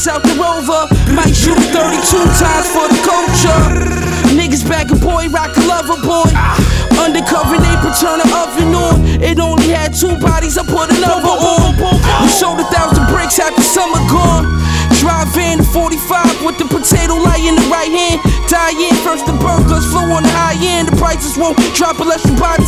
10s 0.03 0.09
out 0.09 0.23
the 0.23 0.35
rover. 0.35 0.87
Might 1.15 1.35
shoot 1.35 1.59
32 1.71 2.19
times 2.39 2.69
for 2.71 2.89
the 2.89 2.99
culture. 3.07 3.63
Niggas 4.35 4.69
back 4.69 4.91
a 4.91 4.97
boy, 4.97 5.29
rock 5.29 5.57
a 5.57 5.61
lover 5.67 6.01
boy. 6.03 6.31
Undercover 6.99 7.59
neighbor, 7.59 7.93
turn 8.01 8.19
the 8.19 8.29
oven 8.35 8.75
on. 8.75 9.23
It 9.23 9.39
only 9.39 9.69
had 9.69 9.95
two 9.95 10.17
bodies, 10.19 10.59
I 10.59 10.65
put 10.65 10.91
another 10.91 11.29
on. 11.29 11.77
We 12.23 12.29
sold 12.29 12.61
a 12.61 12.65
thousand 12.65 13.07
bricks 13.13 13.39
after 13.39 13.63
summer 13.63 13.99
gone. 14.11 14.72
Drive 15.03 15.35
in 15.35 15.59
45 15.75 16.47
with 16.47 16.63
the 16.63 16.67
potato 16.71 17.19
light 17.19 17.43
in 17.43 17.59
the 17.59 17.67
right 17.67 17.91
hand. 17.91 18.23
Die 18.47 18.75
in 18.79 18.95
first 19.03 19.27
the 19.27 19.35
burgers, 19.43 19.83
flow 19.91 20.07
on 20.15 20.23
the 20.23 20.31
high 20.31 20.55
end. 20.63 20.87
The 20.87 20.95
prices 20.95 21.35
won't 21.37 21.59
drop 21.75 21.99
unless 21.99 22.23
you 22.23 22.39
buy 22.39 22.55
10. 22.55 22.63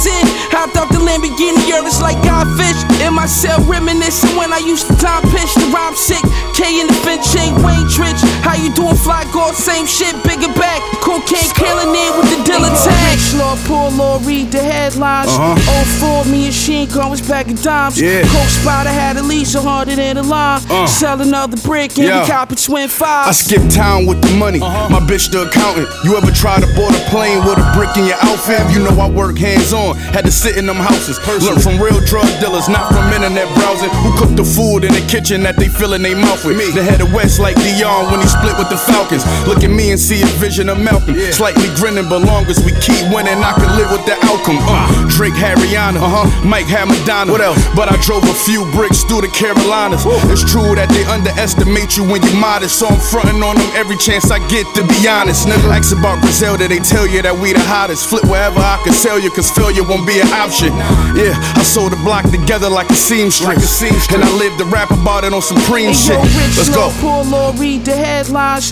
Hopped 0.51 0.75
off 0.75 0.91
the 0.91 0.99
Lamborghini 0.99 1.63
Urus 1.71 2.03
like 2.03 2.19
Godfish. 2.27 2.83
In 3.07 3.15
my 3.15 3.27
cell, 3.31 3.63
reminiscing 3.71 4.35
when 4.35 4.53
I 4.53 4.59
used 4.59 4.91
to 4.91 4.97
time 4.99 5.23
pitch 5.31 5.55
the 5.55 5.71
rhyme 5.71 5.95
sick. 5.95 6.27
K 6.59 6.83
in 6.83 6.91
the 6.91 6.97
Finch 7.07 7.23
ain't 7.39 7.55
Wayne 7.63 7.87
Trich. 7.87 8.19
How 8.43 8.59
you 8.59 8.75
doing, 8.75 8.99
fly 8.99 9.23
gold? 9.31 9.55
Same 9.55 9.87
shit, 9.87 10.19
bigger 10.27 10.51
back. 10.59 10.83
Cocaine 11.07 11.55
killing 11.55 11.95
it 11.95 12.11
with 12.19 12.35
the 12.35 12.43
dealer 12.43 12.75
tag. 12.83 13.15
Rich 13.15 13.39
law, 13.39 13.55
poor 13.71 13.91
law, 13.95 14.19
read 14.27 14.51
the 14.51 14.59
headlines. 14.59 15.31
Uh-huh. 15.31 16.25
04, 16.25 16.33
me 16.33 16.47
and 16.51 16.55
Sheen 16.55 16.89
going 16.91 17.23
back 17.31 17.47
in 17.47 17.55
dimes. 17.63 18.01
Yeah. 18.01 18.27
Coke 18.27 18.51
Spider 18.51 18.91
had 18.91 19.17
at 19.17 19.25
least 19.25 19.55
a 19.55 19.61
hundred 19.61 19.99
in 20.03 20.17
the 20.17 20.23
line. 20.23 20.63
Uh. 20.71 20.87
Sell 20.87 21.21
another 21.21 21.57
brick 21.63 21.95
and 21.99 22.09
Yeah. 22.09 22.24
Twin 22.25 22.85
I 22.85 22.89
fives. 22.89 23.39
skip 23.39 23.63
town 23.71 24.07
with 24.07 24.23
the 24.23 24.33
money. 24.37 24.59
My 24.61 25.01
bitch 25.01 25.31
the 25.31 25.45
accountant. 25.45 25.89
You 26.05 26.17
ever 26.17 26.31
try 26.33 26.61
to 26.61 26.69
board 26.75 26.95
a 26.95 27.03
plane 27.13 27.45
with 27.45 27.59
a 27.59 27.67
brick 27.77 27.93
in 27.97 28.07
your 28.07 28.17
outfit? 28.25 28.61
You 28.73 28.81
know 28.81 28.95
I 28.97 29.09
work 29.11 29.37
hands 29.37 29.73
on. 29.73 29.97
Had 30.17 30.25
to 30.25 30.33
sit 30.33 30.57
in 30.57 30.67
them 30.67 30.77
houses. 30.77 31.21
Learn 31.45 31.61
from 31.61 31.77
real 31.77 32.01
drug 32.09 32.27
dealers, 32.41 32.69
not 32.69 32.89
from 32.93 33.05
internet 33.13 33.49
browsing. 33.55 33.91
Who 34.01 34.17
cook 34.17 34.33
the 34.37 34.45
food 34.45 34.85
in 34.85 34.93
the 34.93 35.05
kitchen 35.09 35.43
that 35.45 35.57
they 35.57 35.69
fill 35.69 35.93
in 35.93 36.03
their 36.03 36.17
mouth 36.17 36.45
with? 36.45 36.57
Me. 36.57 36.71
The 36.71 36.83
head 36.83 37.01
of 37.01 37.13
West 37.13 37.39
like 37.41 37.57
Deion 37.57 38.11
when 38.11 38.21
he 38.21 38.29
split 38.29 38.57
with 38.57 38.71
the 38.71 38.79
Falcons. 38.79 39.25
Look 39.47 39.63
at 39.65 39.71
me 39.71 39.91
and 39.91 40.01
see 40.01 40.23
a 40.23 40.31
vision 40.41 40.69
of 40.69 40.79
Malcolm. 40.81 41.15
Slightly 41.33 41.69
grinning, 41.77 42.09
but 42.09 42.23
long 42.23 42.47
as 42.47 42.63
we 42.65 42.73
keep 42.81 43.05
winning, 43.13 43.43
I 43.45 43.53
can 43.59 43.69
live 43.77 43.91
with 43.93 44.05
the 44.07 44.17
outcome. 44.31 44.57
Uh, 44.65 44.89
Drake 45.13 45.37
had 45.37 45.59
Rihanna, 45.59 46.01
uh-huh. 46.01 46.27
Mike 46.47 46.67
had 46.67 46.89
Madonna. 46.89 47.33
What 47.33 47.41
else? 47.41 47.61
But 47.77 47.93
I 47.93 47.97
drove 48.01 48.25
a 48.25 48.35
few 48.47 48.65
bricks 48.73 49.05
through 49.05 49.23
the 49.23 49.33
Carolinas. 49.35 50.03
It's 50.31 50.45
true 50.47 50.75
that 50.75 50.89
they 50.89 51.05
underestimate 51.05 51.97
you 51.97 52.14
when 52.15 52.23
you're 52.31 52.39
modest, 52.39 52.79
so 52.79 52.87
I'm 52.87 53.01
fronting 53.11 53.43
on 53.43 53.57
them 53.59 53.67
every 53.75 53.97
chance 53.97 54.31
I 54.31 54.39
get 54.47 54.63
to 54.79 54.87
be 54.87 55.09
honest. 55.11 55.49
Nigga, 55.49 55.67
ask 55.75 55.91
about 55.91 56.23
Griselda, 56.23 56.69
they 56.69 56.79
tell 56.79 57.09
you 57.11 57.23
that 57.23 57.35
we 57.35 57.53
the 57.53 57.59
hottest. 57.59 58.07
Flip 58.09 58.23
wherever 58.31 58.61
I 58.61 58.79
can 58.87 58.93
sell 58.95 59.19
you, 59.19 59.35
cause 59.35 59.51
failure 59.51 59.83
won't 59.83 60.07
be 60.07 60.23
an 60.23 60.31
option. 60.31 60.71
Yeah, 61.19 61.35
I 61.59 61.67
sold 61.67 61.91
the 61.91 61.99
block 62.07 62.23
together 62.31 62.71
like 62.71 62.89
a 62.89 62.95
seamstress. 62.95 63.83
And 64.15 64.23
I 64.23 64.31
lived 64.39 64.59
to 64.63 64.65
rap 64.67 64.93
about 64.95 65.25
it 65.25 65.35
on 65.35 65.43
Supreme 65.43 65.91
Hey, 65.91 66.15
shit. 66.15 66.15
yo, 66.15 66.23
rich 66.23 66.55
Let's 66.55 66.71
go. 66.71 66.95
poor 67.03 67.25
law, 67.27 67.51
read 67.59 67.85
the 67.85 67.97
headlines. 67.97 68.71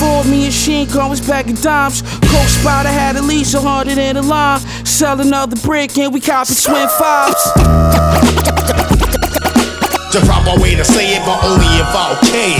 04, 0.00 0.24
me 0.24 0.48
and 0.48 0.54
Sheen 0.54 0.88
was 0.88 1.20
back 1.20 1.48
in 1.48 1.56
dimes. 1.60 2.00
Coke 2.32 2.48
Spider 2.48 2.88
had 2.88 3.16
at 3.16 3.24
least 3.24 3.52
a 3.52 3.60
hundred 3.60 3.98
in 3.98 4.16
the 4.16 4.22
line. 4.22 4.60
Sell 4.88 5.20
another 5.20 5.56
brick 5.60 5.98
and 5.98 6.14
we 6.14 6.20
copping 6.20 6.56
twin 6.56 6.88
fives. 6.96 7.44
The 10.12 10.20
proper 10.26 10.60
way 10.60 10.74
to 10.74 10.84
say 10.84 11.14
it, 11.16 11.22
but 11.24 11.38
only 11.46 11.70
if 11.78 11.94
I 11.94 12.18
it. 12.22 12.58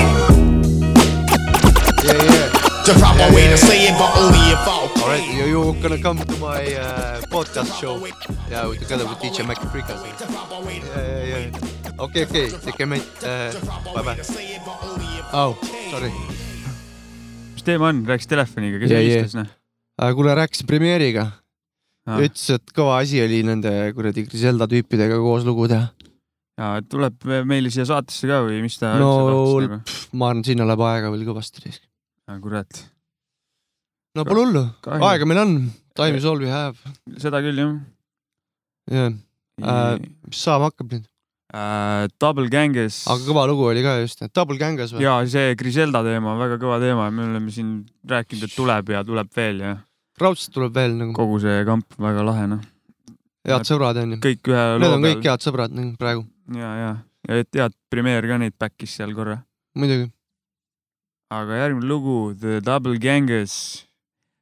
Yeah, 2.06 2.14
yeah. 2.14 2.46
The 2.86 2.94
proper 2.98 3.18
Yeah, 3.26 3.34
way 3.34 3.44
yeah, 3.44 3.50
to 3.50 3.58
say 3.58 3.78
it, 3.90 3.94
but 3.98 4.10
only 4.22 4.42
if 4.54 4.62
I 4.66 4.74
okay 4.86 5.02
Alright, 5.02 5.26
you, 5.34 5.44
you're 5.50 5.74
gonna 5.82 5.98
come 6.00 6.18
to 6.18 6.36
my 6.38 6.62
uh, 6.78 7.20
podcast 7.34 7.74
show. 7.80 7.98
Yeah, 8.50 8.66
with- 8.70 8.80
together 8.80 9.06
with 9.06 9.18
DJ 9.18 9.46
Mac 9.46 9.58
Freekas. 9.72 9.98
Yeah, 9.98 11.26
yeah, 11.26 11.38
yeah. 11.50 12.04
Okay, 12.04 12.22
okay, 12.24 12.46
take 12.64 12.76
care, 12.78 12.86
mate. 12.86 13.02
Uh, 13.22 13.50
bye 13.94 14.02
bye. 14.02 14.16
Oh, 15.32 15.58
sorry. 15.90 16.12
mis 17.54 17.62
teema 17.66 17.90
on, 17.90 18.04
rääkis 18.08 18.26
telefoniga, 18.30 18.78
kes 18.80 18.90
Yeah, 18.90 19.00
helistas 19.02 19.34
yeah. 19.34 19.44
noh? 19.44 19.50
Uh, 20.00 20.14
kuule, 20.16 20.34
rääkisin 20.38 20.66
Premiere'iga 20.66 21.26
Ah. 22.08 22.16
ütles, 22.24 22.46
et 22.54 22.70
kõva 22.74 22.96
asi 23.02 23.20
oli 23.22 23.42
nende 23.44 23.68
kuradi 23.94 24.24
Griselda 24.26 24.66
tüüpidega 24.66 25.18
koos 25.20 25.44
lugu 25.44 25.68
teha. 25.68 25.90
Ja 26.60 26.70
tuleb 26.84 27.28
meile 27.48 27.72
siia 27.72 27.86
saatesse 27.88 28.28
ka 28.28 28.42
või 28.46 28.60
mis 28.64 28.76
ta 28.80 28.94
no 29.00 29.12
pff, 29.80 30.10
ma 30.12 30.32
arvan, 30.32 30.44
sinna 30.46 30.66
läheb 30.68 30.84
aega 30.90 31.12
veel 31.12 31.26
kõvasti 31.28 31.64
risk. 31.64 31.84
kurat, 32.42 32.82
no 34.18 34.26
pole 34.28 34.44
hullu, 34.44 34.64
aega 35.00 35.28
meil 35.28 35.42
on, 35.44 35.56
time 35.98 36.20
is 36.20 36.28
all 36.28 36.40
we 36.40 36.50
have. 36.52 36.76
seda 37.22 37.42
küll 37.44 37.62
jah 37.62 37.78
jah 38.90 39.14
uh,, 39.62 39.96
mis 40.28 40.42
saama 40.44 40.70
hakkab 40.70 40.92
nüüd? 40.96 41.06
uh,. 41.54 42.08
Double 42.22 42.48
Ganges. 42.52 43.02
aga 43.10 43.24
kõva 43.26 43.46
lugu 43.50 43.68
oli 43.70 43.84
ka 43.86 43.96
just, 44.02 44.22
Double 44.36 44.60
Ganges 44.60 44.94
või? 44.94 45.04
ja 45.06 45.18
see 45.30 45.54
Griselda 45.60 46.04
teema 46.06 46.34
on 46.34 46.42
väga 46.42 46.58
kõva 46.62 46.80
teema, 46.82 47.08
me 47.14 47.28
oleme 47.30 47.54
siin 47.54 47.78
rääkinud, 48.10 48.48
et 48.48 48.56
tuleb 48.56 48.92
ja 48.94 49.04
tuleb 49.06 49.32
veel 49.36 49.64
ja 49.64 49.78
raudselt 50.20 50.54
tuleb 50.54 50.76
veel 50.76 50.98
nagu. 50.98 51.16
kogu 51.16 51.40
see 51.42 51.64
kamp 51.68 51.96
väga 52.00 52.26
lahe 52.26 52.46
noh. 52.54 52.68
head 53.48 53.66
sõbrad 53.68 54.02
on 54.02 54.16
ju. 54.16 54.20
kõik 54.26 54.52
ühe 54.52 54.66
Need 54.76 54.84
loo 54.84 54.98
on 54.98 55.08
kõik 55.08 55.30
head 55.30 55.46
sõbrad 55.46 55.74
nagu 55.76 55.96
praegu, 56.00 56.26
ja, 56.56 56.70
ja, 56.78 56.90
ja 57.28 57.44
tead, 57.46 57.76
premeer 57.92 58.26
ka 58.28 58.38
neid 58.40 58.56
back'is 58.60 58.96
seal 58.98 59.14
korra. 59.16 59.40
muidugi. 59.78 60.10
aga 61.30 61.60
järgmine 61.62 61.86
lugu 61.86 62.34
The 62.34 62.60
Double 62.64 62.98
Ganges 62.98 63.86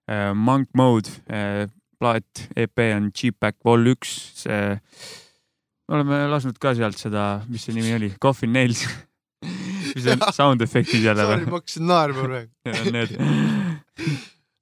äh,, 0.09 0.33
Monk 0.35 0.71
Mode 0.75 1.11
äh,, 1.29 1.67
plaat 1.99 2.47
EP 2.57 2.85
on 2.95 3.11
Cheap 3.13 3.41
Back 3.41 3.59
Vol 3.65 3.93
üks, 3.93 4.15
see, 4.45 4.79
me 5.89 5.99
oleme 5.99 6.23
lasknud 6.33 6.59
ka 6.63 6.75
sealt 6.79 7.01
seda, 7.01 7.43
mis 7.49 7.67
see 7.67 7.77
nimi 7.77 7.93
oli, 7.99 8.15
Coffin 8.23 8.55
Nails 8.55 8.87
mis 9.95 10.09
on 10.09 10.25
sound 10.33 10.65
efektid 10.65 11.05
jälle 11.05 11.27
Sorry, 11.27 11.45
ma 11.47 11.61
hakkasin 11.61 11.87
naerma 11.89 12.25
praegu. 12.25 12.51
Need 12.65 12.81
on 12.81 12.93
need. 12.93 13.15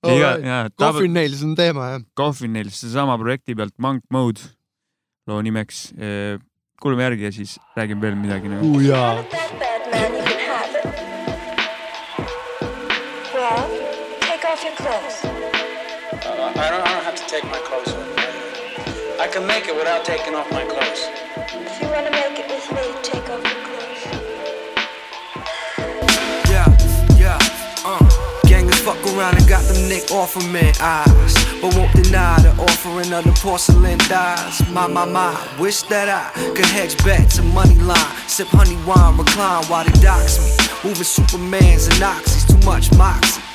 iga, 0.06 0.30
jaa. 0.42 0.60
Coffin 0.78 1.14
Nails 1.14 1.42
on 1.44 1.54
teema 1.58 1.90
jah. 1.92 2.04
Coffin 2.18 2.52
Nails, 2.56 2.80
seesama 2.80 3.16
projekti 3.20 3.56
pealt 3.58 3.74
Monk 3.78 4.04
Mode 4.10 4.52
loo 5.26 5.40
nimeks. 5.42 5.88
Kuulame 6.80 7.02
järgi 7.02 7.24
ja 7.24 7.32
siis 7.32 7.60
räägime 7.76 8.00
veel 8.00 8.14
midagi 8.14 8.48
nagu. 8.48 8.80
jaa. 8.80 9.14
Well, 13.34 13.62
take 14.20 14.44
off 14.52 14.64
your 14.64 14.76
clothes. 14.76 15.24
Uh, 15.24 15.28
I, 16.24 16.36
don't, 16.36 16.56
I 16.56 16.70
don't 16.70 17.04
have 17.04 17.14
to 17.14 17.26
take 17.28 17.44
my 17.44 17.58
clothes 17.68 17.94
off. 17.94 19.20
I 19.20 19.28
can 19.28 19.46
make 19.46 19.68
it 19.68 19.74
without 19.76 20.04
taking 20.04 20.34
off 20.34 20.50
my 20.52 20.64
clothes. 20.64 21.08
If 21.36 21.80
you 21.82 21.88
want 21.88 22.06
to 22.06 22.12
make 22.12 22.38
it 22.38 22.48
with 22.50 22.70
me, 22.72 22.84
take 23.02 23.28
off 23.30 23.42
your 23.44 23.62
clothes. 23.66 24.02
Yeah, 26.50 26.68
yeah, 27.18 27.38
uh. 27.84 28.04
Gangers 28.48 28.80
fuck 28.80 28.98
around 29.06 29.36
and 29.38 29.48
got 29.48 29.62
them 29.64 29.88
Nick 29.88 30.10
offer 30.10 30.40
me 30.48 30.72
eyes. 30.80 31.45
But 31.60 31.74
won't 31.76 31.92
deny 31.94 32.38
the 32.40 32.50
offering 32.60 33.12
of 33.12 33.24
the 33.24 33.32
porcelain 33.32 33.98
dies. 34.08 34.60
My, 34.70 34.86
my, 34.86 35.04
my, 35.04 35.32
wish 35.58 35.82
that 35.82 36.08
I 36.08 36.30
could 36.54 36.66
hedge 36.66 36.96
bets 37.04 37.38
and 37.38 37.52
money 37.54 37.74
line. 37.76 38.16
Sip 38.26 38.48
honey 38.48 38.76
wine, 38.84 39.16
recline 39.16 39.64
while 39.66 39.84
they 39.84 39.92
dox 40.00 40.38
me. 40.38 40.66
Moving 40.84 41.04
Supermans 41.04 41.90
and 41.90 42.02
oxys, 42.02 42.46
too 42.46 42.64
much 42.66 42.92
moxie. 42.96 43.45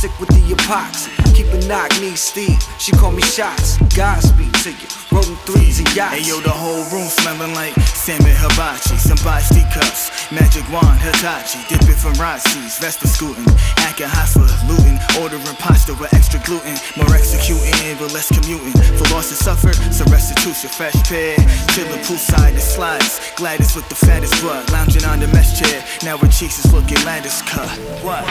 To 0.00 0.08
stick 0.08 0.20
with 0.20 0.32
the 0.32 0.54
epoxy. 0.54 1.12
Keep 1.36 1.52
a 1.52 1.60
knock 1.68 1.90
knee 2.00 2.16
Steve. 2.16 2.56
She 2.78 2.92
call 2.92 3.12
me 3.12 3.20
shots. 3.20 3.76
Godspeed 3.92 4.48
to 4.64 4.72
you. 4.72 4.88
Rolling 5.12 5.36
threes 5.44 5.76
and 5.76 5.92
yachts. 5.92 6.16
Hey 6.16 6.24
yo, 6.24 6.40
the 6.40 6.48
whole 6.48 6.88
room 6.88 7.04
smelling 7.04 7.52
like 7.52 7.74
salmon 7.84 8.32
hibachi, 8.32 8.96
some 8.96 9.20
Basti 9.20 9.60
cups, 9.74 10.08
magic 10.32 10.64
wand, 10.72 10.96
Hitachi, 11.04 11.60
dip 11.68 11.84
it 11.84 12.00
from 12.00 12.14
Rossi, 12.16 12.64
Vesta 12.80 13.08
scooting, 13.08 13.44
acting 13.84 14.08
for 14.32 14.48
looting, 14.72 14.96
ordering 15.20 15.44
pasta 15.60 15.92
with 15.92 16.14
extra 16.14 16.40
gluten, 16.48 16.80
more 16.96 17.12
executing, 17.12 17.74
but 18.00 18.14
less 18.14 18.32
commuting. 18.32 18.72
For 18.96 19.04
losses 19.12 19.36
suffered, 19.36 19.76
some 19.92 20.08
restitution, 20.08 20.70
fresh 20.70 20.96
pair, 21.04 21.36
chillin' 21.76 22.00
poolside 22.08 22.56
and 22.56 22.62
slides, 22.62 23.20
Gladys 23.36 23.76
with 23.76 23.88
the 23.90 23.96
fattest 23.96 24.40
blood, 24.40 24.64
lounging 24.72 25.04
on 25.04 25.20
the 25.20 25.28
mesh 25.28 25.60
chair, 25.60 25.84
now 26.04 26.16
her 26.16 26.28
cheeks 26.28 26.64
is 26.64 26.72
looking 26.72 26.96
Landis 27.04 27.42
cut. 27.42 27.68
What? 28.00 28.24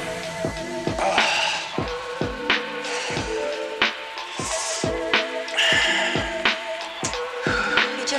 You 0.00 0.05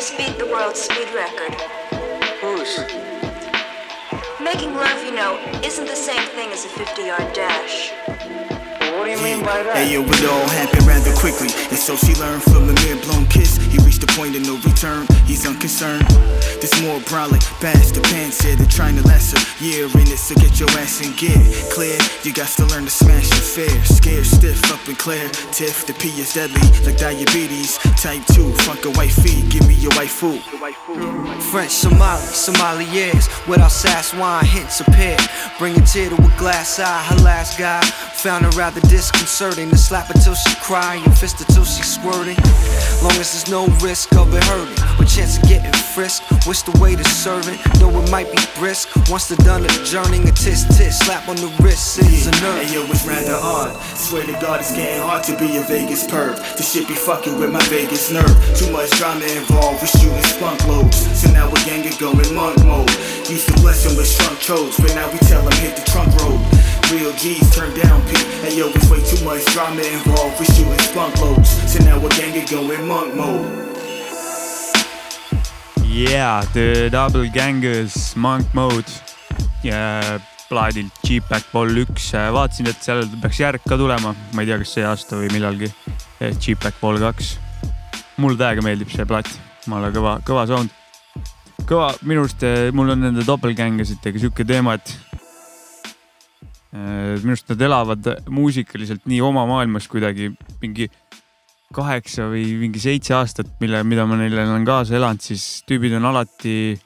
just 0.08 0.18
beat 0.18 0.38
the 0.38 0.46
world 0.46 0.76
speed 0.76 1.08
record. 1.14 1.54
Whose? 2.40 2.80
Making 4.40 4.76
love, 4.76 5.04
you 5.04 5.14
know, 5.14 5.38
isn't 5.64 5.86
the 5.86 5.96
same 5.96 6.26
thing 6.30 6.50
as 6.52 6.64
a 6.66 6.70
50 6.70 7.02
yard 7.02 7.34
dash. 7.34 7.92
Do? 9.08 9.14
Hey 9.72 9.94
yo, 9.94 10.04
it 10.04 10.26
all 10.26 10.50
happened 10.50 10.86
rather 10.86 11.16
quickly. 11.16 11.48
And 11.72 11.80
so 11.80 11.96
she 11.96 12.14
learned 12.16 12.44
from 12.44 12.68
the 12.68 12.76
mere 12.84 12.98
blown 13.08 13.26
kiss. 13.28 13.56
He 13.56 13.78
reached 13.80 14.02
the 14.02 14.08
point 14.08 14.36
of 14.36 14.44
no 14.44 14.60
return. 14.68 15.08
He's 15.24 15.48
unconcerned. 15.48 16.04
This 16.60 16.76
more 16.84 17.00
brolic, 17.08 17.40
the 17.62 18.02
pants 18.12 18.38
said 18.38 18.58
they're 18.58 18.68
trying 18.68 18.98
to 18.98 19.08
last 19.08 19.32
a 19.32 19.64
year 19.64 19.86
in 19.86 20.12
it, 20.12 20.20
so 20.20 20.36
get 20.36 20.60
your 20.60 20.70
ass 20.72 21.00
in 21.00 21.16
gear. 21.16 21.40
Clear, 21.72 21.98
you 22.24 22.34
got 22.34 22.50
to 22.60 22.66
learn 22.66 22.84
to 22.84 22.92
smash 22.92 23.32
your 23.32 23.48
fair. 23.48 23.86
Scared, 23.86 24.26
stiff, 24.26 24.60
up 24.74 24.86
and 24.90 24.98
clear. 24.98 25.30
Tiff, 25.56 25.88
the 25.88 25.94
P 25.94 26.10
is 26.20 26.34
deadly, 26.34 26.60
like 26.84 26.98
diabetes. 26.98 27.78
Type 27.96 28.26
2, 28.36 28.52
fuck 28.68 28.84
a 28.84 28.92
white 28.92 29.16
feet, 29.16 29.48
give 29.50 29.66
me 29.70 29.76
your 29.76 29.94
white 29.94 30.12
food. 30.12 30.42
French, 31.52 31.72
Somali, 31.72 32.22
Sommeliers 32.22 33.48
Without 33.48 33.72
sass 33.72 34.14
wine, 34.14 34.44
hints 34.44 34.82
appear 34.82 35.18
Bring 35.58 35.78
a 35.78 35.86
tear 35.86 36.10
to 36.10 36.16
a 36.16 36.34
glass 36.38 36.80
eye 36.80 37.04
Her 37.04 37.16
last 37.24 37.58
guy 37.58 37.82
found 37.82 38.44
her 38.44 38.52
rather 38.52 38.82
disconcerting 38.98 39.70
to 39.70 39.78
slap 39.78 40.08
her 40.08 40.18
till 40.26 40.34
she 40.34 40.56
cry 40.56 40.96
and 40.96 41.16
fist 41.16 41.38
her 41.38 41.46
till 41.54 41.64
she 41.64 41.84
squirting. 41.84 42.36
Long 43.06 43.14
as 43.22 43.30
there's 43.30 43.48
no 43.48 43.70
risk 43.78 44.10
of 44.18 44.34
it 44.34 44.44
hurting, 44.50 44.74
with 44.98 45.06
chance 45.06 45.38
of 45.38 45.44
getting 45.44 45.72
frisked. 45.94 46.26
What's 46.48 46.64
the 46.64 46.74
way 46.82 46.96
to 46.96 47.04
serve 47.06 47.46
it? 47.46 47.62
Know 47.80 47.94
it 48.02 48.10
might 48.10 48.26
be 48.34 48.42
brisk. 48.58 48.90
Once 49.08 49.30
they're 49.30 49.46
done 49.46 49.66
adjourning, 49.66 50.28
a 50.28 50.32
tis 50.32 50.66
tis 50.74 50.98
slap 50.98 51.30
on 51.30 51.36
the 51.36 51.54
wrist 51.62 51.94
sends 51.94 52.26
a 52.26 52.32
nerve. 52.42 52.66
Hey 52.66 52.74
yo, 52.74 52.82
it's 52.90 53.06
rather 53.06 53.38
hard. 53.38 53.78
Swear 53.94 54.26
to 54.26 54.34
God, 54.42 54.62
it's 54.62 54.74
getting 54.74 55.04
hard 55.06 55.24
to 55.30 55.38
be 55.38 55.58
a 55.58 55.62
Vegas 55.62 56.08
perv. 56.08 56.34
This 56.58 56.74
shit 56.74 56.88
be 56.88 56.96
fucking 56.96 57.38
with 57.38 57.52
my 57.52 57.62
Vegas 57.70 58.10
nerve. 58.10 58.34
Too 58.58 58.72
much 58.74 58.90
drama 58.98 59.26
involved, 59.30 59.78
we 59.86 59.88
shooting 59.94 60.26
spunk 60.26 60.66
loads. 60.66 60.98
So 61.22 61.30
now 61.38 61.46
we 61.54 61.62
gang 61.70 61.86
it 61.86 62.00
going 62.00 62.34
monk 62.34 62.58
mode. 62.66 62.90
Used 63.30 63.46
to 63.46 63.54
bless 63.62 63.86
him 63.86 63.94
with 63.94 64.10
shrunk 64.10 64.42
chodes, 64.42 64.82
but 64.82 64.90
now 64.98 65.06
we 65.14 65.20
tell 65.30 65.46
him 65.46 65.54
hit 65.62 65.78
the 65.78 65.86
trunk 65.86 66.10
road. 66.18 66.57
Real 66.92 67.12
G's 67.20 67.44
turn 67.54 67.74
down 67.76 68.02
P. 68.08 68.16
Hey 68.42 68.58
yo, 68.58 68.70
it's 68.70 68.90
way 68.90 69.02
too 69.04 69.20
much 69.26 69.44
drama 69.52 69.82
involved. 69.82 70.40
We 70.40 70.46
shooting 70.46 70.80
spunk 70.80 71.20
loads. 71.20 71.50
So 71.72 71.84
now 71.84 72.00
we 72.00 72.08
gang 72.16 72.32
going 72.46 72.88
monk 72.88 73.14
mode. 73.14 73.68
Yeah, 75.84 76.46
The 76.54 76.90
Double 76.90 77.28
Gangers, 77.28 78.16
Monk 78.16 78.54
Mode 78.54 78.88
ja 79.64 80.20
plaadilt 80.48 80.94
G-Pack 81.04 81.50
Vol 81.52 81.82
üks. 81.84 82.12
vaatasin, 82.14 82.70
et 82.72 82.80
sellel 82.80 83.10
peaks 83.20 83.40
järg 83.42 83.66
ka 83.68 83.76
tulema, 83.76 84.14
ma 84.34 84.46
ei 84.46 84.48
tea, 84.48 84.60
kas 84.62 84.76
see 84.78 84.86
aasta 84.88 85.20
või 85.20 85.32
millalgi. 85.34 85.72
G-Pack 86.22 86.80
Vol 86.82 87.02
kaks. 87.04 87.38
mulle 88.18 88.38
täiega 88.38 88.64
meeldib 88.64 88.94
see 88.94 89.06
plaat, 89.06 89.28
jumala 89.66 89.92
kõva, 89.92 90.20
kõva 90.24 90.46
sound. 90.48 90.72
kõva, 91.66 91.92
minu 92.02 92.24
arust 92.24 92.44
eh, 92.48 92.72
mul 92.72 92.94
on 92.94 93.04
nende 93.04 93.26
doppelgängeritega 93.28 94.20
sihuke 94.22 94.46
teema, 94.48 94.78
et 94.80 94.96
minu 96.74 97.34
arust 97.34 97.50
nad 97.54 97.62
elavad 97.68 98.10
muusikaliselt 98.30 99.06
nii 99.08 99.22
oma 99.24 99.46
maailmas 99.50 99.88
kuidagi 99.88 100.32
mingi 100.62 100.90
kaheksa 101.74 102.30
või 102.32 102.44
mingi 102.62 102.80
seitse 102.80 103.16
aastat, 103.18 103.50
mille, 103.60 103.82
mida 103.88 104.06
ma 104.08 104.16
neile 104.20 104.46
olen 104.46 104.66
kaasa 104.68 104.96
elanud, 105.00 105.24
siis 105.24 105.64
tüübid 105.68 105.96
on 105.98 106.06
alati, 106.08 106.78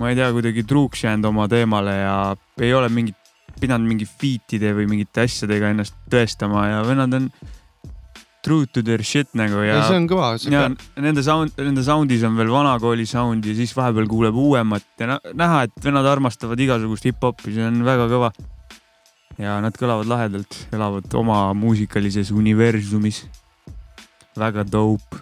ma 0.00 0.10
ei 0.10 0.18
tea, 0.18 0.28
kuidagi 0.34 0.64
truuks 0.68 1.04
jäänud 1.06 1.30
oma 1.30 1.46
teemale 1.48 1.94
ja 2.02 2.16
ei 2.60 2.74
ole 2.76 2.90
mingit, 2.92 3.16
pidanud 3.60 3.88
mingi 3.88 4.06
feat'ide 4.08 4.74
või 4.76 4.86
mingite 4.88 5.24
asjadega 5.24 5.72
ennast 5.72 5.96
tõestama 6.12 6.66
ja 6.68 6.82
vennad 6.86 7.16
on 7.16 7.30
true 8.44 8.64
to 8.72 8.80
their 8.84 9.02
shit 9.04 9.28
nagu 9.36 9.60
ja. 9.64 9.80
See 9.88 9.98
on 10.00 10.06
kõva, 10.08 10.30
ja 10.48 10.62
peab- 10.68 11.00
nende 11.04 11.24
sound, 11.24 11.56
nende 11.60 11.84
sound'is 11.84 12.22
on 12.24 12.38
veel 12.40 12.52
vanakooli 12.52 13.04
sound 13.08 13.44
ja 13.44 13.56
siis 13.56 13.74
vahepeal 13.76 14.08
kuuleb 14.08 14.36
uuemat 14.36 14.86
ja 15.00 15.10
nä- 15.14 15.20
näha, 15.36 15.66
et 15.68 15.84
vennad 15.84 16.08
armastavad 16.08 16.60
igasugust 16.60 17.04
hip-hopi, 17.08 17.52
see 17.56 17.66
on 17.68 17.82
väga 17.84 18.08
kõva. 18.12 18.32
Ja 19.40 19.56
nad 19.64 19.76
kõlavad 19.78 20.08
lahedalt, 20.10 20.56
elavad 20.76 21.14
oma 21.16 21.52
muusikalises 21.56 22.30
universumis. 22.30 23.24
väga 24.36 24.62
dope. 24.64 25.18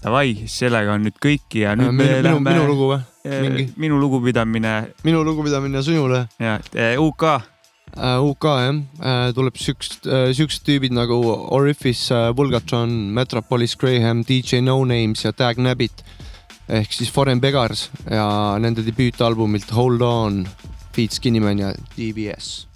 Davai, 0.00 0.46
sellega 0.48 0.94
on 0.96 1.02
nüüd 1.04 1.18
kõik 1.20 1.58
ja 1.60 1.74
nüüd 1.76 1.90
Äh, 1.92 2.22
minu- 2.22 2.38
minu- 2.38 2.40
minu 2.40 2.66
lugu 2.70 2.86
või? 2.94 3.00
Mingi? 3.24 3.66
minu 3.76 3.98
lugupidamine. 4.00 4.92
minu 5.04 5.22
lugupidamine 5.24 5.82
sinule. 5.82 6.26
ja 6.40 6.58
UK. 6.98 7.22
UK 7.94 8.44
jah 9.00 9.32
tuleb 9.36 9.54
siuksed 9.56 10.06
uh,, 10.08 10.32
siuksed 10.34 10.64
tüübid 10.66 10.90
nagu 10.96 11.14
Orifice 11.54 12.32
Vulgatron, 12.36 12.90
Metropolis 13.14 13.76
Graham, 13.76 14.24
DJ 14.24 14.60
No 14.62 14.80
Names 14.84 15.22
ja 15.24 15.32
Tag 15.32 15.58
Nabbit 15.58 16.02
ehk 16.68 16.90
siis 16.92 17.10
Foreign 17.12 17.40
Beggars 17.40 17.90
ja 18.10 18.56
nende 18.58 18.82
debüütalbumilt 18.82 19.70
Hold 19.76 20.00
On, 20.02 20.46
Feet 20.94 21.12
Skinnyman 21.12 21.58
ja 21.58 21.74
DBS. 21.98 22.73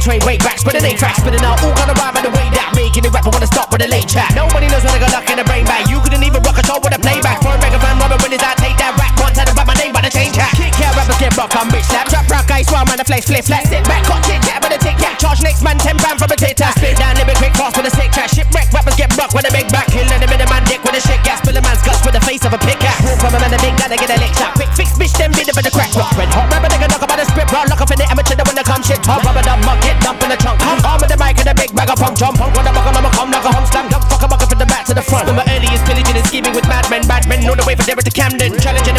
Train 0.00 0.20
wait 0.24 0.40
back, 0.40 0.58
spinning 0.58 0.84
eight 0.88 0.96
tracks, 0.96 1.20
spinning 1.20 1.44
out, 1.44 1.60
all 1.60 1.76
gonna 1.76 1.92
rhyme 2.00 2.16
in 2.16 2.24
the 2.24 2.32
way 2.32 2.48
that 2.56 2.72
making 2.72 3.04
it 3.04 3.12
rapper 3.12 3.28
wanna 3.30 3.46
stop 3.46 3.68
with 3.70 3.84
a 3.84 3.88
late 3.88 4.08
chat. 4.08 4.32
Nobody 4.32 4.66
knows 4.72 4.82
when 4.82 4.96
I 4.96 4.98
got 4.98 5.12
luck 5.12 5.28
in 5.28 5.36
the 5.36 5.44
brain 5.44 5.68
bag. 5.68 5.86
You 5.92 6.00
couldn't 6.00 6.24
even 6.24 6.40
rock 6.40 6.56
a 6.56 6.64
show 6.64 6.80
with 6.80 6.96
a 6.96 7.00
playback. 7.00 7.44
For 7.44 7.52
a 7.52 7.60
mega 7.60 7.78
fan, 7.78 8.00
when 8.00 8.32
is 8.32 8.40
that 8.40 8.56
take 8.56 8.80
that 8.80 8.96
rack, 8.96 9.12
one 9.20 9.36
time 9.36 9.52
about 9.52 9.68
my 9.68 9.76
name 9.76 9.92
by 9.92 10.00
the 10.00 10.10
chain 10.10 10.32
chat. 10.32 10.50
Kick 10.56 10.74
out 10.80 10.96
rappers 10.96 11.20
get 11.20 11.36
rock, 11.36 11.52
I'm 11.52 11.68
bitch 11.68 11.86
slap, 11.86 12.08
trap 12.08 12.26
rock, 12.32 12.48
ice 12.50 12.66
swam, 12.66 12.88
man, 12.88 12.96
the 12.96 13.04
flex 13.04 13.28
flip, 13.28 13.44
flat, 13.44 13.68
sit 13.68 13.84
back, 13.84 14.02
hot 14.08 14.24
chit 14.24 14.40
chat 14.42 14.60
a 14.70 14.78
cat, 14.78 15.18
charge 15.20 15.42
next 15.42 15.62
man, 15.62 15.76
10 15.76 15.98
pound 15.98 16.18
from 16.18 16.30
a 16.30 16.36
tit 16.36 16.56
tat, 16.56 16.74
spit 16.78 16.96
down, 16.96 17.14
live 17.18 17.28
quick, 17.36 17.52
fast 17.54 17.76
with 17.76 17.90
a 17.90 17.92
sick 17.92 18.10
chat, 18.12 18.30
shipwreck, 18.30 18.70
rappers 18.72 18.96
get 18.96 19.10
rock 19.18 19.34
with 19.34 19.44
a 19.44 19.52
big 19.52 19.66
back, 19.68 19.86
killing 19.90 20.08
them 20.08 20.30
in 20.30 20.40
a 20.40 20.48
man 20.48 20.64
dick 20.64 20.80
with 20.86 20.96
a 20.96 21.02
shit 21.02 21.20
gas, 21.26 21.42
spill 21.42 21.56
a 21.56 21.62
man's 21.62 21.82
guts 21.82 22.00
with 22.06 22.14
the 22.14 22.22
face 22.22 22.42
of 22.46 22.52
a 22.54 22.60
pick 22.60 22.78
cat. 22.80 22.96
Walk 23.04 23.18
from 23.20 23.34
a 23.34 23.40
man, 23.40 23.52
a 23.52 23.60
big 23.60 23.74
guy, 23.76 23.88
they 23.90 23.98
get 24.00 24.10
a 24.10 24.18
lick 24.18 24.32
shot, 24.34 24.54
quick 24.56 24.70
fix, 24.72 24.96
bitch, 24.96 25.14
them 25.18 25.32
bit 25.34 25.50
of 25.50 25.56
the 25.58 25.72
crack 25.74 25.92
rock, 25.98 26.14
red 26.16 26.30
hot, 26.30 26.48
rapper, 26.48 26.70
nigga, 26.70 26.88
knock 26.88 26.99
the 27.50 27.56
rock, 27.56 27.68
lock 27.68 27.80
up 27.82 27.90
in 27.90 27.98
the 27.98 28.06
amateur, 28.06 28.38
the 28.38 28.44
when 28.46 28.54
they 28.54 28.62
come 28.62 28.82
shit, 28.82 29.02
top, 29.02 29.22
rubber 29.26 29.42
dub, 29.42 29.58
mug, 29.66 29.82
get 29.82 29.98
dump 30.00 30.22
in 30.22 30.30
the 30.30 30.38
trunk, 30.38 30.62
come 30.62 30.78
arm 30.86 31.02
with 31.02 31.10
the 31.10 31.18
mic 31.18 31.34
and 31.42 31.50
a 31.50 31.54
big 31.54 31.74
bag 31.74 31.90
of 31.90 31.98
punk, 31.98 32.14
jump, 32.16 32.38
punk, 32.38 32.54
when 32.54 32.64
the 32.64 32.72
buckle, 32.72 32.94
I'ma 32.94 33.10
come 33.10 33.30
like 33.30 33.44
a 33.44 33.50
hum 33.50 33.66
slam, 33.66 33.90
dump, 33.90 34.06
fuck 34.06 34.22
a 34.22 34.28
bucket 34.30 34.48
from 34.48 34.58
the 34.62 34.68
back 34.70 34.86
to 34.86 34.94
the 34.94 35.02
front. 35.02 35.26
From 35.26 35.36
my 35.36 35.46
earliest 35.50 35.82
pillaging 35.84 36.16
and 36.16 36.26
scheming 36.26 36.54
with 36.54 36.66
madmen, 36.70 37.02
bad 37.10 37.26
men, 37.26 37.42
on 37.50 37.58
the 37.58 37.66
way 37.66 37.74
from 37.74 37.86
Derry 37.86 38.02
to 38.06 38.14
Camden, 38.14 38.54
challenging 38.62 38.94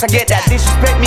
I 0.00 0.06
get 0.06 0.28
that 0.28 0.46
disrespect. 0.48 0.97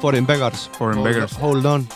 Foreign 0.00 0.26
Beggars. 0.26 0.68
Foreign 0.78 1.02
Beggars. 1.04 1.36
Hold 1.40 1.64
on. 1.68 1.86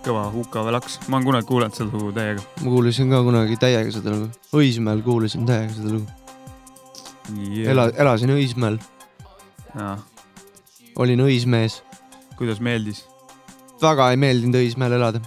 kõva 0.00 0.22
Huka 0.32 0.62
Velaks, 0.64 0.94
ma 1.12 1.18
olen 1.18 1.26
kunagi 1.26 1.46
kuulanud 1.48 1.76
seda 1.76 1.90
lugu 1.92 2.08
täiega. 2.16 2.40
ma 2.64 2.70
kuulasin 2.72 3.10
ka 3.12 3.18
kunagi 3.26 3.56
täiega 3.60 3.90
seda 3.92 4.14
lugu, 4.14 4.30
Õismäel 4.56 5.02
kuulasin 5.04 5.44
täiega 5.48 5.74
seda 5.76 5.90
lugu. 5.92 6.06
ela-, 7.68 7.90
elasin 8.00 8.32
Õismäel, 8.32 8.78
olin 10.96 11.20
õismees, 11.26 11.82
kuidas 12.40 12.62
meeldis? 12.64 13.02
väga 13.82 14.08
ei 14.14 14.16
meeldinud 14.16 14.56
Õismäel 14.62 14.96
elada. 14.96 15.20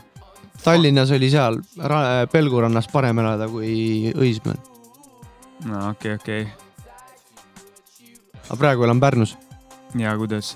Tallinnas 0.63 1.11
oli 1.13 1.29
seal 1.29 1.61
ra- 1.77 2.25
Pelgurannas 2.31 2.89
parem 2.89 3.19
elada 3.21 3.45
kui 3.53 4.09
Õismäel, 4.17 4.57
no 5.69 5.89
okei, 5.91 6.17
okei. 6.17 6.47
aga 8.49 8.57
praegu 8.57 8.89
elan 8.89 8.99
Pärnus 8.99 9.37
ja 9.99 10.15
kuidas 10.17 10.53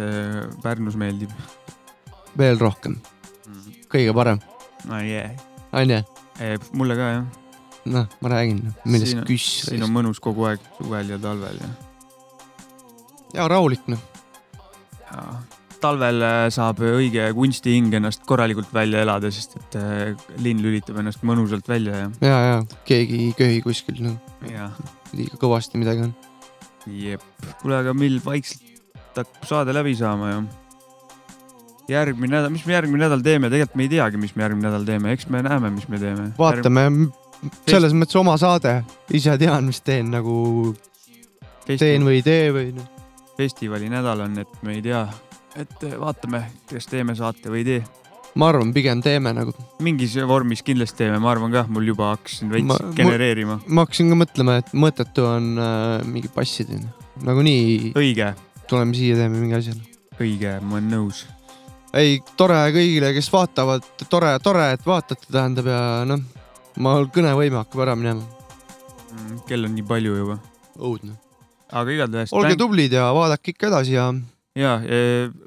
Pärnus 0.63 0.97
meeldib? 0.99 1.33
veel 2.37 2.59
rohkem, 2.61 2.97
kõige 3.91 4.13
parem, 4.13 4.41
no 4.85 5.01
jee. 5.01 5.25
onju, 5.73 6.01
mulle 6.77 6.97
ka 6.99 7.09
jah. 7.15 7.25
noh, 7.89 8.07
ma 8.21 8.33
räägin, 8.35 8.61
millest 8.85 9.23
küss. 9.29 9.65
siin 9.69 9.85
on 9.87 9.93
mõnus 9.93 10.21
kogu 10.23 10.47
aeg 10.49 10.63
suvel 10.77 11.13
ja 11.15 11.19
talvel 11.21 11.61
ja. 11.63 11.71
ja 13.39 13.47
rahulik 13.51 13.87
noh, 13.89 14.01
talvel 15.81 16.23
äh, 16.25 16.43
saab 16.53 16.81
õige 16.83 17.27
kunstihing 17.37 17.93
ennast 17.97 18.23
korralikult 18.29 18.71
välja 18.75 19.03
elada, 19.05 19.31
sest 19.33 19.57
et 19.59 19.77
äh, 19.79 20.29
linn 20.43 20.61
lülitab 20.63 20.99
ennast 21.01 21.23
mõnusalt 21.27 21.67
välja 21.69 22.03
ja. 22.03 22.07
ja, 22.21 22.37
ja 22.51 22.57
keegi 22.87 23.27
ei 23.27 23.35
köhi 23.37 23.61
kuskil 23.65 24.01
noh, 24.05 24.17
liiga 25.13 25.39
kõvasti 25.41 25.81
midagi 25.81 26.07
on. 26.07 26.15
jep, 26.87 27.23
kuule, 27.61 27.81
aga 27.81 27.95
meil 27.97 28.19
vaikselt 28.23 28.76
hakkab 29.23 29.49
saade 29.49 29.75
läbi 29.75 29.95
saama 29.97 30.31
ju. 30.31 30.41
järgmine 31.87 32.35
nädal, 32.35 32.51
mis 32.51 32.65
me 32.67 32.75
järgmine 32.75 33.05
nädal 33.05 33.23
teeme, 33.23 33.51
tegelikult 33.51 33.79
me 33.79 33.87
ei 33.87 33.93
teagi, 33.95 34.19
mis 34.19 34.35
me 34.35 34.43
järgmine 34.43 34.67
nädal 34.67 34.87
teeme, 34.87 35.13
eks 35.15 35.29
me 35.31 35.43
näeme, 35.45 35.71
mis 35.71 35.87
me 35.87 35.99
teeme. 36.01 36.31
vaatame, 36.39 36.89
selles 37.67 37.95
mõttes 37.95 38.17
oma 38.19 38.35
saade, 38.41 38.81
ise 39.15 39.37
tean, 39.39 39.67
mis 39.69 39.79
teen 39.85 40.11
nagu, 40.13 40.73
teen 41.67 42.07
või 42.07 42.19
ei 42.19 42.25
tee 42.25 42.49
või 42.55 42.73
noh. 42.75 42.89
festivali 43.37 43.91
nädal 43.91 44.25
on, 44.25 44.41
et 44.43 44.59
me 44.65 44.77
ei 44.77 44.83
tea, 44.85 45.05
et 45.59 45.87
vaatame, 45.99 46.43
kas 46.71 46.89
teeme 46.91 47.15
saate 47.17 47.53
või 47.53 47.63
ei 47.63 47.69
tee. 47.69 47.85
ma 48.37 48.51
arvan, 48.51 48.73
pigem 48.73 49.01
teeme 49.05 49.33
nagu. 49.33 49.53
mingis 49.85 50.17
vormis 50.29 50.63
kindlasti 50.65 51.05
teeme, 51.05 51.21
ma 51.23 51.31
arvan 51.33 51.53
kah, 51.53 51.69
mul 51.71 51.87
juba 51.93 52.11
hakkasin 52.15 52.51
veits 52.53 52.83
genereerima. 52.97 53.61
ma 53.67 53.85
hakkasin 53.85 54.11
ka 54.13 54.19
mõtlema, 54.25 54.59
et 54.61 54.73
mõttetu 54.73 55.27
on 55.29 55.53
äh, 55.61 56.03
mingi 56.09 56.31
passida, 56.33 56.81
nagunii. 57.23 57.93
õige. 57.97 58.33
Tuleme 58.69 58.95
siia, 58.97 59.17
teeme 59.19 59.41
mingi 59.41 59.57
asja. 59.57 59.75
õige, 60.19 60.57
ma 60.61 60.77
olen 60.77 60.89
nõus. 60.93 61.25
ei, 61.97 62.19
tore 62.39 62.59
kõigile, 62.75 63.13
kes 63.17 63.29
vaatavad, 63.33 63.85
tore, 64.09 64.33
tore, 64.43 64.71
et 64.77 64.85
vaatate, 64.85 65.29
tähendab 65.31 65.69
ja 65.71 65.81
noh, 66.09 66.23
ma 66.83 66.97
kõnevõime 67.13 67.61
hakkab 67.61 67.85
ära 67.87 67.95
minema. 67.99 68.23
Mm, 69.07 69.43
kell 69.49 69.65
on 69.65 69.75
nii 69.77 69.87
palju 69.87 70.17
juba. 70.21 70.39
õudne. 70.77 71.17
aga 71.71 71.91
igatahes. 71.91 72.33
olge 72.33 72.55
tublid 72.59 72.93
ja 72.95 73.09
vaadake 73.15 73.55
ikka 73.55 73.71
edasi 73.71 73.97
ja 73.97 74.11
ja 74.57 74.77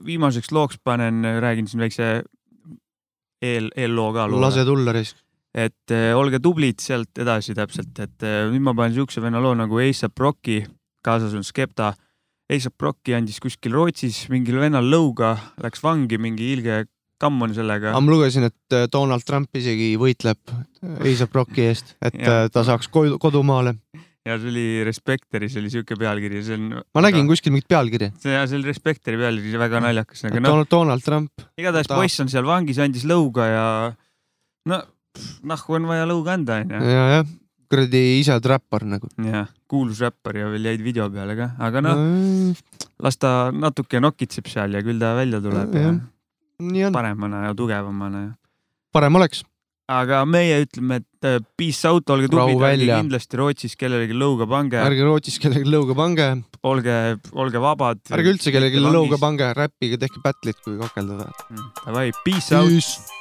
viimaseks 0.05 0.53
looks 0.53 0.79
panen, 0.85 1.25
räägin 1.43 1.69
siin 1.69 1.81
väikse 1.81 2.11
eel, 3.43 3.71
eelloo 3.77 4.13
ka. 4.15 4.29
lase 4.41 4.65
tulla 4.65 4.93
risk. 4.93 5.17
et 5.55 5.91
eh, 5.95 6.13
olge 6.15 6.39
tublid 6.39 6.79
sealt 6.79 7.19
edasi 7.19 7.57
täpselt, 7.59 7.97
et 7.99 8.23
eh, 8.23 8.45
nüüd 8.53 8.63
ma 8.63 8.75
panen 8.77 8.95
siukse 8.95 9.23
venna 9.23 9.41
loo 9.43 9.57
nagu 9.59 9.81
A$AP 9.83 10.23
Rocki, 10.23 10.61
kaasas 11.03 11.35
on 11.35 11.45
Skepta. 11.45 11.93
A$AP 12.51 12.83
Rocki 12.83 13.15
andis 13.15 13.39
kuskil 13.43 13.77
Rootsis 13.77 14.25
mingil 14.33 14.59
vennal 14.59 14.89
lõuga, 14.91 15.37
läks 15.63 15.83
vangi, 15.85 16.19
mingi 16.19 16.51
ilge 16.57 16.83
kamm 17.21 17.45
on 17.47 17.55
sellega 17.55 17.93
aga. 17.93 18.01
ma 18.03 18.15
lugesin, 18.15 18.49
et 18.49 18.77
äh, 18.77 18.87
Donald 18.93 19.25
Trump 19.29 19.55
isegi 19.57 19.93
võitleb 20.01 20.41
A$AP 20.51 21.37
Rocki 21.37 21.67
eest, 21.69 21.95
et 22.03 22.17
äh, 22.19 22.47
ta 22.53 22.65
saaks 22.67 22.91
kodu, 22.93 23.21
kodumaale. 23.23 23.77
ja 24.27 24.37
see 24.41 24.51
oli 24.51 24.67
Respecteris 24.89 25.55
oli 25.61 25.71
siuke 25.73 25.99
pealkiri, 26.01 26.43
see 26.45 26.59
on. 26.59 26.81
ma 26.97 27.05
nägin 27.05 27.29
kuskil 27.31 27.55
mingit 27.55 27.69
pealkirja. 27.71 28.11
see, 28.19 28.35
see 28.35 28.59
oli 28.59 28.73
Respecteri 28.73 29.21
pealkiri, 29.21 29.61
väga 29.61 29.83
naljakas, 29.87 30.25
aga 30.29 30.41
noh, 30.43 30.55
Donald, 30.55 30.71
Donald 30.73 31.07
Trump. 31.07 31.47
igatahes 31.61 31.91
ta- 31.91 32.01
poiss 32.01 32.25
on 32.25 32.33
seal 32.33 32.49
vangis, 32.49 32.81
andis 32.83 33.07
lõuga 33.09 33.47
ja 33.53 33.67
no 34.71 34.83
nahku 35.47 35.77
on 35.79 35.89
vaja 35.91 36.09
lõuga 36.09 36.35
anda, 36.39 36.61
onju. 36.65 36.83
ja, 36.89 37.07
jah, 37.19 37.31
kuradi 37.71 38.01
oled 38.27 38.49
räppar 38.51 38.85
nagu. 38.85 39.09
jah, 39.25 39.47
kuulus 39.71 40.01
räppar 40.03 40.37
ja 40.41 40.49
veel 40.51 40.67
jäid 40.71 40.83
video 40.83 41.07
peale 41.11 41.37
ka, 41.39 41.53
aga 41.59 41.81
noh, 41.85 41.97
Mm. 42.01 42.55
las 43.01 43.17
ta 43.17 43.51
natuke 43.53 44.01
nokitseb 44.03 44.49
seal 44.51 44.75
ja 44.75 44.83
küll 44.83 44.99
ta 44.99 45.15
välja 45.15 45.41
tuleb 45.41 45.75
ja 45.75 45.89
on, 45.93 46.01
paremana 46.93 47.47
ja 47.47 47.55
tugevamana 47.55 48.23
ja. 48.25 48.33
parem 48.93 49.15
oleks. 49.17 49.45
aga 49.91 50.25
meie 50.25 50.61
ütleme, 50.65 51.01
et 51.01 51.27
äh, 51.27 51.39
peace 51.59 51.87
out, 51.89 52.11
olge 52.11 52.29
tublid, 52.31 52.61
ärge 52.63 52.87
kindlasti 52.87 53.39
Rootsis 53.41 53.75
kellelegi 53.79 54.15
lõuga 54.15 54.47
pange, 54.51 54.79
ärge 54.79 55.03
Rootsis 55.07 55.39
kellelegi 55.43 55.71
lõuga 55.71 55.97
pange, 55.99 56.29
olge, 56.63 56.99
olge 57.35 57.63
vabad. 57.63 58.03
ärge 58.15 58.35
üldse 58.37 58.53
kellelegi 58.55 58.83
lõuga 58.83 59.19
pange, 59.19 59.51
räppige, 59.59 59.99
tehke 59.99 60.23
battle'it, 60.23 60.61
kui 60.63 60.79
kakelda 60.79 61.25
tahate. 61.25 61.65
Davai, 61.87 62.11
peace 62.23 62.55
out. 62.55 63.19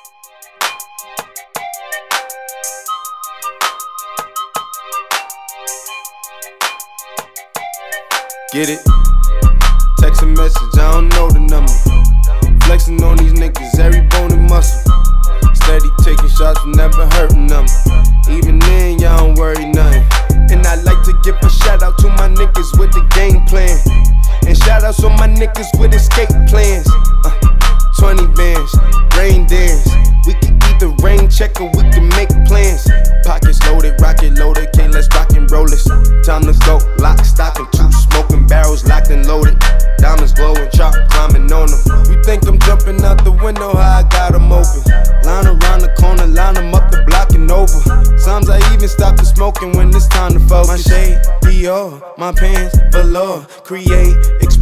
Get 8.51 8.67
it? 8.67 8.81
Text 9.99 10.23
a 10.23 10.25
message, 10.25 10.73
I 10.73 10.89
don't 10.93 11.09
know 11.09 11.29
the 11.29 11.37
number. 11.37 11.69
Flexing 12.65 12.97
on 13.03 13.17
these 13.17 13.33
niggas, 13.33 13.77
every 13.77 14.01
bone 14.09 14.33
and 14.33 14.49
muscle. 14.49 14.89
Steady 15.53 15.85
taking 16.01 16.29
shots, 16.29 16.59
never 16.65 17.05
hurting 17.13 17.45
them. 17.45 17.67
Even 18.25 18.57
then, 18.57 18.97
y'all 18.97 19.21
don't 19.21 19.37
worry 19.37 19.65
nothing. 19.69 20.01
And 20.49 20.65
I 20.65 20.81
like 20.81 20.97
to 21.05 21.13
give 21.21 21.37
a 21.45 21.49
shout 21.61 21.83
out 21.83 21.99
to 21.99 22.07
my 22.09 22.25
niggas 22.25 22.73
with 22.79 22.89
the 22.89 23.05
game 23.13 23.45
plan. 23.45 23.77
And 24.47 24.57
shout 24.57 24.83
outs 24.83 25.03
on 25.03 25.13
my 25.13 25.27
niggas 25.27 25.69
with 25.77 25.93
escape 25.93 26.33
plans. 26.49 26.89
Uh, 27.25 27.48
20 27.99 28.27
bands, 28.33 28.71
rain 29.17 29.45
dance. 29.45 29.85
We 30.25 30.33
can 30.35 30.57
either 30.71 30.89
rain 31.03 31.29
check 31.29 31.59
or 31.59 31.69
we 31.75 31.83
can 31.91 32.07
make 32.15 32.29
plans. 32.47 32.87
Pockets 33.25 33.59
loaded, 33.67 33.99
rocket 33.99 34.39
loaded, 34.39 34.71
can't 34.73 34.93
let's 34.93 35.07
rock 35.13 35.33
and 35.35 35.51
roll 35.51 35.67
this. 35.67 35.83
Time 36.25 36.43
to 36.47 36.55
go, 36.65 36.79
lock, 36.97 37.19
stock, 37.25 37.59
and 37.59 37.67
two 37.73 37.91
smoking 37.91 38.47
barrels 38.47 38.85
locked 38.85 39.09
and 39.09 39.27
loaded. 39.27 39.59
Diamonds 39.97 40.31
glowing, 40.31 40.69
chop 40.71 40.95
climbing 41.09 41.51
on 41.51 41.67
them. 41.67 41.81
You 42.09 42.23
think 42.23 42.47
I'm 42.47 42.57
jumping 42.59 43.03
out 43.03 43.23
the 43.25 43.31
window, 43.31 43.73
I 43.73 44.03
got 44.09 44.33
'em 44.33 44.51
open. 44.51 44.81
Line 45.23 45.47
around 45.47 45.81
the 45.81 45.93
corner, 45.99 46.25
line 46.25 46.57
'em 46.57 46.73
up 46.73 46.89
the 46.91 47.03
block 47.03 47.33
and 47.33 47.51
over. 47.51 47.79
Sometimes 48.17 48.49
I 48.49 48.59
even 48.73 48.87
stop 48.87 49.17
the 49.17 49.25
smoking 49.25 49.73
when 49.75 49.89
it's 49.93 50.07
time 50.07 50.31
to 50.33 50.39
focus. 50.39 50.69
My 50.69 50.77
shade, 50.77 51.19
Dior, 51.43 52.01
my 52.17 52.31
pants, 52.31 52.77
velour. 52.91 53.45
Create, 53.63 54.15
explore, 54.39 54.58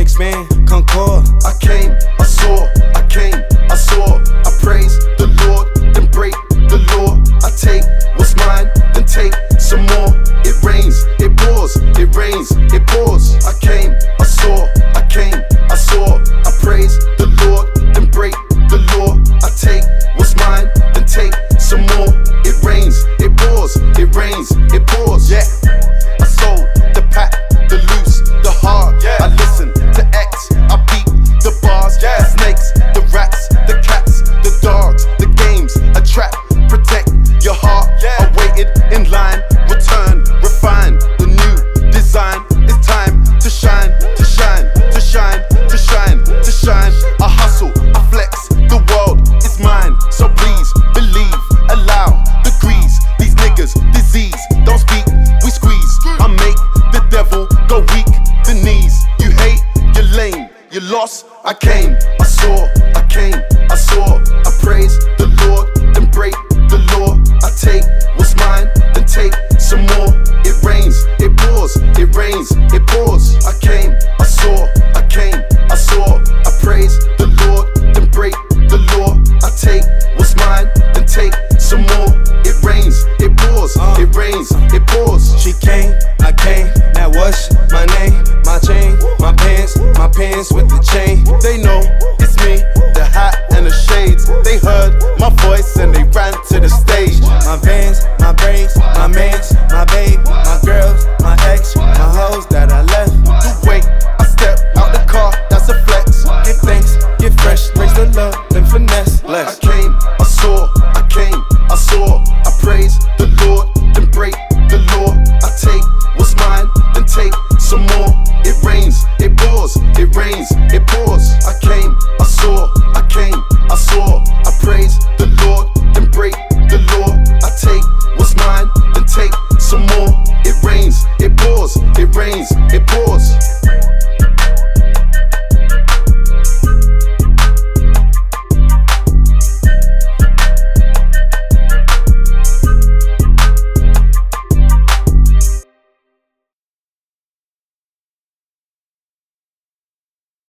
expand, 0.00 0.48
concord. 0.66 1.24
I 1.44 1.52
came, 1.60 1.92
I 2.18 2.24
saw, 2.24 2.66
I 2.94 3.06
came, 3.08 3.34
I 3.70 3.76
saw. 3.76 4.18
I 4.18 4.50
praise 4.60 4.98
the 5.18 5.28
Lord, 5.46 5.94
then 5.94 6.10
break 6.10 6.34
the 6.50 6.78
law. 6.94 7.14
I 7.44 7.50
take 7.54 7.84
what's 8.16 8.34
mine, 8.36 8.70
then 8.94 9.04
take 9.04 9.34
some 9.60 9.86
more. 9.86 10.10
It 10.42 10.56
rains, 10.64 11.04
it 11.20 11.36
pours, 11.36 11.76
it 11.76 12.14
rains, 12.16 12.50
it 12.74 12.86
pours. 12.88 13.36
I 13.46 13.52
came, 13.60 13.94
I 14.18 14.24
saw, 14.24 14.66
I 14.94 15.06
came, 15.08 15.38
I 15.70 15.76
saw. 15.76 16.18
I 16.18 16.50
praise 16.60 16.98
the 17.18 17.28
Lord, 17.44 17.66
then 17.94 18.10
break 18.10 18.34
the 18.70 18.82
law. 18.98 19.14
I 19.46 19.50
take 19.54 19.84
what's 20.16 20.34
mine, 20.36 20.70
then 20.94 21.06
take 21.06 21.34
some 21.60 21.82
more. 21.94 22.10
It 22.42 22.56
rains, 22.64 23.04
it 23.22 23.36
pours, 23.36 23.76
it 23.76 24.14
rains, 24.14 24.50
it 24.74 24.86
pours. 24.86 25.30
Yeah, 25.30 25.46
I 26.20 26.26
sold 26.26 26.66
the 26.94 27.06
pack, 27.12 27.30
the 27.68 27.78
loose, 27.78 28.20
the 28.42 28.50
hard. 28.50 28.95